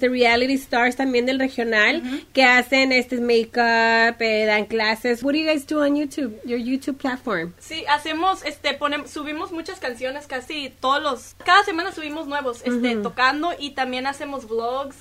Este 0.08 0.26
reality 0.26 0.54
stars 0.54 0.96
también 0.96 1.26
del 1.26 1.38
regional 1.38 2.02
que 2.32 2.44
hacen 2.44 2.92
este 2.92 3.20
make-up, 3.20 4.20
eh, 4.20 4.46
dan 4.46 4.66
clases. 4.66 5.22
What 5.22 5.32
do 5.32 5.38
you 5.38 5.46
guys 5.46 5.66
do 5.66 5.80
on 5.80 5.96
YouTube? 5.96 6.34
Your 6.44 6.58
YouTube 6.58 6.98
platform. 6.98 7.52
Sí, 7.58 7.84
hacemos, 7.88 8.44
este, 8.44 8.74
ponemos, 8.74 9.10
subimos 9.10 9.52
muchas 9.52 9.78
canciones 9.78 10.26
casi 10.26 10.72
todos 10.80 11.02
los, 11.02 11.34
cada 11.44 11.62
semana 11.64 11.92
subimos 11.92 12.26
nuevos, 12.26 12.62
este, 12.64 12.96
tocando 12.96 13.52
y 13.58 13.70
también 13.70 14.06
hacemos 14.06 14.48
vlogs. 14.48 14.96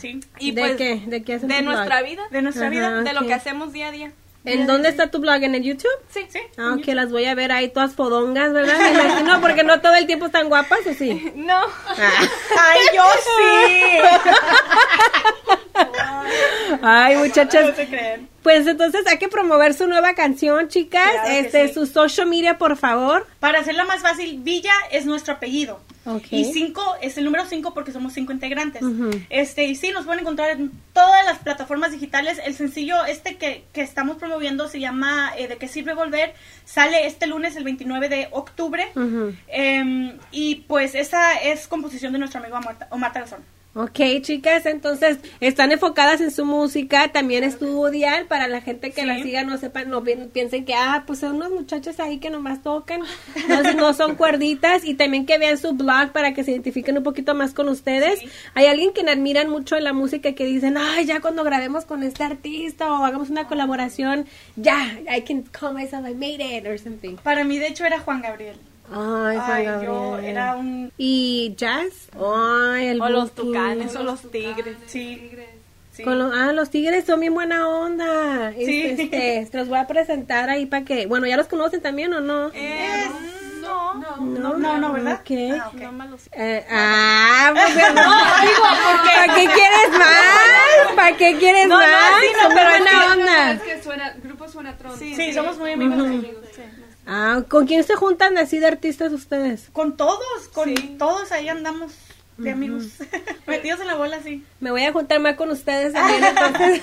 Sí. 0.00 0.20
Y 0.38 0.52
¿De 0.52 0.60
pues, 0.60 0.76
qué? 0.76 1.02
¿De 1.06 1.22
qué 1.22 1.34
hacen 1.34 1.48
De 1.48 1.60
blog? 1.62 1.74
nuestra 1.74 2.02
vida, 2.02 2.22
De 2.30 2.42
nuestra 2.42 2.70
vida. 2.70 3.02
de 3.02 3.12
lo 3.12 3.26
que 3.26 3.34
hacemos 3.34 3.72
día 3.72 3.88
a 3.88 3.92
día. 3.92 4.12
¿En 4.44 4.66
dónde 4.66 4.88
está 4.88 5.10
tu 5.10 5.18
blog? 5.18 5.42
¿En 5.42 5.54
el 5.54 5.62
YouTube? 5.62 5.90
Sí, 6.08 6.26
sí. 6.30 6.40
Ah, 6.56 6.74
ok, 6.78 6.86
las 6.88 7.10
voy 7.12 7.26
a 7.26 7.34
ver 7.34 7.52
ahí 7.52 7.68
todas 7.68 7.94
fodongas, 7.94 8.52
¿verdad? 8.54 8.78
Me 8.78 8.90
imagino, 8.90 9.40
porque 9.40 9.64
no 9.64 9.80
todo 9.82 9.94
el 9.96 10.06
tiempo 10.06 10.26
están 10.26 10.48
guapas, 10.48 10.80
¿o 10.86 10.94
sí? 10.94 11.32
No. 11.34 11.58
Ah. 11.58 12.28
Ay, 12.58 12.80
yo 12.94 13.04
sí. 13.38 13.98
Ay, 16.82 17.16
muchachas. 17.16 17.68
No 17.68 17.74
se 17.74 17.86
creen. 17.86 18.28
Pues 18.42 18.66
entonces 18.66 19.06
hay 19.06 19.18
que 19.18 19.28
promover 19.28 19.74
su 19.74 19.86
nueva 19.86 20.14
canción, 20.14 20.68
chicas. 20.68 21.10
Claro 21.10 21.28
este, 21.28 21.68
sí. 21.68 21.74
su 21.74 21.86
social 21.86 22.26
media, 22.26 22.56
por 22.58 22.76
favor. 22.76 23.26
Para 23.38 23.60
hacerla 23.60 23.84
más 23.84 24.00
fácil, 24.00 24.40
Villa 24.42 24.72
es 24.90 25.04
nuestro 25.04 25.34
apellido. 25.34 25.80
Ok. 26.06 26.24
Y 26.30 26.44
5 26.46 26.96
es 27.02 27.18
el 27.18 27.24
número 27.24 27.44
5 27.44 27.74
porque 27.74 27.92
somos 27.92 28.14
cinco 28.14 28.32
integrantes. 28.32 28.82
Ujú. 28.82 29.10
Este, 29.28 29.64
y 29.64 29.74
sí, 29.74 29.90
nos 29.90 30.06
pueden 30.06 30.20
encontrar 30.20 30.50
en 30.50 30.72
todas 30.94 31.24
las 31.26 31.38
plataformas 31.38 31.92
digitales. 31.92 32.40
El 32.44 32.54
sencillo 32.54 33.04
este 33.04 33.36
que, 33.36 33.64
que 33.74 33.82
estamos 33.82 34.16
promoviendo 34.16 34.68
se 34.68 34.80
llama 34.80 35.32
eh, 35.36 35.46
¿De 35.46 35.58
qué 35.58 35.68
sirve 35.68 35.92
volver? 35.92 36.34
Sale 36.64 37.06
este 37.06 37.26
lunes, 37.26 37.56
el 37.56 37.64
29 37.64 38.08
de 38.08 38.28
octubre. 38.30 38.90
Em, 39.48 40.18
y 40.32 40.56
pues 40.66 40.94
esa 40.94 41.34
es 41.34 41.68
composición 41.68 42.12
de 42.12 42.18
nuestro 42.18 42.40
amigo 42.40 42.56
Omar, 42.56 42.88
Omar 42.90 43.12
Tarazón. 43.12 43.40
Ok, 43.72 44.00
chicas, 44.22 44.66
entonces 44.66 45.18
están 45.38 45.70
enfocadas 45.70 46.20
en 46.20 46.32
su 46.32 46.44
música, 46.44 47.12
también 47.12 47.44
estudian 47.44 48.26
para 48.26 48.48
la 48.48 48.60
gente 48.62 48.90
que 48.90 49.02
Sí. 49.02 49.06
la 49.06 49.22
siga, 49.22 49.44
no 49.44 49.58
sepan, 49.58 49.88
no 49.88 50.02
pi- 50.02 50.16
piensen 50.32 50.64
que, 50.64 50.74
ah, 50.74 51.04
pues 51.06 51.20
son 51.20 51.36
unos 51.36 51.52
muchachos 51.52 52.00
ahí 52.00 52.18
que 52.18 52.30
nomás 52.30 52.64
tocan, 52.64 53.00
no, 53.48 53.62
no 53.74 53.94
son 53.94 54.16
cuerditas, 54.16 54.84
y 54.84 54.94
también 54.94 55.24
que 55.24 55.38
vean 55.38 55.56
su 55.56 55.72
blog 55.74 56.10
para 56.10 56.34
que 56.34 56.42
se 56.42 56.50
identifiquen 56.50 56.98
un 56.98 57.04
poquito 57.04 57.32
más 57.36 57.54
con 57.54 57.68
ustedes. 57.68 58.18
Sí. 58.18 58.28
Hay 58.54 58.66
alguien 58.66 58.92
que 58.92 59.02
admiran 59.08 59.48
mucho 59.48 59.76
en 59.76 59.84
la 59.84 59.92
música 59.92 60.32
que 60.32 60.44
dicen, 60.46 60.76
ay, 60.76 61.04
ya 61.06 61.20
cuando 61.20 61.44
grabemos 61.44 61.84
con 61.84 62.02
este 62.02 62.24
artista 62.24 62.90
o 62.92 63.04
hagamos 63.04 63.30
una 63.30 63.46
colaboración, 63.46 64.26
ya, 64.56 64.98
I 65.16 65.20
can 65.22 65.42
call 65.42 65.74
myself, 65.74 66.04
I 66.08 66.14
made 66.14 66.42
it, 66.42 66.66
or 66.66 66.76
something. 66.76 67.14
Para 67.22 67.44
mí, 67.44 67.58
de 67.58 67.68
hecho, 67.68 67.84
era 67.84 68.00
Juan 68.00 68.20
Gabriel. 68.20 68.56
Ay, 68.92 69.38
Ay, 69.40 69.64
yo 69.84 70.18
era 70.18 70.56
un... 70.56 70.92
¿Y 70.98 71.54
Jazz? 71.56 72.08
Ay, 72.14 72.86
el 72.88 73.00
O 73.00 73.08
los 73.08 73.32
tucanes, 73.34 73.94
o 73.96 74.02
los 74.02 74.30
tigres. 74.30 74.76
Sí, 74.86 75.30
sí. 75.92 76.02
Con 76.02 76.18
los, 76.18 76.32
ah, 76.34 76.52
los 76.52 76.70
tigres 76.70 77.04
son 77.04 77.20
bien 77.20 77.34
buena 77.34 77.68
onda. 77.68 78.52
Sí. 78.52 78.82
Este, 78.82 79.38
este, 79.38 79.58
los 79.58 79.68
voy 79.68 79.78
a 79.78 79.86
presentar 79.86 80.50
ahí 80.50 80.66
para 80.66 80.84
que, 80.84 81.06
bueno, 81.06 81.26
¿ya 81.26 81.36
los 81.36 81.46
conocen 81.46 81.80
también 81.80 82.12
o 82.14 82.20
no? 82.20 82.50
Eh, 82.52 83.06
no, 83.60 83.94
no, 83.94 84.16
no, 84.16 84.56
no, 84.58 84.78
no, 84.78 84.92
¿verdad? 84.92 85.20
Ok. 85.20 85.30
Ah, 85.60 85.68
ok. 85.68 85.80
no. 85.92 86.16
Eh, 86.32 86.66
ah, 86.70 87.52
pues 87.52 87.74
no, 87.94 88.10
¿para 89.04 89.34
qué 89.34 89.44
quieres 89.46 89.98
más? 89.98 90.94
¿Para 90.96 91.16
qué 91.16 91.36
quieres 91.38 91.68
No, 91.68 91.76
no, 91.80 91.86
más? 91.86 92.20
sí, 92.20 92.26
no, 92.34 92.42
Son 92.42 92.52
pero 92.54 92.70
buena 92.70 92.90
es 92.90 92.96
que- 93.14 93.20
onda. 93.20 93.52
Es 93.52 93.62
que 93.62 93.82
suena, 93.82 94.14
grupo 94.22 94.48
suena 94.48 94.76
tron. 94.76 94.98
Sí, 94.98 95.14
Sí, 95.14 95.32
somos 95.32 95.58
muy 95.58 95.72
amigos. 95.72 95.96
Ah, 97.12 97.42
¿con 97.48 97.66
quién 97.66 97.82
se 97.82 97.96
juntan 97.96 98.38
así 98.38 98.60
de 98.60 98.66
artistas 98.68 99.12
ustedes? 99.12 99.68
Con 99.72 99.96
todos, 99.96 100.46
con 100.52 100.68
Sí. 100.68 100.94
todos 100.96 101.32
ahí 101.32 101.48
andamos 101.48 101.92
de 102.38 102.52
amigos. 102.52 102.84
Metidos 103.48 103.80
en 103.80 103.88
la 103.88 103.96
bola, 103.96 104.22
sí. 104.22 104.44
Me 104.60 104.70
voy 104.70 104.84
a 104.84 104.92
juntar 104.92 105.18
más 105.18 105.34
con 105.34 105.50
ustedes 105.50 105.92
también, 105.94 106.22
entonces. 106.24 106.82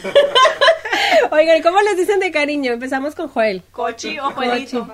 Oigan, 1.32 1.62
¿cómo 1.62 1.80
les 1.82 1.96
dicen 1.96 2.20
de 2.20 2.30
cariño? 2.32 2.74
Empezamos 2.74 3.16
con 3.16 3.30
Joel. 3.30 3.64
Cochi 3.72 4.20
o 4.20 4.32
Juelito. 4.32 4.86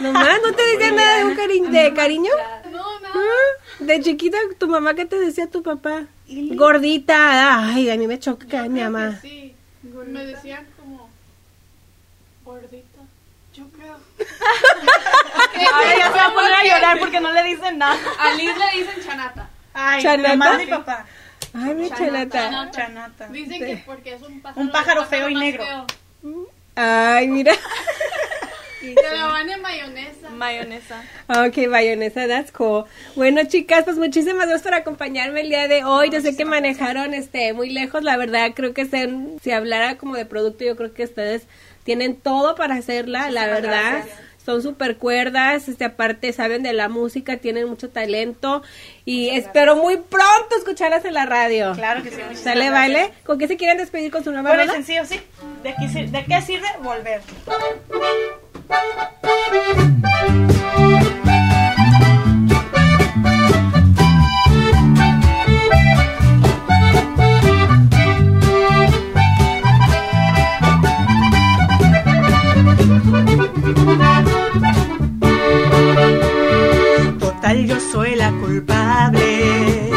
Nomás, 0.00 0.38
¿no 0.44 0.52
te 0.52 0.62
dicen 0.76 0.94
nada 0.96 1.18
de 1.18 1.24
un 1.24 1.36
cariño, 1.36 1.70
de 1.70 1.94
cariño? 1.94 2.30
No, 2.70 3.00
nada. 3.00 3.14
Ah, 3.14 3.62
De 3.84 3.98
chiquita, 4.02 4.36
tu 4.58 4.68
mamá, 4.68 4.92
¿qué 4.94 5.06
te 5.06 5.18
decía 5.18 5.46
tu 5.48 5.62
papá? 5.62 6.04
Gordita. 6.28 7.66
Ay, 7.68 7.88
a 7.88 7.96
mí 7.96 8.06
me 8.06 8.18
choca 8.18 8.46
que 8.46 8.68
mi 8.68 8.80
mamá. 8.80 9.18
Sí, 9.22 9.54
me 10.06 10.26
decían 10.26 10.66
como 10.78 11.08
gordita. 12.44 12.91
Ahora 15.72 15.96
ya 15.98 16.06
se 16.12 16.18
va 16.18 16.26
a 16.26 16.34
poner 16.34 16.52
a 16.52 16.64
llorar 16.64 16.98
porque 16.98 17.20
no 17.20 17.32
le 17.32 17.42
dicen 17.44 17.78
nada. 17.78 17.96
A 18.18 18.34
Liz 18.34 18.50
le 18.56 18.78
dicen 18.80 19.02
chanata. 19.04 19.48
Ay, 19.74 20.02
¿Chanata? 20.02 20.28
la 20.28 20.36
madre 20.36 20.64
y 20.64 20.66
papá. 20.66 21.06
Ay, 21.54 21.74
mi 21.74 21.90
chelata. 21.90 22.70
Chanata. 22.70 23.28
Dicen 23.28 23.58
que 23.60 23.82
porque 23.86 24.14
es 24.14 24.22
un 24.22 24.40
pájaro, 24.40 24.60
Un 24.60 24.70
pájaro 24.72 25.04
feo 25.04 25.28
y 25.28 25.34
negro. 25.34 25.64
feo. 25.64 25.86
Ay, 26.76 27.28
mira. 27.28 27.52
Que 28.82 28.96
la 29.00 29.26
van 29.26 29.48
en 29.48 29.62
mayonesa. 29.62 30.28
Mayonesa. 30.30 31.04
Ok, 31.28 31.68
bayonesa, 31.70 32.26
that's 32.26 32.50
cool. 32.50 32.84
Bueno, 33.14 33.44
chicas, 33.44 33.84
pues 33.84 33.96
muchísimas 33.96 34.48
gracias 34.48 34.62
por 34.62 34.74
acompañarme 34.74 35.42
el 35.42 35.50
día 35.50 35.68
de 35.68 35.84
hoy. 35.84 36.10
Yo 36.10 36.20
sé 36.20 36.36
que 36.36 36.44
manejaron 36.44 37.14
este 37.14 37.52
muy 37.52 37.70
lejos, 37.70 38.02
la 38.02 38.16
verdad, 38.16 38.50
creo 38.56 38.74
que 38.74 38.84
se, 38.86 39.08
si 39.40 39.52
hablara 39.52 39.98
como 39.98 40.16
de 40.16 40.26
producto, 40.26 40.64
yo 40.64 40.74
creo 40.74 40.92
que 40.94 41.04
ustedes 41.04 41.44
tienen 41.84 42.16
todo 42.16 42.54
para 42.54 42.74
hacerla, 42.76 43.30
la 43.30 43.46
verdad. 43.46 44.04
Son 44.44 44.60
súper 44.60 44.96
cuerdas, 44.96 45.68
este, 45.68 45.84
aparte 45.84 46.32
saben 46.32 46.64
de 46.64 46.72
la 46.72 46.88
música, 46.88 47.36
tienen 47.36 47.68
mucho 47.68 47.90
talento 47.90 48.62
y 49.04 49.28
espero 49.30 49.76
muy 49.76 49.98
pronto 49.98 50.56
escucharlas 50.58 51.04
en 51.04 51.14
la 51.14 51.26
radio. 51.26 51.72
Claro 51.76 52.02
que 52.02 52.10
sí. 52.10 52.16
¿Sale, 52.34 52.68
vale? 52.70 53.12
¿Con 53.24 53.38
qué 53.38 53.46
se 53.46 53.56
quieren 53.56 53.78
despedir 53.78 54.10
con 54.10 54.24
su 54.24 54.32
nueva 54.32 54.50
el 54.54 54.58
rola? 54.58 54.72
sencillo, 54.72 55.04
sí. 55.06 55.20
¿De 55.62 55.74
qué, 55.78 55.88
sir- 55.88 56.10
¿De 56.10 56.24
qué 56.24 56.42
sirve 56.42 56.66
volver? 56.82 57.20
Yo 77.66 77.78
soy 77.92 78.16
la 78.16 78.30
culpable. 78.32 79.90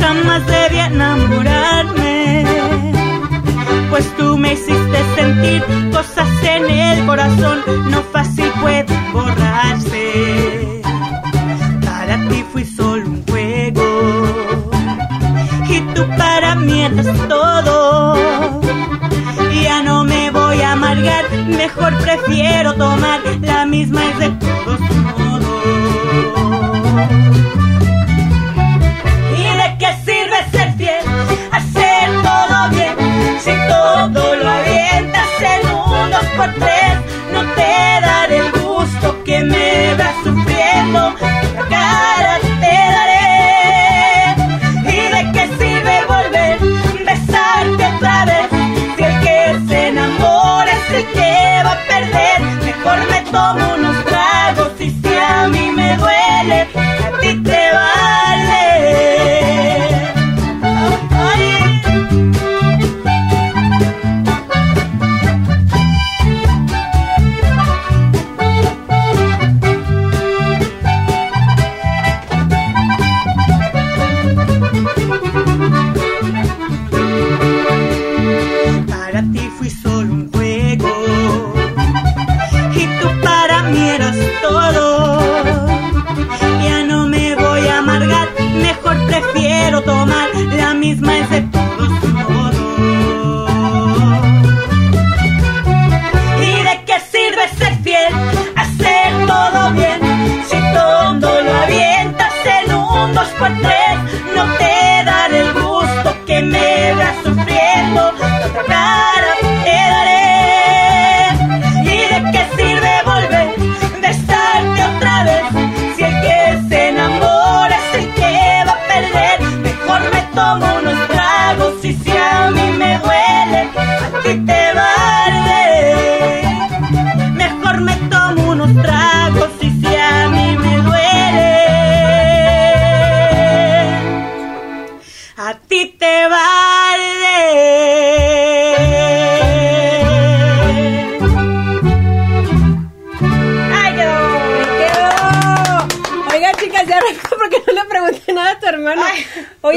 Jamás 0.00 0.46
debí 0.46 0.78
enamorarme. 0.78 2.44
Pues 3.90 4.16
tú 4.16 4.38
me 4.38 4.54
hiciste 4.54 4.98
sentir 5.14 5.62
cosas 5.92 6.28
en 6.42 6.70
el 6.70 7.06
corazón, 7.06 7.58
no 7.90 8.02
fácil 8.02 8.50
puede 8.62 8.86
borrarse. 9.12 10.82
Para 11.84 12.16
ti 12.28 12.44
fui 12.50 12.64
solo 12.64 13.06
un 13.06 13.24
juego. 13.26 14.24
Y 15.68 15.80
tú 15.94 16.06
para 16.16 16.54
mí 16.54 16.82
eres 16.82 17.06
todo. 17.28 18.16
Ya 19.62 19.82
no 19.82 20.04
me 20.04 20.30
voy 20.30 20.62
a 20.62 20.72
amargar, 20.72 21.24
mejor 21.46 21.94
prefiero 21.98 22.72
tomar 22.74 23.20
la 23.42 23.66
misma 23.66 24.00
es 24.10 24.18
de 24.18 24.30
todos 24.30 25.07
por 36.38 36.54
tres, 36.54 36.77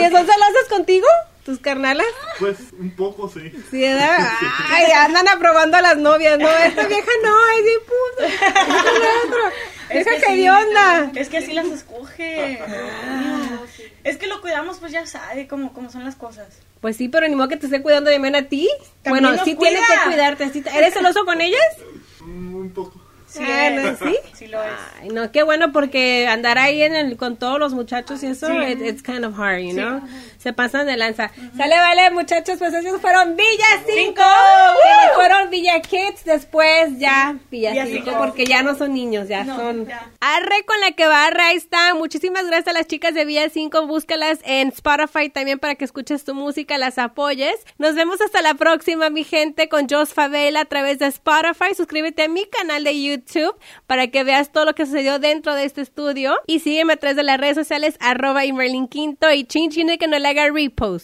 Oye, 0.02 0.10
¿son 0.12 0.26
celosas 0.26 0.68
contigo? 0.70 1.08
¿Tus 1.45 1.58
carnalas? 1.60 2.06
Pues 2.39 2.58
un 2.80 2.91
poco 2.95 3.28
sí. 3.28 3.52
Sí, 3.72 3.82
¿verdad? 3.82 4.18
Ay, 4.70 4.91
andan 4.91 5.28
aprobando 5.28 5.78
a 5.78 5.82
las 5.82 5.97
novias, 5.97 6.38
¿no? 6.38 6.47
Esta 6.66 6.86
vieja 6.88 7.12
no, 7.24 7.36
es 7.58 7.64
bien 7.64 7.80
puta. 7.88 9.49
Es. 9.89 10.06
Vieja, 10.06 10.12
que 10.22 10.22
¿qué 10.22 10.32
sí, 10.36 10.41
de 10.43 10.49
onda? 10.49 11.12
Es 11.16 11.28
que 11.28 11.38
así 11.39 11.52
las 11.52 11.66
escoge. 11.66 12.62
Es 14.06 14.16
que 14.18 14.28
lo 14.28 14.39
cuidamos, 14.39 14.78
pues 14.78 14.93
ya 14.93 15.06
sabe 15.06 15.47
cómo, 15.49 15.74
cómo 15.74 15.91
son 15.91 16.06
las 16.06 16.16
cosas. 16.16 16.47
Pues 16.80 16.95
sí, 16.95 17.10
pero 17.10 17.28
ni 17.28 17.36
modo 17.36 17.49
que 17.49 17.58
te 17.58 17.66
esté 17.66 17.82
cuidando 17.82 18.10
bien 18.10 18.34
a 18.36 18.47
ti. 18.47 18.70
También 19.02 19.26
bueno, 19.26 19.43
sí 19.43 19.56
cuida. 19.56 19.72
tienes 19.72 19.89
que 19.89 20.10
cuidarte. 20.10 20.78
¿Eres 20.78 20.93
celoso 20.93 21.26
con 21.26 21.41
ellas? 21.41 21.62
Mm, 22.22 22.56
Un 22.56 22.70
poco. 22.74 23.02
Sí, 23.32 23.40
Ah, 23.48 23.68
es. 23.68 24.02
¿no? 24.02 24.08
¿Sí? 24.08 24.16
Sí 24.34 24.48
lo 24.48 24.62
es. 24.62 24.70
Ay, 25.00 25.08
no, 25.10 25.32
qué 25.32 25.44
bueno 25.44 25.72
porque 25.72 26.28
andar 26.28 26.58
ahí 26.58 26.82
en 26.82 26.96
el, 26.96 27.16
con 27.16 27.38
todos 27.38 27.60
los 27.60 27.74
muchachos 27.74 28.22
y 28.24 28.28
eso, 28.28 28.48
Sí. 28.48 28.54
it- 28.74 28.82
it's 28.82 29.02
kind 29.02 29.24
of 29.24 29.40
hard, 29.40 29.60
you 29.62 29.74
know? 29.74 30.02
Se 30.42 30.54
pasan 30.54 30.88
de 30.88 30.98
lanza. 30.98 31.32
Sale, 31.56 31.76
vale, 31.76 32.10
muchachos, 32.12 32.58
pues 32.58 32.74
esos 32.74 33.00
fueron 33.00 33.36
Villa 33.36 33.84
5. 33.86 34.22
Fueron 35.16 35.50
Villa 35.50 35.80
Kids, 35.82 36.24
después 36.26 36.98
ya 36.98 37.36
Villa 37.52 37.72
Villa 37.72 37.86
5, 37.86 38.04
Cinco. 38.06 38.18
porque 38.18 38.46
ya 38.46 38.64
no 38.64 38.76
son 38.76 38.94
niños, 38.94 39.28
ya 39.28 39.44
No, 39.44 39.56
son... 39.56 39.86
ya. 39.88 40.10
Arre 40.20 40.64
con 40.66 40.80
la 40.82 40.92
que 40.94 41.06
barra, 41.06 41.48
ahí 41.48 41.58
está. 41.58 41.94
Muchísimas 41.94 42.46
gracias 42.48 42.70
a 42.70 42.74
las 42.74 42.88
chicas 42.88 43.14
de 43.14 43.26
Villa 43.26 43.50
5. 43.50 43.86
Búscalas 43.86 44.39
en 44.44 44.70
Spotify 44.70 45.30
también 45.30 45.60
para 45.60 45.76
que 45.76 45.86
escuches 45.86 46.24
tu 46.24 46.34
música, 46.34 46.78
las 46.80 46.98
apoyes. 46.98 47.56
Nos 47.78 47.94
vemos 47.96 48.20
hasta 48.22 48.42
la 48.42 48.56
próxima, 48.56 49.10
mi 49.12 49.24
gente, 49.24 49.70
con 49.70 49.88
Jos 49.88 50.14
Favela 50.14 50.62
a 50.62 50.66
través 50.66 50.98
de 51.00 51.06
Spotify. 51.08 51.76
Suscríbete 51.78 52.24
a 52.24 52.28
mi 52.30 52.46
canal 52.48 52.84
de 52.84 53.00
YouTube 53.00 53.56
para 53.86 54.08
que 54.08 54.24
veas 54.24 54.52
todo 54.52 54.66
lo 54.66 54.74
que 54.76 54.86
sucedió 54.88 55.20
dentro 55.20 55.54
de 55.54 55.66
este 55.66 55.82
estudio. 55.82 56.36
Y 56.48 56.60
sígueme 56.62 56.94
a 56.94 56.98
través 56.98 57.16
de 57.16 57.24
las 57.24 57.39
redes 57.39 57.56
sociales, 57.56 57.96
arroba 58.00 58.44
y 58.46 58.54
Merlin 58.54 58.88
Quinto 58.88 59.32
y 59.32 59.44
chin 59.44 59.70
chin 59.70 59.92
que 60.00 60.08
no 60.08 60.18
le 60.20 60.28
haga 60.32 60.54
repost. 60.54 61.00